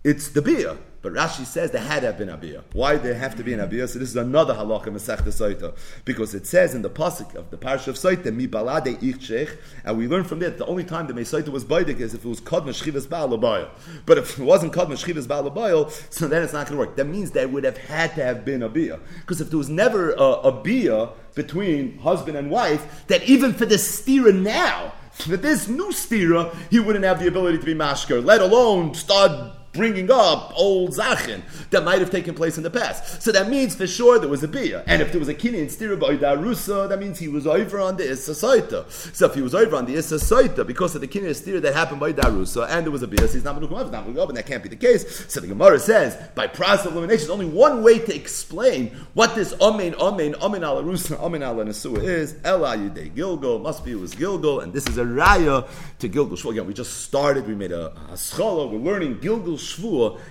It's 0.04 0.28
the 0.28 0.42
beer. 0.42 0.76
But 1.06 1.12
Rashi 1.12 1.46
says 1.46 1.70
there 1.70 1.80
had 1.80 2.00
to 2.00 2.06
have 2.06 2.18
been 2.18 2.30
a 2.30 2.36
beer. 2.36 2.64
Why 2.72 2.96
there 2.96 3.14
have 3.14 3.36
to 3.36 3.44
be 3.44 3.52
an 3.52 3.64
beer? 3.68 3.86
So 3.86 4.00
this 4.00 4.08
is 4.08 4.16
another 4.16 4.54
halacha 4.54 4.86
Masechta 4.86 5.28
Saita. 5.28 5.72
Because 6.04 6.34
it 6.34 6.48
says 6.48 6.74
in 6.74 6.82
the 6.82 6.90
pasuk 6.90 7.36
of 7.36 7.48
the 7.50 7.56
parish 7.56 7.86
of 7.86 7.94
Saita, 7.94 8.34
Mi 8.34 8.48
balade 8.48 8.98
ichshech, 8.98 9.56
and 9.84 9.96
we 9.96 10.08
learn 10.08 10.24
from 10.24 10.40
that 10.40 10.58
the 10.58 10.66
only 10.66 10.82
time 10.82 11.06
the 11.06 11.12
Mesaita 11.12 11.50
was 11.50 11.64
baidik 11.64 12.00
is 12.00 12.12
if 12.12 12.24
it 12.24 12.28
was 12.28 12.40
Kadma 12.40 12.70
Shchivas 12.70 13.06
Ba'alabayil. 13.06 13.68
But 14.04 14.18
if 14.18 14.36
it 14.36 14.42
wasn't 14.42 14.72
Kadma 14.72 14.94
Shchivas 14.94 15.28
Ba'alabayil, 15.28 16.12
so 16.12 16.26
then 16.26 16.42
it's 16.42 16.52
not 16.52 16.66
going 16.66 16.76
to 16.76 16.84
work. 16.84 16.96
That 16.96 17.06
means 17.06 17.30
there 17.30 17.46
would 17.46 17.62
have 17.62 17.78
had 17.78 18.16
to 18.16 18.24
have 18.24 18.44
been 18.44 18.64
a 18.64 18.68
beer. 18.68 18.98
Because 19.20 19.40
if 19.40 19.50
there 19.50 19.58
was 19.58 19.68
never 19.68 20.10
a, 20.10 20.18
a 20.18 20.60
beer 20.60 21.10
between 21.36 21.98
husband 21.98 22.36
and 22.36 22.50
wife, 22.50 23.06
that 23.06 23.22
even 23.22 23.54
for 23.54 23.64
the 23.64 23.76
stira 23.76 24.36
now, 24.36 24.92
for 25.12 25.36
this 25.36 25.68
new 25.68 25.90
stira, 25.90 26.52
he 26.68 26.80
wouldn't 26.80 27.04
have 27.04 27.20
the 27.20 27.28
ability 27.28 27.58
to 27.58 27.64
be 27.64 27.74
mashker, 27.74 28.20
let 28.20 28.40
alone 28.40 28.92
start 28.92 29.52
bringing 29.76 30.10
up 30.10 30.52
old 30.56 30.90
Zachin 30.90 31.42
that 31.70 31.84
might 31.84 32.00
have 32.00 32.10
taken 32.10 32.34
place 32.34 32.56
in 32.56 32.62
the 32.62 32.70
past. 32.70 33.22
So 33.22 33.32
that 33.32 33.48
means 33.48 33.74
for 33.74 33.86
sure 33.86 34.18
there 34.18 34.28
was 34.28 34.42
a 34.42 34.48
Bia. 34.48 34.82
And 34.86 35.02
if 35.02 35.12
there 35.12 35.18
was 35.18 35.28
a 35.28 35.34
Kini 35.34 35.60
in 35.60 35.66
Stira 35.66 35.98
by 35.98 36.16
Darusa, 36.16 36.88
that 36.88 36.98
means 36.98 37.18
he 37.18 37.28
was 37.28 37.46
over 37.46 37.80
on 37.80 37.96
the 37.96 38.10
Issa 38.10 38.32
Saita. 38.32 38.90
So 39.14 39.26
if 39.26 39.34
he 39.34 39.42
was 39.42 39.54
over 39.54 39.76
on 39.76 39.86
the 39.86 39.94
Issa 39.94 40.16
Saita 40.16 40.66
because 40.66 40.94
of 40.94 41.00
the 41.00 41.06
Kini 41.06 41.26
and 41.26 41.36
Stira 41.36 41.60
that 41.62 41.74
happened 41.74 42.00
by 42.00 42.12
Darusa 42.12 42.68
and 42.68 42.84
there 42.84 42.90
was 42.90 43.02
a 43.02 43.08
Bia, 43.08 43.26
so 43.26 43.34
he's 43.34 43.44
not 43.44 43.60
going 43.60 43.70
not 43.70 44.06
and 44.06 44.36
that 44.36 44.46
can't 44.46 44.62
be 44.62 44.68
the 44.68 44.76
case. 44.76 45.26
So 45.32 45.40
the 45.40 45.46
Gemara 45.46 45.78
says, 45.78 46.16
by 46.34 46.46
process 46.46 46.86
of 46.86 46.92
elimination, 46.92 47.26
there's 47.26 47.30
only 47.30 47.46
one 47.46 47.82
way 47.82 47.98
to 47.98 48.14
explain 48.14 48.88
what 49.14 49.34
this 49.34 49.54
Amen, 49.60 49.94
Amen, 49.96 50.34
Amen 50.36 50.62
ala 50.62 50.82
Rusa, 50.82 51.18
Amen 51.20 51.42
ala 51.42 51.64
Nesua 51.64 52.02
is. 52.02 52.36
Ela 52.44 52.76
Yudei 52.76 53.12
Gilgul, 53.12 53.62
must 53.62 53.84
be 53.84 53.92
it 53.92 54.00
was 54.00 54.14
Gilgul, 54.14 54.62
and 54.62 54.72
this 54.72 54.86
is 54.86 54.98
a 54.98 55.04
Raya 55.04 55.68
to 55.98 56.08
Gilgul. 56.08 56.36
Again, 56.50 56.66
we 56.66 56.74
just 56.74 57.02
started, 57.02 57.46
we 57.46 57.54
made 57.54 57.72
a, 57.72 57.92
a 58.12 58.16
schala, 58.16 58.66
we're 58.66 58.78
learning 58.78 59.16
Gilgul 59.16 59.58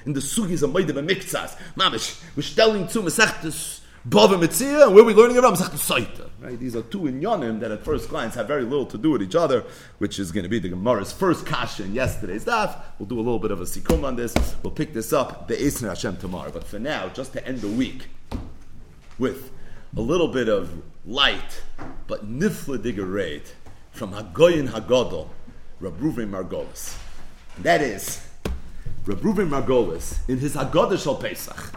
In 0.05 0.13
the 0.13 0.19
Sugis 0.19 0.63
of 0.63 0.71
Maidim 0.71 0.97
and 0.97 1.09
Miktsas. 1.09 1.57
Mamish, 1.75 2.21
we're 2.36 2.43
telling 2.43 2.88
to 2.88 3.01
Mesechtes 3.01 3.81
Bava 4.07 4.39
Metzia, 4.39 4.86
and 4.86 4.93
where 4.93 5.03
are 5.03 5.07
we 5.07 5.15
learning 5.15 5.38
about 5.38 5.55
Mesechtes 5.55 5.91
Saita. 5.91 6.29
Right? 6.39 6.59
These 6.59 6.75
are 6.75 6.83
two 6.83 6.99
inyanim 7.01 7.59
that 7.61 7.71
at 7.71 7.83
first 7.83 8.07
glance 8.09 8.36
have 8.36 8.47
very 8.47 8.63
little 8.63 8.86
to 8.86 8.99
do 8.99 9.09
with 9.11 9.23
each 9.23 9.33
other, 9.33 9.63
which 9.97 10.19
is 10.19 10.31
going 10.31 10.43
to 10.43 10.49
be 10.49 10.59
the 10.59 10.69
Gemara's 10.69 11.11
first 11.11 11.45
kasha 11.45 11.83
in 11.83 11.95
yesterday's 11.95 12.45
daf. 12.45 12.79
We'll 12.99 13.07
do 13.07 13.17
a 13.17 13.21
little 13.21 13.39
bit 13.39 13.49
of 13.49 13.61
a 13.61 13.63
sikum 13.63 14.03
on 14.03 14.15
this. 14.15 14.33
We'll 14.61 14.71
pick 14.71 14.93
this 14.93 15.11
up 15.11 15.47
Be'esner 15.47 15.89
Hashem 15.89 16.17
tomorrow. 16.17 16.51
But 16.51 16.65
for 16.65 16.77
now, 16.77 17.09
just 17.09 17.33
to 17.33 17.47
end 17.47 17.61
the 17.61 17.67
week 17.67 18.07
with 19.17 19.51
a 19.97 20.01
little 20.01 20.27
bit 20.27 20.49
of 20.49 20.83
light, 21.05 21.63
but 22.05 22.29
nifla 22.29 22.77
digerate 22.77 23.53
from 23.91 24.11
Hagoyin 24.11 24.69
Hagodol, 24.69 25.29
Rabruven 25.81 26.29
Margolis. 26.29 26.97
That 27.59 27.81
is, 27.81 28.21
Rabruven 29.05 29.49
Margolis, 29.49 30.17
in 30.27 30.39
his 30.39 30.55
Haggadah 30.55 31.01
Shal 31.01 31.15
Pesach, 31.17 31.73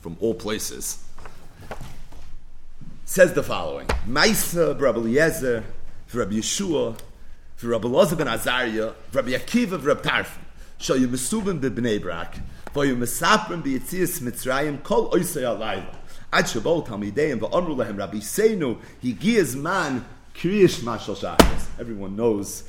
from 0.00 0.16
all 0.18 0.32
places, 0.32 1.04
says 3.04 3.34
the 3.34 3.42
following: 3.42 3.86
Maisa, 4.08 4.80
Rabbi 4.80 5.00
Eliezer, 5.00 5.62
Rabbi 6.14 6.36
Yeshua, 6.36 6.98
Rabbi 7.62 7.86
Elazar 7.86 8.16
ben 8.16 8.28
Azariah, 8.28 8.92
Rabbi 9.12 9.32
Akiva, 9.32 9.84
Rabbi 9.84 10.00
Tarfon, 10.00 10.40
shall 10.78 10.96
you 10.96 11.06
mesubim 11.06 11.60
b'bnei 11.60 12.00
brak, 12.00 12.36
you 12.36 12.96
mesaprim 12.96 13.62
b'yitzias 13.62 14.22
mitzrayim 14.22 14.82
kol 14.82 15.10
oisei 15.10 15.42
alayla. 15.42 15.94
Ad 16.32 16.46
shabol 16.46 16.86
talmideim 16.86 17.40
v'amru 17.40 17.76
lehem 17.76 17.98
Rabbi 17.98 18.20
Seinu 18.20 18.78
higiaz 19.02 19.54
man 19.54 20.02
kriyish 20.34 20.80
mashal 20.80 21.14
shachas. 21.14 21.66
Everyone 21.78 22.16
knows 22.16 22.64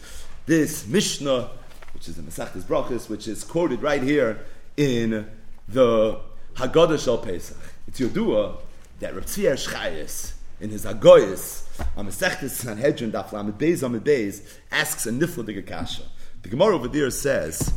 this 0.45 0.85
Mishnah, 0.85 1.49
which 1.95 2.09
is 2.09 2.19
in 2.19 2.25
Masechtas 2.25 2.63
Brachas, 2.63 3.09
which 3.09 3.25
is 3.25 3.45
quoted 3.45 3.81
right 3.81 4.03
here 4.03 4.45
in 4.75 5.31
the 5.69 6.19
Haggadah 6.55 7.03
Shal 7.03 7.17
Pesach. 7.17 7.57
It's 7.87 8.01
Yodua 8.01 8.57
that 8.99 9.15
Reb 9.15 9.23
Tzvi 9.23 10.33
in 10.59 10.69
his 10.69 10.85
Agoyis, 10.85 11.63
on 11.95 12.07
Masechtas 12.07 12.49
Sanhedrin 12.49 13.13
Daf 13.13 13.31
Lamed 13.31 13.57
Beis 13.57 13.81
Amid 13.81 14.03
Beis, 14.03 14.41
asks 14.71 15.05
a 15.05 15.11
nifla 15.11 15.65
kasha. 15.65 16.03
The 16.43 16.49
Gemara 16.49 16.75
over 16.75 16.89
there 16.89 17.09
says, 17.09 17.73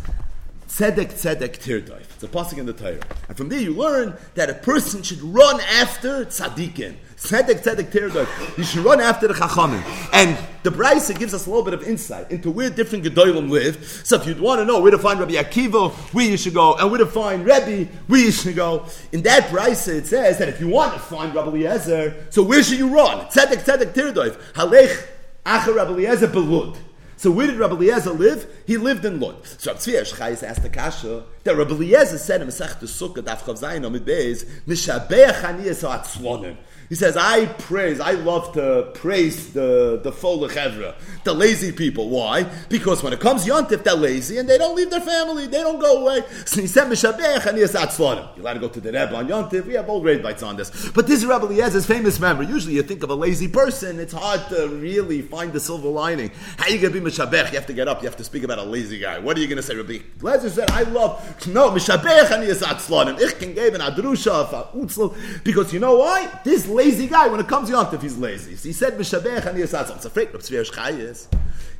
Tzedek 0.69 1.15
tzedek 1.15 1.59
tirdoif. 1.59 2.05
It's 2.15 2.23
a 2.23 2.29
passing 2.29 2.59
in 2.59 2.67
the 2.67 2.75
Torah. 2.75 3.01
And 3.29 3.37
from 3.37 3.49
there 3.49 3.59
you 3.59 3.73
learn 3.73 4.15
that 4.35 4.51
a 4.51 4.55
person 4.55 5.03
should 5.03 5.23
run 5.23 5.61
after 5.61 6.27
tzaddikim. 6.27 6.95
Tzedek 7.17 7.63
tzedek 7.63 7.91
tirdoif. 7.91 8.59
You 8.59 8.65
should 8.65 8.85
run 8.85 9.01
after 9.01 9.29
the 9.29 9.35
chachamim. 9.35 9.83
And 10.13 10.37
the 10.65 10.71
Brisa 10.71 11.19
gives 11.19 11.33
us 11.33 11.47
a 11.47 11.51
little 11.51 11.65
bit 11.65 11.73
of 11.73 11.89
insight 11.89 12.31
into 12.31 12.51
where 12.51 12.69
different 12.69 13.05
gedolim 13.05 13.49
live. 13.49 14.03
So 14.05 14.17
if 14.17 14.27
you 14.27 14.35
want 14.35 14.61
to 14.61 14.67
know 14.67 14.79
where 14.81 14.91
to 14.91 14.99
find 14.99 15.19
Rabbi 15.19 15.33
Akiva, 15.33 15.91
where 16.13 16.27
you 16.27 16.37
should 16.37 16.55
go, 16.55 16.75
and 16.75 16.91
where 16.91 16.99
to 16.99 17.07
find 17.07 17.47
Rebbe, 17.47 17.91
where 18.07 18.21
you 18.21 18.31
should 18.31 18.55
go, 18.55 18.85
in 19.11 19.23
that 19.23 19.45
Brisa 19.45 19.95
it 19.95 20.07
says 20.07 20.37
that 20.37 20.51
if 20.51 20.61
you 20.61 20.69
want 20.69 20.93
to 20.93 20.99
find 20.99 21.35
Rabbi 21.35 21.49
Eliezer, 21.49 22.27
so 22.29 22.43
where 22.43 22.63
should 22.63 22.79
you 22.79 22.95
run? 22.95 23.27
Tzedek 23.29 23.65
tzedek 23.65 23.95
tirdoif. 23.95 24.39
Halech 24.53 25.03
acher 25.47 25.75
Rabbi 25.75 25.93
Eliezer 25.93 26.29
belud. 26.29 26.77
So 27.19 27.33
where 27.33 27.49
did 27.49 27.57
Rabbi 27.57 27.75
Eliezer 27.75 28.13
live? 28.13 28.49
He 28.65 28.77
lived 28.77 29.05
in 29.05 29.19
Lod. 29.19 29.45
So 29.45 29.73
Rabbi 29.73 29.83
Tzvi 29.83 30.43
asked 30.45 30.63
the 30.63 30.69
kasha 30.69 31.25
that 31.43 31.57
Rabbi 31.57 31.73
Eliezer 31.73 32.17
said 32.17 32.43
in 32.43 32.47
Masech 32.47 32.79
Sukkah 32.87 33.25
Daf 33.25 33.39
Chav 33.39 33.61
Zayin 33.61 33.85
Amid 33.85 34.07
Beis 34.07 34.45
Mishabeach 34.69 35.41
Aniyas 35.41 35.83
Atzlonim. 35.83 36.57
He 36.89 36.95
says, 36.95 37.17
I 37.19 37.47
praise, 37.47 38.01
I 38.01 38.13
love 38.13 38.53
to 38.55 38.91
praise 38.95 39.53
the, 39.53 40.01
the 40.03 40.11
Fola 40.11 40.49
Chevra, 40.49 40.95
the 41.23 41.35
lazy 41.35 41.71
people. 41.71 42.09
Why? 42.09 42.45
Because 42.71 43.03
when 43.03 43.13
it 43.13 43.21
comes 43.21 43.45
Yontif, 43.45 43.85
they're 43.85 43.95
lazy 43.95 44.39
and 44.39 44.49
they 44.49 44.57
don't 44.57 44.75
leave 44.75 44.89
their 44.91 45.03
family, 45.03 45.47
they 45.47 45.61
don't 45.61 45.79
go 45.79 46.03
away. 46.03 46.23
So 46.47 46.61
he 46.61 46.67
said, 46.67 46.89
Mishabech 46.89 47.47
and. 47.47 47.59
You're 47.59 47.67
allowed 47.69 48.55
to 48.55 48.61
go 48.61 48.69
to 48.69 48.81
the 48.81 48.93
Rebbe 48.93 49.15
on 49.15 49.29
Yontif. 49.29 49.67
We 49.67 49.75
have 49.75 49.89
old 49.89 50.03
grade 50.03 50.23
bites 50.23 50.43
on 50.43 50.57
this. 50.57 50.89
But 50.91 51.07
this 51.07 51.23
Rebbe 51.25 51.47
Eliezer's 51.47 51.85
famous 51.85 52.19
memory. 52.19 52.47
Usually 52.47 52.75
you 52.75 52.83
think 52.83 53.03
of 53.03 53.11
a 53.11 53.15
lazy 53.15 53.49
person, 53.49 54.01
it's 54.01 54.15
hard 54.15 54.49
to 54.49 54.69
really 54.69 55.21
find 55.21 55.53
the 55.53 55.61
silver 55.61 55.89
lining. 55.89 56.31
How 56.57 56.65
are 56.65 56.71
you 56.71 56.79
going 56.79 56.95
to 56.95 57.01
be 57.01 57.11
Mishabech? 57.11 57.53
You 57.53 57.59
have 57.59 57.67
to 57.67 57.75
get 57.75 57.89
up, 57.89 58.01
you 58.03 58.09
have 58.09 58.17
to 58.17 58.25
speak 58.25 58.45
about 58.45 58.59
a 58.59 58.65
lazy 58.65 58.99
guy. 58.99 59.19
What 59.19 59.37
are 59.37 59.41
you 59.41 59.47
going 59.47 59.57
to 59.57 59.63
say, 59.63 59.77
Rabbi? 59.77 59.99
Lezer 60.21 60.51
said, 60.51 60.71
I 60.71 60.83
love, 60.85 61.47
no, 61.49 61.71
Mishabech 61.71 62.31
and. 62.31 62.49
Ich 63.21 63.39
can 63.39 63.53
give 63.55 63.75
an 63.75 63.81
Adrusha, 63.81 65.45
because 65.45 65.73
you 65.73 65.81
know 65.81 65.99
why? 65.99 66.41
This 66.45 66.67
lazy 66.79 67.09
guy, 67.09 67.27
when 67.27 67.41
it 67.41 67.49
comes 67.49 67.69
to 67.69 67.75
Yontif, 67.75 68.01
he's 68.01 68.17
lazy. 68.17 68.55
So 68.57 68.69
he 68.69 68.73
said, 68.73 68.93
and 68.95 69.03
Yisat 69.03 69.97
It's 69.97 70.05
afraid 70.05 70.35
of 70.35 70.47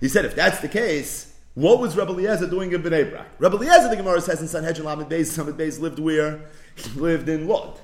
He 0.01 0.09
said, 0.09 0.25
if 0.25 0.35
that's 0.35 0.59
the 0.59 0.69
case, 0.69 1.35
what 1.55 1.81
was 1.81 1.97
Rebbe 1.97 2.11
Eliezer 2.11 2.49
doing 2.49 2.73
in 2.73 2.83
Bnei 2.83 3.09
Brak? 3.11 3.27
Rebbe 3.39 3.57
Eliezer, 3.57 3.89
the 3.89 3.97
Gemara 3.97 4.21
says 4.21 4.41
in 4.41 4.49
Sanhedrin 4.49 4.87
Lamed 4.87 5.09
Beis, 5.09 5.37
Lamed 5.39 5.59
Beis 5.59 5.81
lived 5.81 5.99
where? 5.99 6.41
He 6.77 7.01
lived 7.01 7.29
in 7.29 7.49
Lod. 7.49 7.79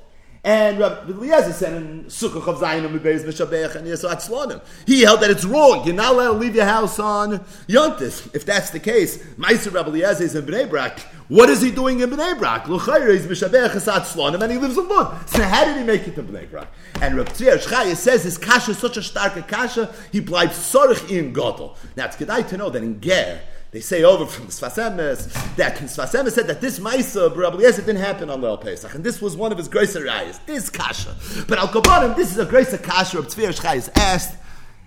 And 0.45 0.79
Rabbi 0.79 1.11
Eliezer 1.11 1.55
said 1.55 1.73
in 1.73 2.05
Sukkah 2.05 2.47
of 2.47 2.59
Zayin 2.59 2.85
and 2.85 3.01
Beis 3.01 3.25
Mishabech 3.25 3.77
and 3.77 3.87
Yisrael 3.87 4.17
Tzlonim. 4.17 4.63
He 4.87 5.01
held 5.01 5.23
that 5.23 5.31
it's 5.31 5.47
wrong. 5.47 5.87
You're 5.87 5.95
not 5.95 6.13
allowed 6.13 6.33
to 6.33 6.39
leave 6.39 6.55
your 6.55 6.67
house 6.67 6.99
on 6.99 7.39
Yontis. 7.67 8.35
If 8.35 8.45
that's 8.45 8.69
the 8.69 8.79
case, 8.79 9.17
Meiser 9.39 9.73
Rabbi 9.73 9.89
Eliezer 9.89 10.25
is 10.25 10.35
in 10.35 10.45
Bnei 10.45 10.69
Brak. 10.69 11.01
What 11.29 11.49
is 11.49 11.63
he 11.63 11.71
doing 11.71 12.01
in 12.01 12.11
Bnei 12.11 12.39
Brak? 12.39 12.69
L'chayre 12.69 13.09
is 13.09 13.27
Mishabech 13.27 13.71
Esat 13.71 14.03
Tzlonim 14.03 14.43
and 14.43 14.53
he 14.53 14.59
lives 14.59 14.77
in 14.77 14.87
Lod. 14.87 15.27
So 15.31 15.43
how 15.43 15.65
did 15.65 15.79
he 15.79 15.83
make 15.83 16.07
it 16.07 16.15
to 16.17 16.23
Bnei 16.23 16.51
Brak? 16.51 16.69
And 17.05 17.19
Rabbi 17.19 17.33
Tzir 17.33 17.59
Shchaya 17.59 17.95
says 17.97 18.25
his 18.25 18.39
kasha 18.39 18.71
is 18.71 18.79
such 18.79 18.97
a 18.97 19.03
stark 19.03 19.35
kasha, 19.47 19.95
he 20.11 20.23
bleibt 20.23 20.55
sorich 20.55 21.11
in 21.11 21.35
Godel. 21.35 21.77
Now 21.99 22.07
it's 22.07 22.17
good 22.17 22.29
to 22.49 22.57
know 22.57 22.71
that 22.71 22.83
in 22.83 22.99
Ger, 22.99 23.43
they 23.73 23.81
say 23.81 24.05
over 24.05 24.25
from 24.25 24.47
the 24.47 24.53
Sfas 24.53 24.83
Emes 24.83 25.31
that 25.57 25.77
Sfas 25.77 26.19
Emes 26.19 26.33
said 26.33 26.47
that 26.47 26.63
this 26.63 26.79
Maisa 26.79 27.29
Rabbi 27.37 27.57
Eliezer 27.57 27.83
didn't 27.83 28.01
happen 28.01 28.31
on 28.31 28.41
Leil 28.41 28.59
Pesach, 28.59 28.95
and 28.95 29.05
this 29.05 29.21
was 29.21 29.37
one 29.37 29.53
of 29.53 29.59
his 29.59 29.69
grace 29.69 29.95
rayas. 29.95 30.41
This 30.47 30.71
kasha, 30.71 31.15
but 31.47 31.59
Al 31.59 31.69
Kabanim, 31.69 32.17
this 32.17 32.31
is 32.33 32.39
a 32.39 32.47
grace 32.47 32.75
kasha. 32.79 33.19
Tzvir 33.19 33.53
Shchai 33.55 33.77
is 33.77 33.91
asked, 33.97 34.39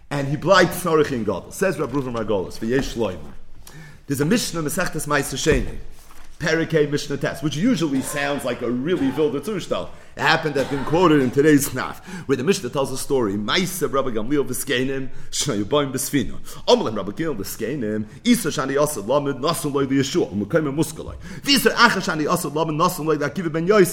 and 0.09 0.27
he 0.27 0.37
blight 0.37 0.69
Tzorich 0.69 1.11
in 1.11 1.23
God. 1.23 1.53
Says 1.53 1.77
Rabbi 1.77 1.93
Reuven 1.93 2.15
Margolis 2.15 2.57
v'yesh 2.57 2.95
loimer. 2.95 3.33
There's 4.07 4.21
a 4.21 4.25
Mishnah 4.25 4.63
Masechtas 4.63 5.05
Ma'aser 5.05 5.37
Sheni. 5.37 5.77
Perikei 6.39 6.89
Mishnah 6.89 7.17
Test, 7.17 7.43
which 7.43 7.55
usually 7.55 8.01
sounds 8.01 8.45
like 8.45 8.61
a 8.61 8.69
really 8.69 9.09
wilder 9.11 9.39
Zushtal. 9.39 9.89
It 10.17 10.21
happened 10.21 10.55
that 10.55 10.67
been 10.71 10.83
quoted 10.83 11.21
in 11.21 11.29
today's 11.29 11.69
Knaf, 11.75 11.99
where 12.25 12.35
the 12.35 12.43
Mishnah 12.43 12.71
tells 12.71 12.91
a 12.91 12.97
story. 12.97 13.33
Rabbi 13.37 13.59
Gamliel 13.59 13.93
Rabbi 13.93 14.09
Gamliel 14.09 14.47
shani 22.01 22.23
ben 23.51 23.67
Yosef. 23.67 23.91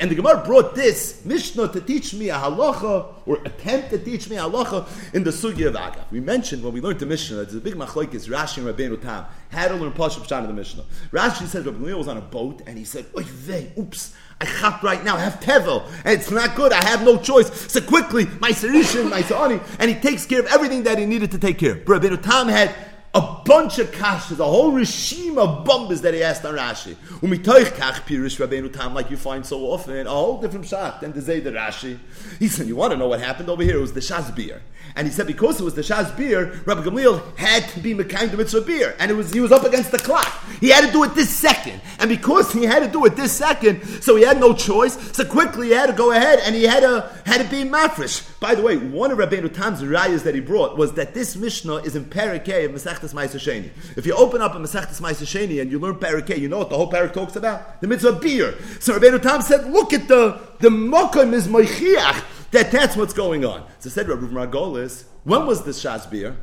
And 0.00 0.10
the 0.10 0.14
Gemara 0.14 0.42
brought 0.42 0.74
this 0.74 1.24
Mishnah 1.26 1.68
to 1.68 1.80
teach 1.82 2.14
me 2.14 2.30
a 2.30 2.34
halacha, 2.34 3.12
or 3.26 3.38
attempt 3.44 3.90
to 3.90 3.98
teach 3.98 4.30
me 4.30 4.36
a 4.36 4.44
halacha 4.44 4.88
in 5.12 5.22
the 5.22 5.30
Sugya 5.30 5.66
of 5.66 5.74
Agav. 5.74 6.10
We 6.10 6.20
mentioned 6.20 6.64
when 6.64 6.72
we 6.72 6.80
learned 6.80 7.00
the 7.00 7.06
Mishnah, 7.06 7.36
there's 7.36 7.54
a 7.54 7.60
big 7.60 7.74
machlokes, 7.74 8.26
Rashi 8.26 8.66
and 8.66 8.74
Rabbeinu 8.74 9.02
Tam, 9.02 9.26
had 9.50 9.68
to 9.68 9.74
learn 9.74 9.92
Pashup 9.92 10.26
Pshan 10.26 10.42
of 10.42 10.48
the 10.48 10.54
Mishnah. 10.54 10.84
Rashi 11.12 11.46
says 11.46 11.66
Rabbi 11.66 11.92
was 11.92 12.08
on 12.08 12.16
a 12.16 12.22
boat, 12.22 12.62
and 12.66 12.78
he 12.78 12.84
said, 12.84 13.04
oy 13.16 13.22
vey, 13.22 13.65
oops, 13.78 14.14
I 14.40 14.44
chap 14.44 14.82
right 14.82 15.02
now, 15.02 15.16
I 15.16 15.20
have 15.20 15.40
tevel, 15.40 15.86
and 16.04 16.18
it's 16.18 16.30
not 16.30 16.54
good, 16.56 16.72
I 16.72 16.84
have 16.84 17.02
no 17.02 17.16
choice. 17.16 17.72
So 17.72 17.80
quickly, 17.80 18.26
my 18.38 18.50
Sarishan, 18.50 19.08
my 19.08 19.22
Sa'ani, 19.22 19.60
and 19.78 19.90
he 19.90 19.96
takes 19.96 20.26
care 20.26 20.40
of 20.40 20.46
everything 20.46 20.82
that 20.82 20.98
he 20.98 21.06
needed 21.06 21.30
to 21.30 21.38
take 21.38 21.58
care 21.58 21.72
of. 21.72 21.78
Rabbeinu 21.86 22.22
Tam 22.22 22.48
had 22.48 22.74
a 23.16 23.40
bunch 23.46 23.78
of 23.78 23.90
kashas, 23.92 24.38
a 24.38 24.44
whole 24.44 24.72
regime 24.72 25.38
of 25.38 25.66
bombas 25.66 26.02
that 26.02 26.12
he 26.12 26.22
asked 26.22 26.44
on 26.44 26.54
Rashi. 26.54 26.94
Umitoich 27.20 27.70
kach 27.70 28.02
pirish 28.02 28.38
Rabbeinu 28.38 28.70
Tam, 28.70 28.92
like 28.92 29.10
you 29.10 29.16
find 29.16 29.46
so 29.46 29.60
often, 29.60 30.06
a 30.06 30.10
whole 30.10 30.38
different 30.38 30.66
shot 30.66 31.00
than 31.00 31.12
the 31.12 31.20
Zayda 31.20 31.50
Rashi. 31.50 31.98
He 32.38 32.48
said, 32.48 32.66
you 32.66 32.76
want 32.76 32.92
to 32.92 32.98
know 32.98 33.08
what 33.08 33.20
happened 33.20 33.48
over 33.48 33.62
here? 33.62 33.78
It 33.78 33.80
was 33.80 33.94
the 33.94 34.00
Shaz 34.00 34.34
beer. 34.36 34.60
And 34.94 35.06
he 35.06 35.12
said 35.12 35.26
because 35.26 35.60
it 35.60 35.64
was 35.64 35.74
the 35.74 35.82
Shaz 35.82 36.16
beer, 36.16 36.60
Rabbi 36.64 36.82
Gamliel 36.82 37.36
had 37.36 37.68
to 37.70 37.80
be 37.80 37.94
Mekayim 37.94 38.30
the 38.30 38.36
mitzvah 38.36 38.62
beer. 38.62 38.94
And 38.98 39.10
it 39.10 39.14
was 39.14 39.32
he 39.32 39.40
was 39.40 39.52
up 39.52 39.64
against 39.64 39.90
the 39.90 39.98
clock. 39.98 40.32
He 40.60 40.70
had 40.70 40.86
to 40.86 40.92
do 40.92 41.04
it 41.04 41.14
this 41.14 41.28
second. 41.28 41.80
And 41.98 42.08
because 42.08 42.52
he 42.52 42.64
had 42.64 42.80
to 42.80 42.88
do 42.88 43.04
it 43.04 43.16
this 43.16 43.32
second, 43.32 43.82
so 44.02 44.16
he 44.16 44.24
had 44.24 44.40
no 44.40 44.54
choice. 44.54 44.94
So 45.14 45.24
quickly 45.24 45.68
he 45.68 45.72
had 45.72 45.86
to 45.86 45.92
go 45.92 46.12
ahead 46.12 46.38
and 46.44 46.54
he 46.54 46.64
had 46.64 46.80
to 46.80 47.10
had 47.26 47.42
to 47.42 47.50
be 47.50 47.68
mafresh. 47.68 48.38
By 48.40 48.54
the 48.54 48.62
way, 48.62 48.76
one 48.76 49.10
of 49.10 49.18
Rabbeinu 49.18 49.52
Tam's 49.52 49.82
rayas 49.82 50.22
that 50.22 50.34
he 50.34 50.40
brought 50.40 50.78
was 50.78 50.94
that 50.94 51.14
this 51.14 51.36
Mishnah 51.36 51.76
is 51.76 51.96
in 51.96 52.04
Parakeh 52.04 52.64
of 52.66 52.72
Ma'aseh 53.14 53.70
If 53.96 54.06
you 54.06 54.14
open 54.14 54.40
up 54.40 54.54
a 54.54 54.58
Masechtas 54.58 55.00
Ma'aseh 55.00 55.60
and 55.60 55.70
you 55.70 55.78
learn 55.78 55.96
Parakeh, 55.96 56.38
you 56.38 56.48
know 56.48 56.58
what 56.58 56.70
the 56.70 56.76
whole 56.76 56.90
parak 56.90 57.12
talks 57.12 57.36
about? 57.36 57.80
The 57.80 57.86
mitzvah 57.86 58.12
beer. 58.12 58.54
So 58.80 58.98
Rabbeinu 58.98 59.22
Tam 59.22 59.42
said, 59.42 59.70
look 59.70 59.92
at 59.92 60.08
the 60.08 60.40
the 60.58 60.68
mokum 60.68 61.32
is 61.34 61.48
moichiach 61.48 62.24
that 62.52 62.70
that's 62.70 62.96
what's 62.96 63.12
going 63.12 63.44
on. 63.44 63.66
So 63.78 63.90
said 63.90 64.08
Rabbi 64.08 64.26
Margolis, 64.26 65.04
when 65.24 65.46
was 65.46 65.64
this 65.64 65.82
Shas 65.82 66.08
beer? 66.10 66.36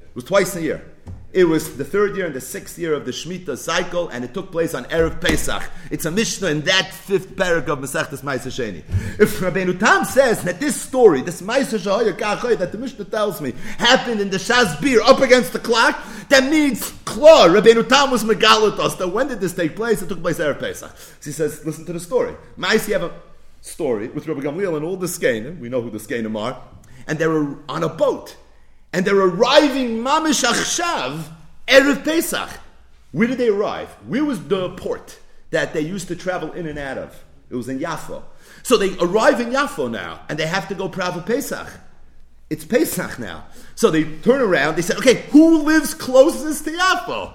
It 0.00 0.14
was 0.14 0.24
twice 0.24 0.54
a 0.56 0.62
year. 0.62 0.89
It 1.32 1.44
was 1.44 1.76
the 1.76 1.84
third 1.84 2.16
year 2.16 2.26
and 2.26 2.34
the 2.34 2.40
sixth 2.40 2.76
year 2.76 2.92
of 2.92 3.04
the 3.04 3.12
Shemitah 3.12 3.56
cycle, 3.56 4.08
and 4.08 4.24
it 4.24 4.34
took 4.34 4.50
place 4.50 4.74
on 4.74 4.84
Erev 4.86 5.20
Pesach. 5.20 5.62
It's 5.88 6.04
a 6.04 6.10
Mishnah 6.10 6.48
in 6.48 6.62
that 6.62 6.92
fifth 6.92 7.36
parak 7.36 7.68
of 7.68 7.78
Masechtas 7.78 8.22
Ma'aser 8.22 8.50
Sheni. 8.50 8.82
If 9.20 9.38
Rabbeinu 9.38 9.78
Tam 9.78 10.04
says 10.04 10.42
that 10.42 10.58
this 10.58 10.80
story, 10.80 11.22
this 11.22 11.40
Ma'aser 11.40 11.78
Shahoyer 11.78 12.58
that 12.58 12.72
the 12.72 12.78
Mishnah 12.78 13.04
tells 13.04 13.40
me, 13.40 13.52
happened 13.78 14.20
in 14.20 14.30
the 14.30 14.38
Shas 14.38 14.80
beer 14.80 15.00
up 15.02 15.20
against 15.20 15.52
the 15.52 15.60
clock, 15.60 16.02
that 16.30 16.50
means 16.50 16.92
Klar, 17.04 17.48
Rabbeinu 17.48 17.88
Tam 17.88 18.10
was 18.10 18.24
megalatos. 18.24 18.98
That 18.98 19.08
when 19.08 19.28
did 19.28 19.40
this 19.40 19.54
take 19.54 19.76
place? 19.76 20.02
It 20.02 20.08
took 20.08 20.20
place 20.20 20.38
Erev 20.38 20.58
Pesach. 20.58 20.90
So 20.96 21.30
he 21.30 21.32
says, 21.32 21.64
listen 21.64 21.84
to 21.86 21.92
the 21.92 22.00
story. 22.00 22.34
Ma'aser, 22.58 22.88
you 22.88 22.94
have 22.94 23.04
a 23.04 23.12
story 23.60 24.08
with 24.08 24.26
Rabbi 24.26 24.40
Gamliel 24.40 24.76
and 24.76 24.84
all 24.84 24.96
the 24.96 25.06
Skanim. 25.06 25.60
We 25.60 25.68
know 25.68 25.80
who 25.80 25.90
the 25.90 25.98
Skanim 25.98 26.36
are. 26.36 26.60
And 27.06 27.20
they 27.20 27.28
were 27.28 27.56
on 27.68 27.84
a 27.84 27.88
boat. 27.88 28.36
And 28.92 29.04
they're 29.04 29.20
arriving 29.20 29.98
Mamish 29.98 30.44
Achshav, 30.44 31.24
Erev 31.68 32.04
Pesach. 32.04 32.50
Where 33.12 33.28
did 33.28 33.38
they 33.38 33.48
arrive? 33.48 33.88
Where 34.06 34.24
was 34.24 34.46
the 34.48 34.70
port 34.70 35.18
that 35.50 35.72
they 35.72 35.80
used 35.80 36.08
to 36.08 36.16
travel 36.16 36.52
in 36.52 36.66
and 36.66 36.78
out 36.78 36.98
of? 36.98 37.24
It 37.50 37.56
was 37.56 37.68
in 37.68 37.80
Yafo. 37.80 38.22
So 38.62 38.76
they 38.76 38.96
arrive 38.98 39.40
in 39.40 39.50
Yafo 39.50 39.90
now, 39.90 40.20
and 40.28 40.38
they 40.38 40.46
have 40.46 40.68
to 40.68 40.74
go 40.74 40.88
Prav 40.88 41.24
Pesach. 41.26 41.68
It's 42.48 42.64
Pesach 42.64 43.18
now. 43.18 43.46
So 43.74 43.90
they 43.90 44.04
turn 44.18 44.40
around, 44.40 44.76
they 44.76 44.82
said, 44.82 44.96
okay, 44.98 45.22
who 45.30 45.62
lives 45.62 45.94
closest 45.94 46.64
to 46.64 46.72
Yafo? 46.72 47.34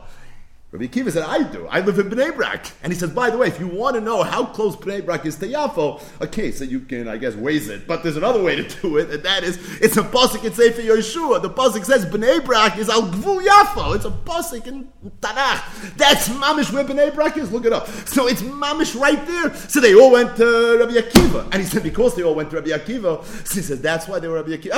Rabbi 0.77 0.87
Akiva 0.87 1.09
said, 1.09 1.23
I 1.23 1.43
do. 1.43 1.67
I 1.67 1.79
live 1.79 1.99
in 1.99 2.09
Bnei 2.09 2.35
Brak. 2.35 2.69
And 2.83 2.91
he 2.91 2.99
says, 2.99 3.09
by 3.09 3.29
the 3.29 3.37
way, 3.37 3.47
if 3.47 3.59
you 3.59 3.67
want 3.67 3.95
to 3.95 4.01
know 4.01 4.23
how 4.23 4.45
close 4.45 4.75
Bnei 4.75 5.05
Brak 5.05 5.25
is 5.25 5.37
to 5.37 5.47
Yafo, 5.47 6.01
okay, 6.21 6.51
so 6.51 6.65
you 6.65 6.81
can, 6.81 7.07
I 7.07 7.15
guess, 7.15 7.33
waze 7.33 7.69
it. 7.69 7.87
But 7.87 8.03
there's 8.03 8.17
another 8.17 8.43
way 8.43 8.57
to 8.57 8.81
do 8.81 8.97
it, 8.97 9.09
and 9.09 9.23
that 9.23 9.43
is, 9.43 9.57
it's 9.79 9.95
a 9.95 10.03
pasuk 10.03 10.43
in 10.43 10.51
Sefer 10.51 10.81
Yeshua. 10.81 11.41
The 11.41 11.49
pasuk 11.49 11.85
says 11.85 12.05
Bnei 12.05 12.43
Brak 12.43 12.77
is 12.77 12.89
al 12.89 13.03
gvul 13.03 13.45
Yafo. 13.45 13.95
It's 13.95 14.05
a 14.05 14.11
pasuk 14.11 14.67
in 14.67 14.89
Tanakh. 15.21 15.95
That's 15.95 16.27
mamish 16.27 16.73
where 16.73 16.83
Bnei 16.83 17.15
Brak 17.15 17.37
is. 17.37 17.51
Look 17.51 17.65
it 17.65 17.71
up. 17.71 17.87
So 17.87 18.27
it's 18.27 18.41
mamish 18.41 18.99
right 18.99 19.25
there. 19.25 19.55
So 19.55 19.79
they 19.79 19.95
all 19.95 20.11
went 20.11 20.35
to 20.35 20.77
Rabbi 20.79 20.93
Akiva. 20.93 21.45
And 21.51 21.55
he 21.55 21.63
said, 21.63 21.83
because 21.83 22.15
they 22.15 22.23
all 22.23 22.35
went 22.35 22.49
to 22.49 22.57
Rabbi 22.57 22.71
Akiva, 22.71 23.23
so 23.23 23.55
he 23.55 23.61
says, 23.61 23.81
that's 23.81 24.07
why 24.07 24.19
they 24.19 24.27
were 24.27 24.35
Rabbi 24.35 24.57
Akiva. 24.57 24.73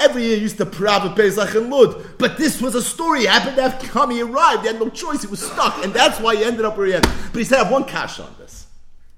Every 0.00 0.24
year 0.24 0.38
used 0.38 0.56
to 0.56 0.66
Prav 0.66 1.14
Pesach 1.14 1.54
and 1.54 1.70
Lud. 1.70 2.18
But 2.18 2.38
this 2.38 2.60
was 2.60 2.74
a 2.74 2.80
story. 2.80 3.20
He 3.20 3.26
happened 3.26 3.56
to 3.56 3.68
have 3.68 3.82
come. 3.90 4.10
He 4.10 4.22
arrived. 4.22 4.62
He 4.62 4.68
had 4.68 4.80
no 4.80 4.88
choice. 4.88 5.20
He 5.20 5.28
was 5.28 5.42
stuck. 5.42 5.84
And 5.84 5.92
that's 5.92 6.18
why 6.18 6.36
he 6.36 6.42
ended 6.42 6.64
up 6.64 6.78
where 6.78 6.86
he 6.86 6.94
ended. 6.94 7.10
But 7.32 7.38
he 7.38 7.44
said, 7.44 7.58
I 7.60 7.64
have 7.64 7.72
one 7.72 7.84
kasha 7.84 8.24
on 8.24 8.34
this. 8.38 8.66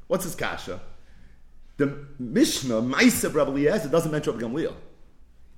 What's 0.08 0.24
his 0.24 0.34
kasha? 0.34 0.80
The 1.76 2.06
Mishnah, 2.18 2.82
Maisa 2.82 3.32
Rabbi 3.32 3.50
Eliezer, 3.52 3.88
doesn't 3.88 4.10
mention 4.10 4.36
Rabbi 4.36 4.44
Gamliel. 4.44 4.74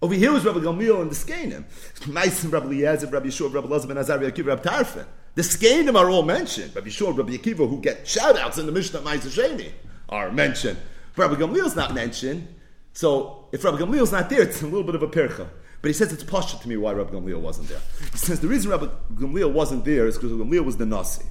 Over 0.02 0.14
here 0.14 0.32
was 0.32 0.44
Rabbi 0.44 0.58
Gamliel 0.58 1.00
and 1.00 1.10
the 1.10 1.14
Skanim. 1.14 1.64
Maisa 2.00 2.52
Rabbi 2.52 2.66
Eliezer, 2.66 3.06
Rabbi 3.06 3.28
Yeshua, 3.28 3.52
Rabbi 3.52 3.66
Elazar 3.66 3.88
ben 3.88 3.98
Azar, 3.98 4.18
Rabbi 4.18 4.42
Rabbi 4.42 4.62
Tarfin. 4.62 5.06
The 5.34 5.42
Skanim 5.42 5.98
are 5.98 6.10
all 6.10 6.22
mentioned. 6.22 6.76
Rabbi 6.76 6.88
Yeshua, 6.88 7.16
Rabbi 7.16 7.32
Akiva, 7.32 7.68
who 7.68 7.80
get 7.80 8.06
shout 8.06 8.38
outs 8.38 8.58
in 8.58 8.66
the 8.66 8.72
Mishnah 8.72 9.00
Ma'aser 9.00 9.30
Sheni, 9.30 9.72
are 10.10 10.30
mentioned. 10.30 10.78
Rabbi 11.16 11.34
Gamliel 11.36 11.64
is 11.64 11.76
not 11.76 11.94
mentioned. 11.94 12.46
So 12.94 13.48
if 13.52 13.62
Rabbi 13.64 13.78
Gamliel 13.78 14.02
is 14.02 14.12
not 14.12 14.30
there, 14.30 14.42
it's 14.42 14.62
a 14.62 14.66
little 14.66 14.84
bit 14.84 14.94
of 14.94 15.02
a 15.02 15.08
pircha. 15.08 15.48
But 15.82 15.88
he 15.88 15.92
says 15.92 16.12
it's 16.12 16.24
posture 16.24 16.56
to 16.56 16.68
me 16.68 16.78
why 16.78 16.92
Rabbi 16.92 17.12
Gamliel 17.12 17.40
wasn't 17.40 17.68
there. 17.68 17.80
He 18.12 18.16
says 18.18 18.40
the 18.40 18.48
reason 18.48 18.70
Rabbi 18.70 18.86
Gamliel 19.14 19.52
wasn't 19.52 19.84
there 19.84 20.06
is 20.06 20.16
because 20.16 20.32
Gamliel 20.32 20.64
was 20.64 20.78
the 20.78 20.86
Nasi. 20.86 21.26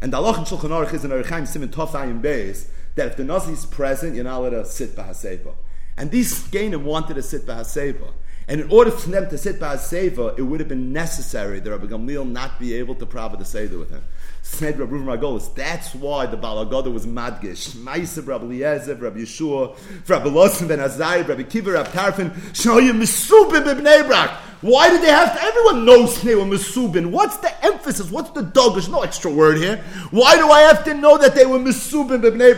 And 0.00 0.12
the 0.12 0.16
Allah 0.16 0.38
in 0.38 0.44
Shulchan 0.44 0.70
Aruch 0.70 0.94
is 0.94 1.04
in 1.04 1.10
Aruchaim 1.10 1.46
Simon 1.46 1.68
Tofayim 1.68 2.22
Beis 2.22 2.68
that 2.94 3.08
if 3.08 3.16
the 3.16 3.24
Nasi 3.24 3.52
is 3.52 3.66
present, 3.66 4.14
you're 4.14 4.24
not 4.24 4.38
allowed 4.38 4.50
to 4.50 4.64
sit 4.64 4.96
Bahaseba. 4.96 5.54
And 5.96 6.10
these 6.12 6.46
Gainim 6.48 6.84
wanted 6.84 7.14
to 7.14 7.22
sit 7.22 7.42
Bahaseba. 7.44 8.12
And 8.48 8.62
in 8.62 8.70
order 8.70 8.90
for 8.90 9.10
them 9.10 9.28
to 9.28 9.36
sit 9.36 9.60
by 9.60 9.76
Bahaseba, 9.76 10.38
it 10.38 10.42
would 10.42 10.60
have 10.60 10.70
been 10.70 10.90
necessary 10.90 11.60
that 11.60 11.70
Rabbi 11.70 11.86
Gamliel 11.86 12.30
not 12.30 12.58
be 12.58 12.72
able 12.74 12.94
to 12.94 13.04
Prabha 13.04 13.38
the 13.38 13.44
Seder 13.44 13.78
with 13.78 13.90
him. 13.90 14.02
Said 14.50 14.80
Rabbi 14.80 14.92
Reuven. 14.92 15.54
That's 15.54 15.94
why 15.94 16.26
the 16.26 16.36
Balagoda 16.36 16.92
was 16.92 17.06
madgish. 17.06 17.76
Ma'aser 17.76 18.26
Rabbi 18.26 18.44
Eliezer, 18.46 18.96
Rabbi 18.96 19.20
Yeshua, 19.20 19.76
Rabbi 20.08 20.28
Losson 20.28 20.66
ben 20.66 20.80
Azai, 20.80 21.28
Rabbi 21.28 21.44
Kiva, 21.44 21.72
Rabbi 21.72 21.90
Tarfin. 21.90 22.30
Shoyu 22.54 22.92
Mesubin 22.92 23.62
b'Bnei. 23.62 24.36
Why 24.62 24.88
did 24.90 25.02
they 25.02 25.10
have 25.10 25.38
to? 25.38 25.44
Everyone 25.44 25.84
knows 25.84 26.20
they 26.22 26.34
were. 26.34 26.44
What's 26.44 27.36
the 27.36 27.64
emphasis? 27.64 28.10
What's 28.10 28.30
the 28.30 28.42
dog? 28.42 28.72
There's 28.72 28.88
no 28.88 29.02
extra 29.02 29.30
word 29.30 29.58
here. 29.58 29.76
Why 30.10 30.36
do 30.36 30.50
I 30.50 30.62
have 30.62 30.82
to 30.86 30.94
know 30.94 31.18
that 31.18 31.36
they 31.36 31.46
were 31.46 31.60
Mesubin 31.60 32.20
b'Bnei 32.20 32.56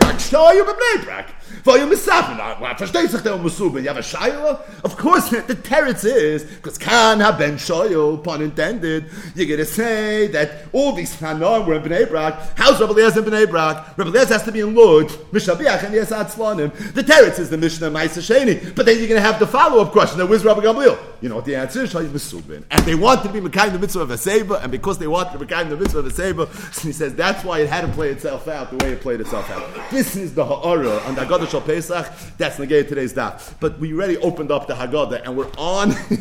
Brak. 1.03 1.35
Weil 1.63 1.79
ihr 1.79 1.85
misafen, 1.85 2.37
versteht 2.77 3.11
sich 3.11 3.21
der 3.21 3.37
Musube, 3.37 3.79
um 3.79 3.85
ja, 3.85 4.01
Shaila? 4.01 4.63
Of 4.83 4.97
course, 4.97 5.29
the 5.47 5.55
teretz 5.55 6.03
is, 6.03 6.43
because 6.43 6.77
Khan 6.77 7.19
ha 7.19 7.31
ben 7.31 7.57
shoyel, 7.57 8.23
pun 8.23 8.41
intended, 8.41 9.05
you're 9.35 9.45
going 9.45 9.59
to 9.59 9.65
say 9.65 10.27
that 10.27 10.65
all 10.71 10.93
these 10.93 11.13
Hanon 11.15 11.65
were 11.65 11.75
in 11.75 11.83
Bnei 11.83 12.09
Brak, 12.09 12.57
how's 12.57 12.79
Rabbi 12.79 12.93
Eliezer 12.93 13.19
in 13.19 13.25
Bnei 13.25 13.49
Brak? 13.49 13.97
Rabbi 13.97 14.09
Eliezer 14.09 14.33
has 14.33 14.43
to 14.43 14.51
be 14.51 14.61
in 14.61 14.73
Lud, 14.73 15.07
Mishabiach 15.31 15.83
and 15.83 15.93
Yesat 15.93 16.31
Slonim. 16.31 16.71
The 16.93 17.03
teretz 17.03 17.39
is 17.39 17.49
the 17.49 17.57
Mishnah 17.57 17.91
Ma'aser 17.91 18.21
Sheni, 18.21 18.75
but 18.75 18.85
then 18.85 18.97
you're 18.97 19.07
going 19.07 19.21
to 19.21 19.27
have 19.27 19.39
the 19.39 19.47
follow-up 19.47 19.91
question, 19.91 20.19
now 20.19 20.25
where's 20.25 20.43
Rabbi 20.43 20.61
Gamliel? 20.61 20.97
You 21.21 21.29
know 21.29 21.35
what 21.35 21.45
the 21.45 21.55
answer 21.55 21.83
is? 21.83 21.93
Shaila 21.93 22.09
Mesubin. 22.09 22.63
And 22.71 22.83
they 22.85 22.95
want 22.95 23.21
to 23.23 23.29
be 23.29 23.39
Mekayim 23.39 23.73
the 23.73 23.79
mitzvah 23.79 24.01
of 24.01 24.11
a 24.11 24.17
Seba, 24.17 24.55
and 24.55 24.71
because 24.71 24.97
they 24.97 25.07
want 25.07 25.31
to 25.31 25.37
be 25.37 25.45
Mekayim 25.45 25.69
the 25.69 25.77
mitzvah 25.77 25.99
of 25.99 26.07
a 26.07 26.11
Seba, 26.11 26.47
he 26.81 26.91
says 26.91 27.13
that's 27.13 27.43
why 27.43 27.59
it 27.59 27.69
had 27.69 27.81
to 27.81 27.87
play 27.89 28.09
itself 28.09 28.47
out 28.47 28.71
the 28.71 28.83
way 28.83 28.93
it 28.93 29.01
played 29.01 29.21
itself 29.21 29.49
out. 29.51 29.91
This 29.91 30.15
is 30.15 30.33
the 30.33 30.43
Ha'ara, 30.43 30.97
and 31.07 31.15
the 31.15 31.21
Shal 31.51 31.61
Pesach, 31.61 32.09
that's 32.37 32.59
negate 32.59 32.87
today's 32.87 33.13
daf. 33.13 33.55
But 33.59 33.77
we 33.77 33.93
already 33.93 34.15
opened 34.17 34.51
up 34.51 34.67
the 34.67 34.73
Haggadah, 34.73 35.23
and 35.25 35.35
we're 35.35 35.51
on 35.57 35.89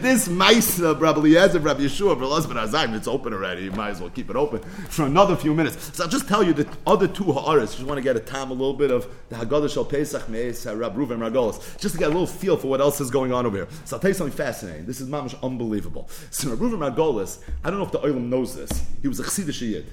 this 0.00 0.26
Maisa, 0.26 1.00
Rabbi 1.00 1.20
Eliezer, 1.20 1.60
Rabbi 1.60 1.82
Yeshua, 1.82 2.20
Rabbi 2.20 2.24
Elazar. 2.24 2.96
It's 2.96 3.06
open 3.06 3.32
already. 3.32 3.62
You 3.62 3.70
might 3.70 3.90
as 3.90 4.00
well 4.00 4.10
keep 4.10 4.30
it 4.30 4.34
open 4.34 4.58
for 4.88 5.06
another 5.06 5.36
few 5.36 5.54
minutes. 5.54 5.96
So 5.96 6.02
I'll 6.02 6.10
just 6.10 6.26
tell 6.26 6.42
you 6.42 6.52
the 6.52 6.68
other 6.88 7.06
two 7.06 7.32
Ha'aras. 7.32 7.76
Just 7.76 7.86
want 7.86 7.98
to 7.98 8.02
get 8.02 8.16
a 8.16 8.20
time, 8.20 8.50
a 8.50 8.54
little 8.54 8.74
bit 8.74 8.90
of 8.90 9.06
the 9.28 9.36
Haggadah 9.36 9.72
Shal 9.72 9.84
Pesach, 9.84 10.28
Meis, 10.28 10.66
Rabbi 10.66 10.96
Reuven, 10.96 11.18
Margolis, 11.18 11.78
just 11.78 11.94
to 11.94 11.98
get 12.00 12.06
a 12.06 12.12
little 12.12 12.26
feel 12.26 12.56
for 12.56 12.66
what 12.66 12.80
else 12.80 13.00
is 13.00 13.12
going 13.12 13.32
on 13.32 13.46
over 13.46 13.58
here. 13.58 13.68
So 13.84 13.94
I'll 13.96 14.00
tell 14.00 14.10
you 14.10 14.14
something 14.14 14.36
fascinating. 14.36 14.86
This 14.86 15.00
is 15.00 15.08
mamish 15.08 15.40
unbelievable. 15.40 16.08
So 16.30 16.50
Rabbi 16.50 16.64
Reuven 16.64 16.94
Margolis, 16.94 17.38
I 17.62 17.70
don't 17.70 17.78
know 17.78 17.86
if 17.86 17.92
the 17.92 18.00
Olam 18.00 18.28
knows 18.28 18.56
this. 18.56 18.86
He 19.02 19.06
was 19.06 19.20
a 19.20 19.22
Chassidish 19.22 19.60
Yid. 19.60 19.86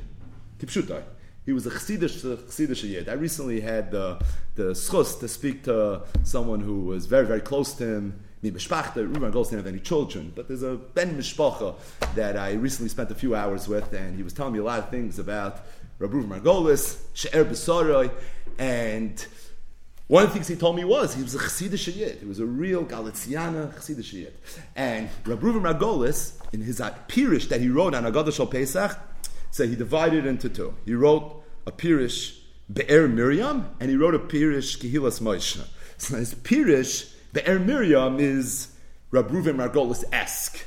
Kipshutai. 0.57 1.03
He 1.49 1.53
was 1.53 1.65
a 1.65 1.71
Chassidish 1.71 2.83
Yid. 2.87 3.09
I 3.09 3.13
recently 3.13 3.59
had 3.59 3.89
the, 3.89 4.21
the 4.53 4.73
schus 4.73 5.19
to 5.19 5.27
speak 5.27 5.63
to 5.63 6.03
someone 6.21 6.59
who 6.59 6.81
was 6.81 7.07
very, 7.07 7.25
very 7.25 7.41
close 7.41 7.73
to 7.73 7.87
him. 7.87 8.23
Reuben 8.43 9.31
Goldstein 9.31 9.57
have 9.57 9.65
any 9.65 9.79
children, 9.79 10.31
but 10.35 10.47
there's 10.47 10.61
a 10.61 10.75
Ben 10.75 11.17
Mishpacha 11.17 11.73
that 12.13 12.37
I 12.37 12.51
recently 12.51 12.89
spent 12.89 13.09
a 13.09 13.15
few 13.15 13.33
hours 13.33 13.67
with, 13.67 13.91
and 13.93 14.15
he 14.15 14.21
was 14.21 14.31
telling 14.31 14.53
me 14.53 14.59
a 14.59 14.63
lot 14.63 14.77
of 14.77 14.89
things 14.91 15.17
about 15.17 15.65
Rabbi 15.97 16.17
Margolis, 16.17 17.01
She'er 17.15 17.45
Besoroi, 17.45 18.11
and 18.59 19.25
one 20.05 20.25
of 20.25 20.29
the 20.29 20.35
things 20.35 20.49
he 20.49 20.55
told 20.55 20.75
me 20.75 20.83
was 20.83 21.15
he 21.15 21.23
was 21.23 21.33
a 21.33 21.39
Chassidish 21.39 21.95
Yid. 21.95 22.19
He 22.19 22.27
was 22.27 22.39
a 22.39 22.45
real 22.45 22.85
Galiciana 22.85 23.73
Chassidish 23.75 24.13
Yid. 24.13 24.35
And 24.75 25.09
Rabbi 25.25 25.47
Margolis, 25.47 26.33
in 26.53 26.61
his 26.61 26.79
Pirish 26.79 27.49
that 27.49 27.59
he 27.59 27.69
wrote 27.69 27.95
on 27.95 28.03
Agadah 28.03 28.35
Shal 28.35 28.45
Pesach, 28.45 28.95
said 29.51 29.69
he 29.69 29.75
divided 29.75 30.27
into 30.27 30.47
two. 30.47 30.75
He 30.85 30.93
wrote 30.93 31.38
a 31.70 31.72
Pirish 31.72 32.39
Be'er 32.72 33.07
Miriam, 33.07 33.70
and 33.80 33.91
he 33.91 33.95
wrote 33.95 34.15
a 34.15 34.20
Pirish 34.20 34.80
Kehilas 34.80 35.22
Moshe. 35.22 35.65
So 35.99 36.15
his 36.15 36.34
Pirish 36.34 37.13
Be'er 37.34 37.59
Miriam 37.59 38.22
is 38.22 38.70
Rab 39.11 39.30
Reuven 39.32 39.57
Margolis-esque. 39.57 40.65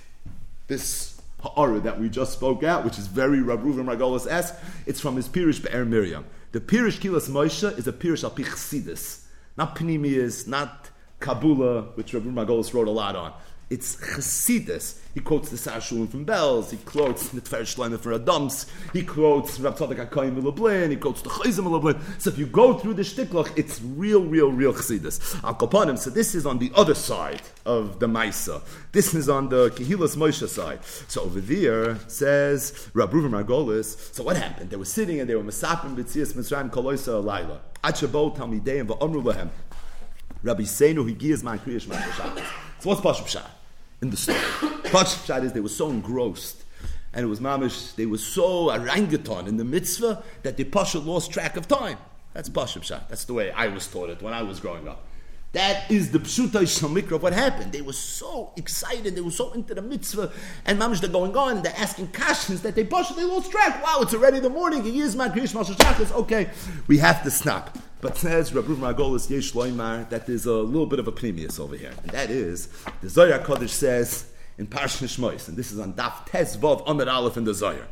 This 0.66 1.20
ha'ara 1.40 1.80
that 1.80 1.98
we 1.98 2.11
just 2.11 2.34
spoke 2.34 2.62
out, 2.62 2.84
which 2.84 2.98
is 2.98 3.07
very 3.07 3.40
Rab 3.40 3.62
Reuven 3.62 3.86
Margolis-esque, 3.86 4.55
it's 4.84 5.00
from 5.00 5.16
his 5.16 5.28
Pirish 5.28 5.62
Be'er 5.62 5.86
Miriam. 5.86 6.26
The 6.53 6.61
Pirish 6.61 7.00
Kehilas 7.00 7.30
Moshe 7.30 7.78
is 7.78 7.88
a 7.88 7.92
Pirish 7.92 8.24
al 8.24 8.30
Chassidus, 8.32 9.24
not 9.57 9.74
Panemius, 9.74 10.46
not 10.46 10.90
Kabula, 11.18 11.96
which 11.96 12.12
Rab 12.12 12.24
Reuven 12.24 12.34
Margolis 12.34 12.74
wrote 12.74 12.88
a 12.88 12.92
lot 12.92 13.16
on. 13.16 13.32
It's 13.72 13.96
Chasidus. 13.96 14.98
He 15.14 15.20
quotes 15.20 15.48
the 15.48 15.56
Sashulim 15.56 16.10
from 16.10 16.24
Bells. 16.24 16.72
He 16.72 16.76
quotes 16.76 17.30
the 17.30 17.40
Tfer 17.40 17.62
Shleimer 17.62 17.98
for 17.98 18.12
Adams. 18.12 18.66
He 18.92 19.02
quotes 19.02 19.58
Rab 19.58 19.78
Tzadok 19.78 20.10
HaKayim 20.10 20.42
Lublin. 20.42 20.90
He 20.90 20.98
quotes 20.98 21.22
the 21.22 21.30
Chayzim 21.30 21.70
Lublin. 21.70 21.98
So 22.18 22.28
if 22.28 22.36
you 22.36 22.44
go 22.44 22.74
through 22.74 22.94
the 22.94 23.02
Shtiklach, 23.02 23.56
it's 23.56 23.80
real, 23.80 24.24
real, 24.24 24.52
real 24.52 24.74
Chasidus. 24.74 25.42
Al 25.42 25.96
so 25.96 26.10
this 26.10 26.34
is 26.34 26.44
on 26.44 26.58
the 26.58 26.70
other 26.74 26.92
side 26.94 27.40
of 27.64 27.98
the 27.98 28.06
Maisa. 28.06 28.60
This 28.92 29.14
is 29.14 29.30
on 29.30 29.48
the 29.48 29.70
Kehilas 29.70 30.18
Moshe 30.18 30.46
side. 30.48 30.84
So 30.84 31.22
over 31.22 31.40
there 31.40 31.98
says 32.08 32.90
Rab 32.92 33.10
Reuven 33.12 33.30
Margolis. 33.30 34.12
So 34.14 34.22
what 34.22 34.36
happened? 34.36 34.68
They 34.68 34.76
were 34.76 34.84
sitting 34.84 35.18
and 35.18 35.30
they 35.30 35.34
were 35.34 35.44
Masapim 35.44 35.96
B'tzias 35.96 36.34
Mitzrayim 36.34 36.68
Koloisa 36.68 37.24
Alayla. 37.24 37.60
Achabo 37.82 38.36
Talmideim 38.36 38.88
V'Amru 38.88 39.22
Lahem. 39.22 39.48
Rabbi 40.42 40.64
Seinu 40.64 41.10
Higiyaz 41.10 41.42
Man 41.42 41.58
Kriyash 41.58 41.86
Mashashat. 41.86 42.44
So 42.80 42.90
what's 42.90 43.00
Pashup 43.00 43.28
Shah? 43.28 43.46
In 44.03 44.11
the 44.11 44.16
story. 44.16 44.38
Pashup 44.90 45.24
Shah 45.24 45.36
is 45.36 45.53
they 45.53 45.61
were 45.61 45.68
so 45.68 45.88
engrossed. 45.88 46.64
And 47.14 47.24
it 47.24 47.28
was 47.28 47.40
mamish, 47.40 47.94
they 47.94 48.07
were 48.07 48.18
so 48.18 48.70
orangutan 48.70 49.46
in 49.46 49.57
the 49.57 49.64
mitzvah 49.64 50.22
that 50.42 50.57
the 50.57 50.64
Pasha 50.64 50.98
lost 50.98 51.30
track 51.30 51.57
of 51.57 51.68
time. 51.68 51.98
That's 52.34 52.48
Pashup 52.48 52.82
Shah. 52.82 53.00
That's 53.09 53.24
the 53.24 53.34
way 53.34 53.53
I 53.53 53.68
was 53.68 53.86
taught 53.86 54.11
it 54.11 54.20
when 54.22 54.34
I 54.34 54.42
was 54.42 54.61
growing 54.61 54.88
up. 54.88 55.05
That 55.53 55.90
is 55.90 56.11
the 56.11 56.18
pshuta 56.18 56.62
shamikra 56.62 57.12
of 57.12 57.22
what 57.22 57.34
happened. 57.34 57.72
They 57.72 57.82
were 57.82 57.92
so 57.92 58.55
excited, 58.57 59.14
they 59.14 59.20
were 59.20 59.30
so 59.30 59.53
into 59.53 59.74
the 59.74 59.82
mitzvah, 59.82 60.32
and 60.64 60.80
mamish 60.80 61.00
they're 61.00 61.11
going 61.11 61.36
on 61.36 61.57
and 61.59 61.64
they're 61.64 61.76
asking 61.76 62.09
questions 62.09 62.62
that 62.62 62.74
they 62.74 62.84
pasha, 62.84 63.12
they 63.12 63.24
lost 63.24 63.50
track. 63.50 63.84
Wow, 63.84 63.98
it's 64.00 64.14
already 64.14 64.40
the 64.40 64.48
morning. 64.48 64.86
It 64.86 64.94
is 64.94 65.14
my 65.14 65.28
kriyish 65.28 66.12
Okay, 66.12 66.50
we 66.86 66.96
have 66.98 67.22
to 67.22 67.30
stop. 67.30 67.76
But 68.03 68.16
says 68.16 68.53
Rabbi 68.53 68.72
Margolis 68.72 69.30
Yesh 69.30 69.53
Loimar 69.53 70.11
that 70.11 70.26
there's 70.26 70.44
a 70.44 70.53
little 70.53 70.86
bit 70.86 70.98
of 70.98 71.07
a 71.07 71.12
premius 71.12 71.61
over 71.61 71.76
here. 71.76 71.92
And 72.03 72.11
that 72.11 72.30
is, 72.30 72.66
the 73.00 73.09
Zohar 73.09 73.38
Kodesh 73.38 73.68
says 73.68 74.26
in 74.59 74.66
Parsh 74.66 75.00
Nishmois, 75.00 75.46
and 75.46 75.57
this 75.57 75.70
is 75.70 75.78
on 75.78 75.94
Daf 75.94 76.26
Tes 76.26 76.57
Vav 76.57 76.82
Amid 76.88 77.07
Aleph 77.07 77.36
in 77.36 77.44
the 77.44 77.55
Zohar. 77.55 77.86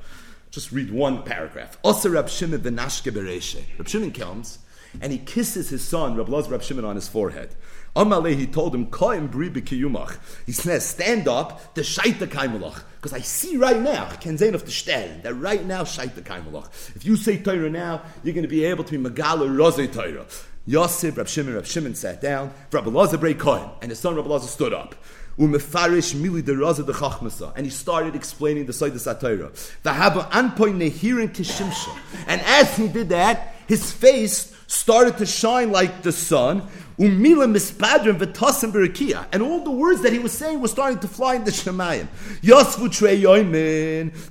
Just 0.50 0.72
read 0.72 0.90
one 0.90 1.22
paragraph. 1.22 1.78
Also 1.82 2.10
Rab 2.10 2.28
Shimon 2.28 2.60
Benashke 2.60 3.12
Bereshe. 3.12 3.62
Rab 3.78 3.86
Shimon 3.86 4.10
comes 4.10 4.58
and 5.00 5.12
he 5.12 5.18
kisses 5.18 5.68
his 5.68 5.86
son, 5.86 6.16
Rab 6.16 6.28
Loz 6.28 6.50
Rab 6.50 6.64
Shimon, 6.64 6.84
on 6.84 6.96
his 6.96 7.06
forehead. 7.06 7.54
Amalei, 7.96 8.36
he 8.36 8.46
told 8.46 8.74
him, 8.74 8.86
Koim 8.86 9.30
bri 9.30 9.50
b'kiyumach. 9.50 10.16
He 10.46 10.52
says, 10.52 10.86
stand 10.86 11.26
up, 11.26 11.74
the 11.74 11.82
shaita 11.82 12.26
kaimelach. 12.28 12.82
Because 12.96 13.12
I 13.12 13.20
see 13.20 13.56
right 13.56 13.80
now, 13.80 14.06
kenzain 14.06 14.54
of 14.54 14.64
the 14.64 14.70
shtel, 14.70 15.22
that 15.22 15.34
right 15.34 15.64
now, 15.64 15.82
shaita 15.82 16.22
kaimelach. 16.22 16.68
If 16.94 17.04
you 17.04 17.16
say 17.16 17.38
Torah 17.38 17.68
now, 17.68 18.02
you're 18.22 18.34
going 18.34 18.42
to 18.42 18.48
be 18.48 18.64
able 18.64 18.84
to 18.84 18.98
be 18.98 19.10
megala 19.10 19.48
rozei 19.48 19.92
Torah. 19.92 20.26
Yosef, 20.66 21.16
Rab 21.16 21.26
Shimon, 21.26 21.54
Rab 21.54 21.66
Shimon 21.66 21.94
sat 21.94 22.20
down, 22.20 22.52
Rab 22.70 22.84
Elazar 22.84 23.18
brei 23.18 23.36
Kohen, 23.36 23.68
and 23.82 23.90
his 23.90 23.98
son 23.98 24.14
Rab 24.14 24.26
Elazar 24.26 24.46
stood 24.46 24.72
up. 24.72 24.94
Umefarish 25.38 26.14
mili 26.14 26.44
de 26.44 26.52
raza 26.52 26.84
de 26.86 26.92
chachmasa, 26.92 27.52
and 27.56 27.64
he 27.64 27.70
started 27.70 28.14
explaining 28.14 28.66
the 28.66 28.72
side 28.72 28.92
of 28.92 28.98
Satira. 28.98 29.50
V'haba 29.82 30.30
anpoi 30.30 30.72
nehirin 30.72 31.30
kishimsha, 31.30 31.96
and 32.28 32.40
as 32.42 32.76
he 32.76 32.88
did 32.88 33.08
that, 33.08 33.54
his 33.66 33.90
face 33.90 34.54
started 34.66 35.16
to 35.18 35.26
shine 35.26 35.72
like 35.72 36.02
the 36.02 36.12
sun. 36.12 36.68
Umila 37.00 37.50
mispadrim 37.50 38.18
v'tasim 38.18 38.72
berikia. 38.72 39.24
And 39.32 39.42
all 39.42 39.64
the 39.64 39.70
words 39.70 40.02
that 40.02 40.12
he 40.12 40.18
was 40.18 40.32
saying 40.32 40.60
were 40.60 40.68
starting 40.68 40.98
to 40.98 41.08
fly 41.08 41.36
in 41.36 41.44
the 41.44 41.50
Shemayim. 41.50 42.08
Yosvu 42.42 42.92
trei. 42.92 43.16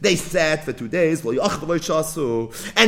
They 0.02 0.16
sat 0.16 0.66
for 0.66 0.72
two 0.72 0.88
days. 0.88 1.26
And 1.26 1.32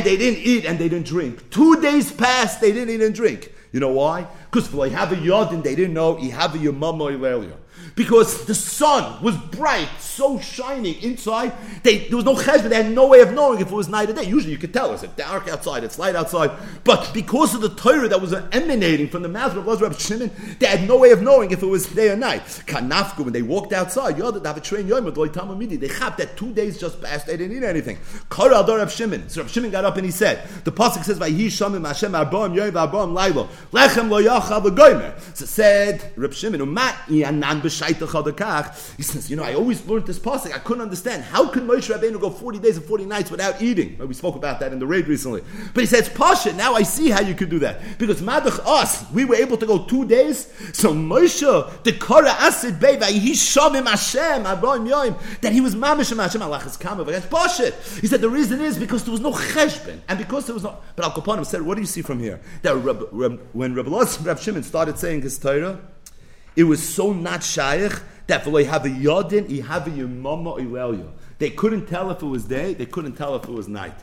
they 0.04 0.16
didn't 0.16 0.38
eat 0.38 0.64
and 0.66 0.78
they 0.78 0.88
didn't 0.88 1.06
drink. 1.06 1.50
Two 1.50 1.80
days 1.80 2.12
passed, 2.12 2.60
they 2.60 2.70
didn't 2.70 2.94
eat 2.94 3.02
and 3.02 3.12
drink. 3.12 3.52
You 3.72 3.80
know 3.80 3.90
why? 3.90 4.28
Because 4.50 4.68
for 4.68 4.86
have 4.88 5.10
a 5.10 5.16
yodin, 5.16 5.64
they 5.64 5.74
didn't 5.74 5.94
know 5.94 6.16
have 6.16 6.54
a 6.54 6.58
earlier 6.58 7.56
because 7.94 8.44
the 8.44 8.54
sun 8.54 9.22
was 9.22 9.36
bright, 9.36 9.88
so 10.00 10.38
shining 10.38 11.00
inside. 11.02 11.52
They, 11.82 12.08
there 12.08 12.16
was 12.16 12.24
no 12.24 12.34
cheshbon. 12.34 12.68
They 12.68 12.82
had 12.82 12.92
no 12.92 13.06
way 13.06 13.20
of 13.20 13.32
knowing 13.32 13.60
if 13.60 13.68
it 13.70 13.74
was 13.74 13.88
night 13.88 14.10
or 14.10 14.12
day. 14.12 14.24
Usually 14.24 14.52
you 14.52 14.58
could 14.58 14.74
tell. 14.74 14.92
It's 14.92 15.02
dark 15.02 15.48
outside, 15.48 15.84
it's 15.84 15.98
light 15.98 16.16
outside. 16.16 16.50
But 16.84 17.12
because 17.14 17.54
of 17.54 17.60
the 17.60 17.70
Torah 17.70 18.08
that 18.08 18.20
was 18.20 18.34
emanating 18.52 19.08
from 19.08 19.22
the 19.22 19.28
mouth 19.28 19.56
of 19.56 19.66
Rabbi 19.66 19.94
Shimon, 19.96 20.30
they 20.58 20.66
had 20.66 20.86
no 20.86 20.98
way 20.98 21.10
of 21.12 21.22
knowing 21.22 21.50
if 21.50 21.62
it 21.62 21.66
was 21.66 21.86
day 21.86 22.10
or 22.10 22.16
night. 22.16 22.42
Kanafku, 22.66 23.24
when 23.24 23.32
they 23.32 23.42
walked 23.42 23.72
outside, 23.72 24.16
They 24.16 25.88
chapped 25.88 26.18
that 26.18 26.36
two 26.36 26.52
days 26.52 26.78
just 26.78 27.00
passed. 27.02 27.26
They 27.26 27.36
didn't 27.36 27.56
eat 27.56 27.64
anything. 27.64 27.98
Kara 28.30 28.60
Ador 28.60 28.78
Rav 28.78 28.92
Shimon. 28.92 29.28
So 29.28 29.42
Rav 29.42 29.50
Shimon 29.50 29.70
got 29.70 29.84
up 29.84 29.96
and 29.96 30.04
he 30.04 30.12
said, 30.12 30.46
the 30.64 30.72
pasuk 30.72 31.04
says, 31.04 31.18
"Vayhi 31.18 31.46
Shamim 31.46 31.86
Hashem 31.86 32.12
Arbaim 32.12 32.54
Yom 32.54 32.70
Arbaim 32.72 33.12
Lailo 33.14 33.48
Lechem 33.72 34.08
Lo 34.10 34.20
bracha 34.42 34.60
v'goymer. 34.62 35.36
So 35.36 35.46
said 35.46 36.12
Reb 36.16 36.32
Shimon, 36.32 36.60
umat 36.60 36.94
yanan 37.08 37.62
He 37.82 39.02
says, 39.02 39.30
you 39.30 39.36
know, 39.36 39.42
I 39.44 39.54
always 39.54 39.84
learned 39.86 40.06
this 40.06 40.18
pasuk. 40.18 40.52
I 40.52 40.58
couldn't 40.58 40.82
understand 40.82 41.24
how 41.24 41.48
could 41.48 41.64
Moshe 41.64 41.94
Rabbeinu 41.94 42.20
go 42.20 42.30
forty 42.30 42.58
days 42.58 42.76
and 42.76 42.86
forty 42.86 43.04
nights 43.04 43.30
without 43.30 43.60
eating. 43.60 43.98
We 43.98 44.14
spoke 44.14 44.36
about 44.36 44.60
that 44.60 44.72
in 44.72 44.78
the 44.78 44.86
raid 44.86 45.08
recently. 45.08 45.42
But 45.74 45.80
he 45.80 45.86
says, 45.86 46.08
pasha. 46.08 46.52
Now 46.52 46.74
I 46.74 46.82
see 46.82 47.10
how 47.10 47.20
you 47.20 47.34
could 47.34 47.50
do 47.50 47.58
that 47.60 47.98
because 47.98 48.20
madach 48.20 48.60
us, 48.64 49.10
we 49.12 49.24
were 49.24 49.36
able 49.36 49.56
to 49.56 49.66
go 49.66 49.84
two 49.84 50.06
days. 50.06 50.52
So 50.72 50.92
Moshe, 50.92 51.82
the 51.82 51.92
kara 51.92 52.30
asid 52.30 52.74
beva, 52.74 53.06
he 53.06 53.32
Hashem, 53.32 54.46
Abraham 54.46 54.86
Yoim, 54.86 55.40
that 55.40 55.52
he 55.52 55.60
was 55.60 55.74
mamish 55.74 56.16
Hashem 56.16 56.40
alachas 56.40 56.78
kama 56.78 57.02
against 57.02 57.30
pasha. 57.30 57.72
He 58.00 58.06
said 58.06 58.20
the 58.20 58.30
reason 58.30 58.60
is 58.60 58.78
because 58.78 59.04
there 59.04 59.12
was 59.12 59.20
no 59.20 59.32
cheshbon 59.32 60.00
and 60.08 60.18
because 60.18 60.46
there 60.46 60.54
was 60.54 60.62
no. 60.64 60.76
But 60.96 61.04
Al 61.04 61.12
Kapanim 61.12 61.44
said, 61.46 61.62
what 61.62 61.74
do 61.76 61.80
you 61.80 61.86
see 61.86 62.02
from 62.02 62.18
here? 62.18 62.40
That 62.62 62.76
Reb, 62.76 63.08
Reb, 63.12 63.40
when 63.52 63.74
Reb, 63.74 63.88
Reb 63.88 64.38
Shimon 64.38 64.62
started 64.62 64.98
saying 64.98 65.22
his 65.22 65.38
Torah, 65.38 65.80
it 66.56 66.64
was 66.64 66.86
so 66.86 67.12
not 67.12 67.42
shaykh 67.42 67.92
that 68.26 68.44
for 68.44 68.50
have 68.64 68.84
a 68.84 68.88
yodin, 68.88 69.48
he 69.48 69.60
have 69.60 69.86
a. 69.88 71.12
They 71.38 71.50
couldn't 71.50 71.86
tell 71.86 72.10
if 72.10 72.22
it 72.22 72.26
was 72.26 72.44
day, 72.44 72.74
they 72.74 72.86
couldn't 72.86 73.14
tell 73.14 73.34
if 73.36 73.44
it 73.44 73.50
was 73.50 73.68
night. 73.68 73.96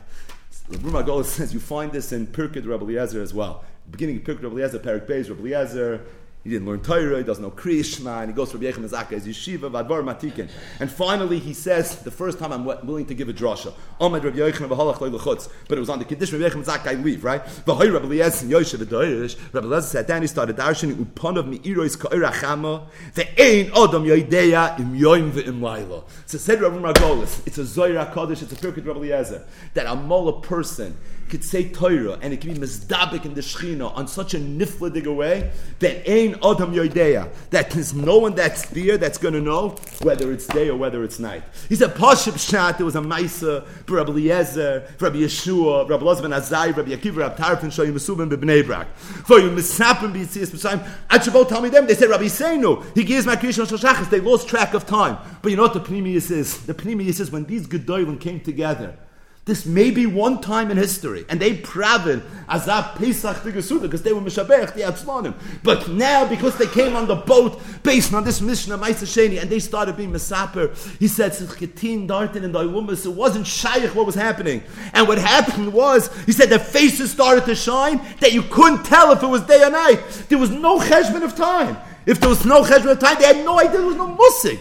Rabbi 0.68 0.88
Magola 0.88 1.24
says 1.36 1.52
you 1.52 1.60
find 1.60 1.90
this 1.90 2.12
in 2.12 2.26
Pirkei 2.26 2.66
Rabbi 2.66 2.84
Eliezer 2.84 3.22
as 3.22 3.34
well. 3.34 3.64
Beginning 3.90 4.18
of 4.18 4.22
Pirkei 4.22 4.42
Rabbi 4.44 4.56
Eliezer, 4.56 4.78
Perik 4.78 5.06
Beis, 5.06 5.28
Rabbi 5.28 5.40
Eliezer, 5.40 6.04
he 6.42 6.48
didn't 6.48 6.66
learn 6.66 6.80
Torah, 6.80 7.18
he 7.18 7.22
doesn't 7.22 7.42
know 7.42 7.50
Krishma, 7.50 8.22
and 8.22 8.30
he 8.30 8.34
goes 8.34 8.50
for 8.50 8.56
Yechem 8.58 8.88
Zaka 8.88 9.12
as 9.12 9.26
Yeshiva, 9.26 9.70
Vadvar 9.70 10.02
Matikin. 10.02 10.48
And 10.78 10.90
finally 10.90 11.38
he 11.38 11.52
says, 11.52 11.96
the 11.96 12.10
first 12.10 12.38
time 12.38 12.50
I'm 12.50 12.64
willing 12.64 13.04
to 13.06 13.14
give 13.14 13.28
a 13.28 13.32
drasha. 13.34 13.74
Ahmed 14.00 14.24
Rabbi 14.24 14.38
Yechem 14.38 14.68
V'halach 14.68 15.50
But 15.68 15.76
it 15.76 15.80
was 15.80 15.90
on 15.90 15.98
the 15.98 16.06
condition 16.06 16.40
Rabbi 16.40 16.54
Yechem 16.54 16.64
Zaka, 16.64 16.86
I 16.86 16.94
leave, 16.94 17.24
right? 17.24 17.44
V'hoy 17.44 17.92
Rabbi 17.92 18.06
Eliezer 18.06 18.46
and 18.46 18.54
Yoshev 18.54 18.78
V'doirish, 18.78 19.38
Rabbi 19.52 19.66
Eliezer 19.66 19.88
sat 19.88 20.08
down, 20.08 20.22
he 20.22 20.28
started 20.28 20.56
darshan, 20.56 20.94
Upanov 20.94 21.46
Mi'irois 21.46 21.98
Ka'ira 21.98 22.32
Chama, 22.32 22.86
Ve'ein 23.12 23.68
Odom 23.72 24.06
Yoideya 24.06 24.80
Im 24.80 24.98
Yoim 24.98 25.30
Ve'im 25.32 25.60
Laila. 25.60 26.04
So 26.24 26.38
said 26.38 26.62
Rabbi 26.62 26.76
Margolis, 26.76 27.46
it's 27.46 27.58
a 27.58 27.62
Zoyra 27.64 28.10
Kodesh, 28.14 28.42
it's 28.42 28.52
a 28.52 28.56
Pirkei 28.56 28.86
Rabbi 28.86 29.00
Eliezer, 29.00 29.46
that 29.74 29.84
a 29.84 29.94
mola 29.94 30.40
person 30.40 30.96
could 31.30 31.44
say 31.44 31.68
Torah 31.68 32.18
and 32.20 32.34
it 32.34 32.40
could 32.40 32.52
be 32.52 32.60
mizdabik 32.60 33.24
in 33.24 33.34
the 33.34 33.40
Shechina 33.40 33.96
on 33.96 34.08
such 34.08 34.34
a 34.34 34.38
nifladig 34.38 35.06
way 35.14 35.50
that 35.78 36.08
ain't 36.10 36.34
Adam 36.44 36.74
Yodeya, 36.74 37.30
that 37.50 37.70
there's 37.70 37.94
no 37.94 38.18
one 38.18 38.34
that's 38.34 38.66
there 38.70 38.98
that's 38.98 39.16
going 39.16 39.34
to 39.34 39.40
know 39.40 39.76
whether 40.02 40.32
it's 40.32 40.46
day 40.46 40.68
or 40.68 40.76
whether 40.76 41.04
it's 41.04 41.18
night. 41.18 41.44
He 41.68 41.76
said, 41.76 41.94
Pashib 41.94 42.38
Shat, 42.38 42.78
there 42.78 42.84
was 42.84 42.96
a 42.96 43.00
Maisa 43.00 43.66
Rabbi 43.88 44.10
Eliezer, 44.10 44.92
Rabbi 44.98 45.18
Yeshua, 45.18 45.88
Rabbi 45.88 46.04
Loz 46.04 46.20
ben 46.20 46.32
Azai, 46.32 46.76
Rabbi 46.76 46.90
Akiva, 46.90 47.16
Rabbi 47.18 47.42
Tarfin, 47.42 47.70
Shoyim 47.70 47.92
Mesubim, 47.92 48.28
B'bnei 48.28 48.66
Brak. 48.66 48.94
For 48.96 49.38
you 49.38 49.50
Misapim, 49.50 50.12
B'yitzis, 50.12 50.50
B'sayim, 50.50 50.86
at 51.08 51.20
Shabbat 51.22 51.48
tell 51.48 51.62
me 51.62 51.68
them, 51.68 51.86
they 51.86 51.94
said, 51.94 52.10
Rabbi 52.10 52.24
Seinu, 52.24 52.84
he 52.94 53.04
gives 53.04 53.24
my 53.24 53.36
Krishna 53.36 53.64
Shoshachas, 53.64 54.10
they 54.10 54.20
lost 54.20 54.48
track 54.48 54.74
of 54.74 54.86
time. 54.86 55.16
But 55.42 55.50
you 55.50 55.56
know 55.56 55.62
what 55.62 55.74
the 55.74 55.80
Pneumius 55.80 56.30
is? 56.30 56.66
The 56.66 56.74
Pneumius 56.74 57.20
is 57.20 57.30
when 57.30 57.44
these 57.44 57.66
Gedolim 57.66 58.20
came 58.20 58.40
together, 58.40 58.98
this 59.46 59.64
may 59.64 59.90
be 59.90 60.06
one 60.06 60.40
time 60.40 60.70
in 60.70 60.76
history, 60.76 61.24
and 61.28 61.40
they 61.40 61.56
pravin 61.56 62.22
azab 62.46 62.94
Pesach 62.96 63.38
Gesuda 63.38 63.82
because 63.82 64.02
they 64.02 64.12
were 64.12 64.20
mishabech 64.20 64.74
the 64.74 64.82
Atzmanim. 64.82 65.34
But 65.62 65.88
now, 65.88 66.26
because 66.26 66.56
they 66.58 66.66
came 66.66 66.94
on 66.94 67.08
the 67.08 67.16
boat 67.16 67.60
based 67.82 68.12
on 68.12 68.22
this 68.22 68.40
mission 68.40 68.72
of 68.72 68.80
Ma'aser 68.80 69.06
Sheni, 69.06 69.40
and 69.40 69.48
they 69.48 69.58
started 69.58 69.96
being 69.96 70.12
misaper, 70.12 70.76
he 70.98 71.08
said 71.08 71.32
Tzitchitin 71.32 72.06
Dartin 72.06 72.44
and 72.44 72.54
Dailumas. 72.54 73.06
It 73.06 73.10
wasn't 73.10 73.46
shaykh 73.46 73.94
what 73.94 74.04
was 74.06 74.14
happening, 74.14 74.62
and 74.92 75.08
what 75.08 75.18
happened 75.18 75.72
was 75.72 76.14
he 76.24 76.32
said 76.32 76.50
their 76.50 76.58
faces 76.58 77.10
started 77.10 77.46
to 77.46 77.54
shine 77.54 78.00
that 78.20 78.32
you 78.32 78.42
couldn't 78.42 78.84
tell 78.84 79.10
if 79.12 79.22
it 79.22 79.26
was 79.26 79.42
day 79.42 79.62
or 79.62 79.70
night. 79.70 80.00
There 80.28 80.38
was 80.38 80.50
no 80.50 80.78
cheshbon 80.78 81.22
of 81.24 81.34
time. 81.34 81.78
If 82.06 82.20
there 82.20 82.28
was 82.28 82.44
no 82.44 82.62
cheshbon 82.62 82.92
of 82.92 82.98
time, 82.98 83.16
they 83.18 83.26
had 83.26 83.44
no 83.44 83.58
idea 83.58 83.78
there 83.78 83.86
was 83.86 83.96
no 83.96 84.08
musik. 84.08 84.60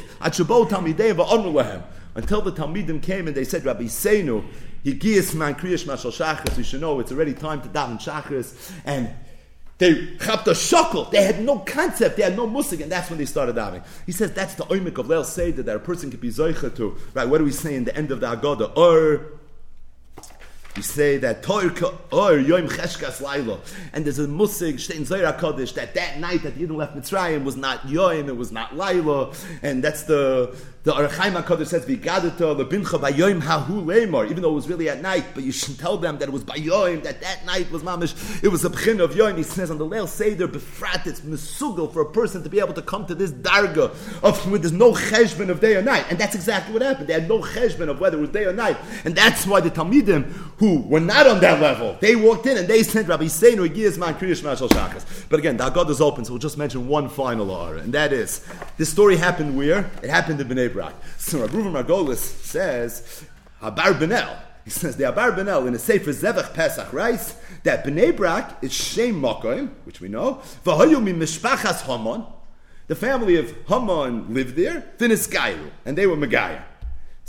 Until 2.16 2.42
the 2.42 2.52
Talmidim 2.52 3.02
came 3.02 3.28
and 3.28 3.36
they 3.36 3.44
said, 3.44 3.64
Rabbi 3.64 3.84
Seinu, 3.84 4.44
Higiyas 4.86 5.36
man 5.36 5.56
kriyash 5.56 5.86
mashal 5.86 6.12
shachris. 6.12 6.58
You 6.58 6.64
should 6.64 6.82
know 6.82 7.00
it's 7.00 7.12
already 7.12 7.34
time 7.34 7.62
to 7.62 7.70
daven 7.70 8.00
shachris. 8.00 8.72
And 8.86 9.10
they 9.78 10.18
chapped 10.18 10.48
a 10.48 10.54
shackle. 10.54 11.06
They 11.06 11.24
had 11.24 11.42
no 11.42 11.60
concept. 11.60 12.18
They 12.18 12.24
had 12.24 12.36
no 12.36 12.48
musik, 12.48 12.82
and 12.82 12.92
that's 12.92 13.10
when 13.10 13.18
they 13.18 13.26
started 13.26 13.56
davening. 13.56 13.86
He 14.06 14.12
says 14.12 14.34
that's 14.34 14.56
the 14.56 14.66
oimik 14.66 14.98
of 14.98 15.08
Leil 15.08 15.24
Seder 15.24 15.64
that 15.64 15.76
a 15.76 15.80
person 15.80 16.12
could 16.12 16.22
be 16.22 16.30
zoicha 16.30 16.76
to. 16.76 16.98
Right? 17.14 17.28
What 17.28 17.38
do 17.38 17.46
we 17.46 17.52
say 17.52 17.76
in 17.76 17.86
the 17.86 17.96
end 17.96 18.12
of 18.12 18.20
the 18.20 18.28
Agada? 18.28 18.78
Or 18.78 19.40
we 20.76 20.84
say 20.84 21.18
that 21.18 21.50
or 21.50 22.38
Yom 22.38 22.68
Cheshkas 22.68 23.22
Laila, 23.22 23.60
and 23.92 24.06
there's 24.06 24.20
a 24.20 24.28
musig 24.28 24.76
Shtein 24.76 25.06
Zayra 25.06 25.38
Kodesh 25.38 25.74
that 25.74 25.94
that 25.96 26.20
night 26.20 26.44
that 26.44 26.56
Yidden 26.56 26.76
left 26.76 26.96
Mitzrayim 26.96 27.44
was 27.44 27.58
not 27.58 27.88
Yom, 27.90 28.30
it 28.30 28.38
was 28.38 28.52
not 28.52 28.78
Laila, 28.78 29.34
and 29.62 29.84
that's 29.84 30.04
the 30.04 30.56
the 30.84 30.94
Arachaim 30.94 31.42
HaKadosh 31.42 31.68
says, 31.68 31.86
V'gadata 31.86 32.56
lebincha 32.56 33.00
bayoim 33.00 33.42
hahu 33.42 33.84
lemar, 33.84 34.30
even 34.30 34.42
though 34.42 34.52
it 34.52 34.56
was 34.56 34.70
really 34.70 34.88
at 34.88 35.02
night, 35.02 35.26
but 35.34 35.44
you 35.44 35.52
should 35.52 35.78
tell 35.78 35.98
them 35.98 36.18
that 36.20 36.30
it 36.30 36.32
was 36.32 36.44
bayoim, 36.46 37.04
that 37.04 37.20
that 37.20 37.46
night 37.46 37.70
was 37.70 37.84
mamish, 37.84 38.44
it 38.44 38.48
was 38.48 38.64
a 38.64 38.70
pchin 38.70 39.02
of 39.02 39.12
yoim. 39.12 39.36
He 39.36 39.44
says 39.44 39.70
on 39.70 39.78
the 39.78 39.86
Leil 39.86 40.08
Seder, 40.08 40.48
befrat, 40.48 41.06
it's 41.06 41.20
mesugel 41.22 41.92
for 41.92 42.02
a 42.02 42.10
person 42.10 42.44
to 42.44 42.50
be 42.50 42.60
able 42.60 42.74
to 42.74 42.82
come 42.82 43.06
to 43.08 43.16
this 43.16 43.32
darga 43.32 43.92
of 44.24 44.50
when 44.50 44.62
there's 44.62 44.72
no 44.72 44.94
cheshbon 44.94 45.50
of 45.50 45.60
day 45.60 45.76
or 45.76 45.82
night. 45.82 46.06
And 46.10 46.18
that's 46.18 46.34
exactly 46.36 46.74
what 46.74 46.82
happened. 46.82 47.08
They 47.08 47.14
had 47.14 47.28
no 47.28 47.40
cheshbon 47.40 47.90
of 47.90 48.00
whether 48.00 48.18
it 48.18 48.22
was 48.22 48.30
day 48.30 48.46
or 48.46 48.54
night. 48.54 48.78
And 49.04 49.14
that's 49.16 49.46
why 49.46 49.60
the 49.60 49.70
Talmidim, 49.70 50.32
who 50.60 50.82
were 50.84 51.02
not 51.02 51.28
on 51.28 51.42
that 51.42 51.60
level, 51.60 51.98
they 52.00 52.16
walked 52.16 52.46
in 52.46 52.58
and 52.58 52.68
they 52.68 52.84
sent 52.84 53.10
Rabbi 53.10 53.26
Seinu, 53.26 53.68
Giyas 53.68 53.98
Man, 53.98 54.16
Kriyash 54.16 54.42
Mashal 54.42 54.70
Shakas. 54.70 55.26
But 55.28 55.40
again, 55.40 55.58
the 55.58 55.66
Agad 55.66 55.90
is 55.90 56.00
open, 56.00 56.24
so 56.24 56.32
we'll 56.32 56.40
just 56.40 56.58
mention 56.58 56.88
one 56.88 57.10
final 57.10 57.54
ara, 57.54 57.80
and 57.80 57.94
that 57.94 58.14
is, 58.14 58.46
this 58.78 58.90
story 58.90 59.18
happened 59.18 59.58
where? 59.58 59.90
It 60.02 60.10
happened 60.10 60.40
in 60.40 60.48
Bnei 60.48 60.74
Brak. 60.80 60.96
So 61.18 61.42
Rabbi 61.42 61.58
Margolis 61.58 62.20
says, 62.20 63.26
Abarbanel. 63.62 64.34
He 64.64 64.70
says 64.70 64.96
the 64.96 65.04
Abarbanel 65.04 65.68
in 65.68 65.76
a 65.76 65.78
Sefer 65.78 66.12
Zevach 66.12 66.54
Pesach 66.54 66.94
writes 66.94 67.36
that 67.64 67.84
Bnei 67.84 68.16
Brak 68.16 68.64
is 68.64 68.72
Shem 68.72 69.22
Makoim, 69.22 69.72
which 69.84 70.00
we 70.00 70.08
know. 70.08 70.36
V'hoyu 70.64 71.04
mi. 71.04 71.12
The 72.88 72.96
family 72.96 73.36
of 73.36 73.54
Haman 73.68 74.34
lived 74.34 74.56
there. 74.56 74.86
Gairu, 74.98 75.70
and 75.86 75.98
they 75.98 76.08
were 76.08 76.16
Megayah. 76.16 76.64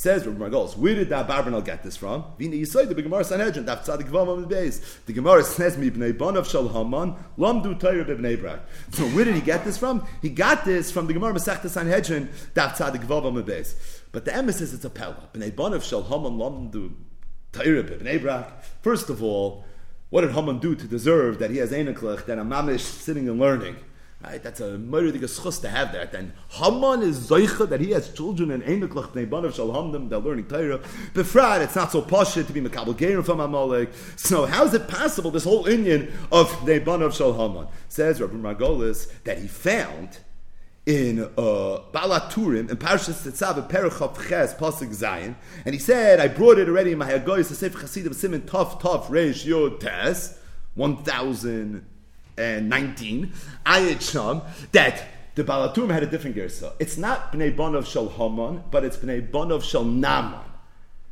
Says 0.01 0.27
Rabbi 0.27 0.49
Margolis, 0.49 0.79
where 0.79 0.95
did 0.95 1.11
that 1.11 1.29
Barbanel 1.29 1.63
get 1.63 1.83
this 1.83 1.95
from? 1.95 2.25
Vina 2.39 2.57
Yisai, 2.57 2.89
the 2.89 3.03
Gemara 3.03 3.23
Sanhedrin, 3.23 3.67
Daf 3.67 3.85
Tzadik 3.85 4.09
Vavam 4.09 4.51
Beis. 4.51 4.81
The 5.05 5.13
Gemara 5.13 5.45
says, 5.45 5.77
Mi 5.77 5.91
Bnei 5.91 6.15
Bonav 6.15 6.51
Shal 6.51 6.71
Haman, 6.71 7.17
Lamdu 7.37 7.79
Torah 7.79 8.07
B'Bnei 8.07 8.41
Brak. 8.41 8.61
So 8.93 9.03
where 9.09 9.27
did 9.27 9.35
he 9.35 9.43
get 9.43 9.63
this 9.63 9.77
from? 9.77 10.07
He 10.23 10.31
got 10.31 10.65
this 10.65 10.91
from 10.91 11.07
the 11.07 11.13
Gemara 11.13 11.35
Masechta 11.35 11.69
Sanhedrin, 11.69 12.31
Daf 12.55 12.77
Tzadik. 12.77 13.75
But 14.11 14.25
the 14.25 14.31
Emes 14.31 14.55
says 14.55 14.73
it's 14.73 14.87
a 14.87 14.89
Pella. 14.89 15.29
Bnei 15.35 15.53
Bonav 15.53 15.83
Shal 15.83 16.05
Haman, 16.05 16.39
Lamdu 16.39 16.95
Torah 17.53 17.85
B'Bnei 17.85 18.23
Brak. 18.23 18.65
First 18.81 19.11
of 19.11 19.23
all, 19.23 19.67
what 20.09 20.23
did 20.23 20.31
Haman 20.31 20.61
do 20.61 20.75
to 20.75 20.87
deserve 20.87 21.41
that 21.41 21.51
he 21.51 21.59
has 21.59 21.73
Einiklech, 21.73 22.25
that 22.25 22.39
a 22.39 22.43
mamish 22.43 22.81
sitting 22.81 23.29
and 23.29 23.39
learning? 23.39 23.77
Right, 24.23 24.43
that's 24.43 24.61
a 24.61 24.73
murderig 24.73 25.23
schus 25.23 25.63
to 25.63 25.69
have 25.71 25.93
that. 25.93 26.13
And 26.13 26.33
Haman 26.51 27.01
is 27.03 27.31
zoicha 27.31 27.67
that 27.71 27.81
he 27.81 27.93
has 27.93 28.13
children 28.13 28.51
and 28.51 28.63
einiklach 28.63 29.13
bnei 29.13 29.55
shall 29.55 29.69
hamdem. 29.69 30.11
They're 30.11 30.19
learning 30.19 30.47
Torah. 30.47 30.79
Befrat, 31.15 31.63
it's 31.63 31.75
not 31.75 31.91
so 31.91 32.03
poshut 32.03 32.47
to 32.47 32.53
be 32.53 32.61
mekabel 32.61 32.95
gerim 32.95 33.25
from 33.25 33.41
Amalek. 33.41 33.89
So 34.17 34.45
how 34.45 34.65
is 34.67 34.75
it 34.75 34.89
possible 34.89 35.31
this 35.31 35.45
whole 35.45 35.67
union 35.71 36.13
of 36.31 36.51
bnei 36.51 36.85
banav 36.85 37.17
shal 37.17 37.33
Haman? 37.33 37.69
Says 37.89 38.21
Rabbi 38.21 38.35
Margolis 38.35 39.11
that 39.25 39.39
he 39.39 39.49
found 39.49 40.19
in 40.85 41.21
uh, 41.21 41.81
Balaturim 41.93 42.69
in 42.69 42.77
Parshas 42.77 43.27
Tetzav 43.27 43.71
Perichav 43.71 44.29
Ches 44.29 44.53
Pasuk 44.53 44.89
Zayin, 44.89 45.35
and 45.65 45.75
he 45.75 45.79
said, 45.79 46.21
"I 46.21 46.29
brought 46.29 46.59
it 46.59 46.69
already 46.69 46.93
in 46.93 46.99
my 46.99 47.11
Hagoyis 47.11 47.47
Sefer 47.55 47.79
Chasidim 47.79 48.13
Simon 48.13 48.43
Tov 48.43 48.83
Tov 48.83 49.07
Reish 49.07 49.47
Yod 49.47 49.81
Tes 49.81 50.39
one 50.75 51.03
thousand." 51.03 51.87
And 52.41 52.69
19, 52.69 53.33
Ayat 53.67 54.01
Sham, 54.01 54.43
that 54.73 55.07
the 55.35 55.45
Balatum 55.45 55.91
had 55.91 56.03
a 56.03 56.07
different 56.07 56.37
gersa. 56.37 56.73
It's 56.79 56.97
not 56.97 57.33
Bnei 57.33 57.55
Bonov 57.55 57.87
Shal 57.87 58.09
Haman, 58.09 58.65
but 58.71 58.85
it's 58.85 58.97
Bnei 58.97 59.31
Bonov 59.31 59.63
Shal 59.63 59.85
Naman. 59.85 60.50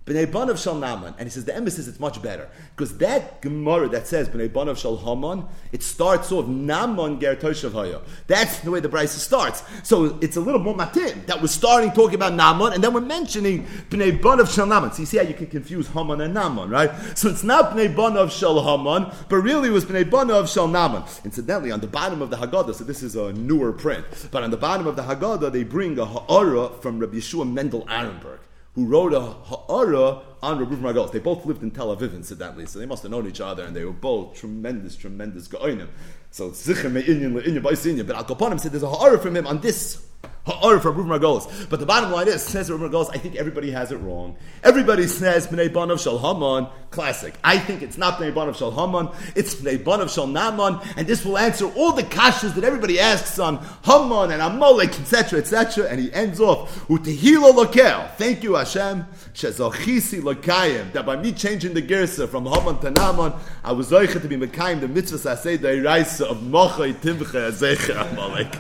Bnei 0.09 0.27
Banav 0.27 0.63
Shal 0.63 0.75
Naman. 0.77 1.15
And 1.19 1.25
he 1.25 1.31
says 1.31 1.45
the 1.45 1.55
emphasis 1.55 1.87
it's 1.87 2.01
much 2.01 2.23
better. 2.23 2.49
Because 2.75 2.97
that 2.99 3.43
Gemara 3.43 3.89
that 3.91 4.07
says 4.07 4.29
Bnei 4.29 4.49
Banav 4.49 4.79
Shal 4.79 4.97
Haman, 4.97 5.45
it 5.73 5.83
starts 5.83 6.33
off 6.33 6.47
Naman 6.47 7.21
Ger 7.21 7.37
Toshav 7.37 7.73
Haya. 7.73 8.01
That's 8.27 8.61
the 8.61 8.71
way 8.71 8.81
the 8.81 8.89
Brisa 8.89 9.19
starts. 9.19 9.63
So 9.83 10.19
it's 10.21 10.37
a 10.37 10.41
little 10.41 10.61
more 10.61 10.75
matin 10.75 11.25
that 11.27 11.41
we're 11.41 11.49
starting 11.49 11.93
talking 11.93 12.15
about 12.15 12.33
Naman 12.33 12.75
and 12.75 12.83
then 12.83 12.95
we're 12.95 13.01
mentioning 13.01 13.67
Bnei 13.91 14.19
Banav 14.19 14.53
Shal 14.53 14.67
Naman. 14.67 14.95
So 14.95 15.01
you 15.01 15.07
see 15.07 15.19
how 15.19 15.25
you 15.25 15.35
can 15.35 15.47
confuse 15.47 15.89
Haman 15.89 16.21
and 16.21 16.35
Naman, 16.35 16.71
right? 16.71 16.91
So 17.17 17.29
it's 17.29 17.45
not 17.45 17.73
Bnei 17.73 17.95
Banav 17.95 18.31
Shal 18.31 18.63
Haman, 18.63 19.13
but 19.29 19.37
really 19.37 19.69
it 19.69 19.73
was 19.73 19.85
Bnei 19.85 20.05
Banav 20.05 20.53
Shal 20.53 20.69
Naman. 20.69 21.05
Incidentally, 21.25 21.71
on 21.71 21.81
the 21.81 21.87
bottom 21.87 22.23
of 22.23 22.31
the 22.31 22.37
Haggadah, 22.37 22.75
so 22.75 22.85
this 22.85 23.03
is 23.03 23.15
a 23.15 23.33
newer 23.35 23.73
print, 23.73 24.05
but 24.31 24.43
on 24.43 24.51
the 24.51 24.57
bottom 24.57 24.87
of 24.87 24.97
the 24.97 25.03
Haggadah, 25.03 25.53
they 25.53 25.65
bring 25.65 25.99
a 25.99 26.07
Ha'ara 26.07 26.71
from 26.81 26.99
Rabbi 26.99 27.17
Yeshua 27.17 27.51
Mendel 27.51 27.85
Arenberg 27.87 28.39
who 28.79 28.87
wrote 28.87 29.13
a 29.13 29.21
ha'ara 29.21 30.23
on 30.41 30.61
Rabbi 30.61 30.77
Margolis. 30.77 31.11
They 31.11 31.19
both 31.19 31.45
lived 31.45 31.65
in 31.65 31.73
Tel 31.73 31.97
Aviv, 31.97 32.15
incidentally, 32.15 32.65
so 32.65 32.79
they 32.79 32.87
must 32.87 33.03
have 33.03 33.11
known 33.11 33.27
each 33.27 33.41
other, 33.41 33.65
and 33.65 33.75
they 33.75 33.85
were 33.85 33.91
both 33.91 34.37
tremendous, 34.37 34.95
tremendous 34.95 35.49
go'inim. 35.49 35.89
So 36.31 36.51
zichem 36.51 36.93
me'inyan 36.93 37.33
le'inyan 37.35 37.61
ba'isinya. 37.61 38.07
But 38.07 38.15
Al 38.15 38.25
Kapanim 38.25 38.61
said 38.61 38.71
there's 38.71 38.85
a 38.85 38.89
ha'ara 38.89 39.19
from 39.19 39.35
him 39.35 39.49
on 39.49 39.61
this 39.61 40.07
ha'ara 40.49 40.81
from 40.81 40.97
Rabbi 40.97 41.19
Margolis. 41.19 41.69
But 41.69 41.81
the 41.81 41.87
bottom 41.87 42.11
line 42.11 42.29
is, 42.29 42.43
says 42.43 42.71
Rabbi 42.71 42.85
Margolis, 42.85 43.11
I 43.13 43.19
think 43.19 43.37
everybody 43.37 43.71
has 43.71 43.93
it 43.93 43.97
wrong. 43.97 44.37
Everybody 44.65 45.07
says 45.07 45.47
b'nei 45.47 45.69
banav 45.69 46.03
shal 46.03 46.19
Haman, 46.19 46.69
classic. 46.91 47.35
I 47.45 47.59
think 47.59 47.83
it's 47.83 47.99
not 47.99 48.19
b'nei 48.19 48.33
banav 48.33 48.57
shal 48.57 48.71
Haman, 48.71 49.11
it's 49.37 49.55
b'nei 49.55 49.79
banav 49.79 50.13
shal 50.13 50.27
Naaman, 50.27 50.81
and 50.97 51.07
this 51.07 51.25
will 51.25 51.39
answer 51.39 51.67
all 51.75 51.93
the 51.93 52.03
kashas 52.03 52.55
that 52.55 52.65
everybody 52.65 52.99
asks 52.99 53.39
on 53.39 53.59
Haman 53.85 54.31
and 54.31 54.41
Amalek, 54.41 54.99
etc., 55.01 55.41
etc., 55.41 55.87
and 55.89 56.01
he 56.01 56.13
ends 56.13 56.41
off, 56.41 56.87
utehilo 56.89 57.53
lokel. 57.53 58.11
Thank 58.17 58.43
you, 58.43 58.55
Hashem, 58.55 59.07
shezochisi 59.35 60.23
lokayim, 60.23 60.93
that 60.93 61.05
by 61.05 61.17
me 61.17 61.33
changing 61.33 61.75
the 61.75 61.83
gersa 61.83 62.29
from 62.29 62.47
Haman 62.47 62.79
to 62.81 62.91
Naaman, 62.91 63.35
I 63.63 63.73
was 63.73 63.89
to 63.89 64.21
be 64.21 64.37
mekayim 64.37 64.81
the 64.81 64.89
mitzvah 64.89 65.19
saseh 65.19 65.61
the 65.61 66.29
of 66.29 66.39
mochai 66.39 66.95
timche 66.95 67.51
azecha 67.51 68.11
Amalek. 68.13 68.57